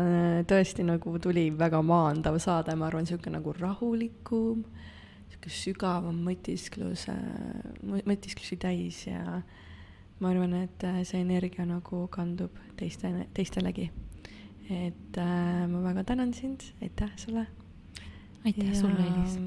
tõesti 0.48 0.86
nagu 0.88 1.18
tuli 1.20 1.50
väga 1.58 1.82
maandav 1.82 2.40
saade, 2.40 2.76
ma 2.76 2.90
arvan, 2.90 3.06
niisugune 3.08 3.38
nagu 3.38 3.56
rahulikum, 3.60 4.64
niisugune 5.28 5.58
sügavam 5.62 6.24
mõtisklus, 6.28 7.08
mõtisklusi 7.84 8.60
täis 8.60 9.06
ja 9.08 9.42
ma 10.22 10.30
arvan, 10.30 10.54
et 10.54 10.84
äh, 10.86 11.02
see 11.08 11.22
energia 11.24 11.66
nagu 11.66 12.06
kandub 12.14 12.58
teiste, 12.78 13.10
teistelegi. 13.34 13.90
et 14.70 15.18
äh, 15.18 15.68
ma 15.68 15.82
väga 15.84 16.04
tänan 16.04 16.34
sind, 16.34 16.64
aitäh 16.82 17.10
sulle. 17.18 17.48
aitäh 18.46 18.74
sulle, 18.78 19.08
Elis. 19.08 19.40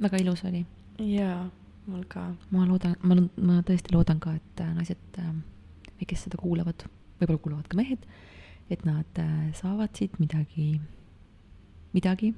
väga 0.00 0.20
ilus 0.20 0.44
oli. 0.44 0.66
jaa, 0.98 1.48
mul 1.86 2.04
ka. 2.08 2.34
ma 2.50 2.66
loodan, 2.68 2.96
ma, 3.02 3.16
ma 3.36 3.60
tõesti 3.62 3.96
loodan 3.96 4.20
ka, 4.20 4.36
et 4.36 4.60
äh, 4.60 4.74
naised 4.76 5.20
või 5.94 6.08
kes 6.10 6.26
seda 6.26 6.40
kuulavad, 6.40 6.84
võib-olla 7.20 7.40
kuulavad 7.40 7.70
ka 7.70 7.80
mehed, 7.80 8.04
et 8.70 8.84
nad 8.84 9.22
äh, 9.22 9.48
saavad 9.56 9.96
siit 9.96 10.20
midagi, 10.20 10.80
midagi, 11.96 12.34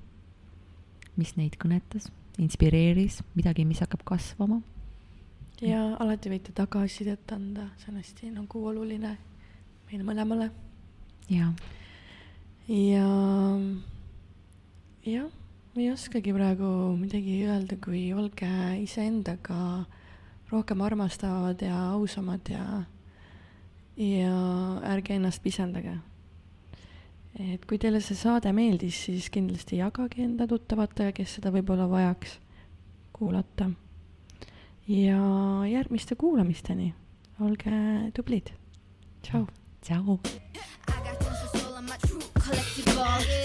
mis 1.19 1.35
neid 1.37 1.59
kõnetas, 1.59 2.13
inspireeris, 2.39 3.23
midagi, 3.35 3.67
mis 3.67 3.83
hakkab 3.83 4.07
kasvama 4.07 4.63
ja 5.65 5.81
alati 6.03 6.31
võite 6.33 6.53
tagasisidet 6.57 7.33
anda, 7.33 7.71
see 7.81 7.93
on 7.93 8.01
hästi 8.01 8.31
nagu 8.35 8.63
oluline 8.69 9.15
meile 9.89 10.05
mõlemale. 10.05 10.51
ja, 11.33 11.53
ja 12.69 13.07
jah, 15.07 15.31
ma 15.73 15.81
ei 15.81 15.93
oskagi 15.93 16.35
praegu 16.37 16.69
midagi 16.99 17.39
öelda, 17.47 17.79
kui 17.81 18.11
olge 18.13 18.51
iseendaga 18.83 19.87
rohkem 20.51 20.83
armastavad 20.85 21.63
ja 21.63 21.79
ausamad 21.95 22.53
ja, 22.53 22.85
ja 23.97 24.37
ärge 24.93 25.17
ennast 25.17 25.43
pisendage. 25.43 25.97
et 27.41 27.65
kui 27.65 27.79
teile 27.81 28.01
see 28.05 28.17
saade 28.17 28.53
meeldis, 28.53 29.07
siis 29.09 29.33
kindlasti 29.33 29.81
jagage 29.81 30.23
enda 30.25 30.47
tuttavatega, 30.49 31.17
kes 31.17 31.39
seda 31.39 31.55
võib-olla 31.55 31.89
vajaks 31.89 32.39
kuulata 33.17 33.73
ja 34.89 35.67
järgmiste 35.71 36.15
kuulamisteni, 36.15 36.95
olge 37.41 37.71
tublid, 38.15 38.51
tšau. 39.23 39.47
tšau. 39.83 40.19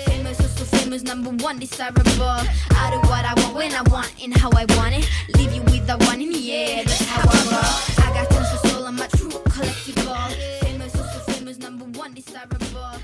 Famous, 0.06 0.38
so, 0.38 0.44
so 0.44 0.78
famous, 0.78 1.04
number 1.04 1.32
one 1.46 1.60
desirable. 1.60 2.26
I 2.72 2.92
do 2.92 3.00
what 3.10 3.26
I 3.26 3.34
want 3.42 3.56
when 3.56 3.74
I 3.74 3.82
want 3.90 4.12
and 4.24 4.38
how 4.38 4.52
I 4.52 4.66
want 4.78 4.94
it. 4.94 5.10
Leave 5.36 5.54
you 5.56 5.64
with 5.64 5.88
the 5.88 5.98
one 6.06 6.22
in 6.22 6.32
the 6.32 6.52
air, 6.54 6.84
that's 6.84 7.02
how 7.06 7.22
I 7.22 7.42
roll. 7.52 8.06
I 8.06 8.14
got 8.14 8.30
tons 8.30 8.54
of 8.54 8.70
soul, 8.70 8.86
I'm 8.86 9.00
a 9.00 9.08
true 9.08 9.30
collectible. 9.30 10.32
Famous, 10.62 10.94
so, 10.94 11.04
so 11.04 11.32
famous, 11.32 11.58
number 11.58 11.86
one 12.00 12.14
desirable. 12.14 13.02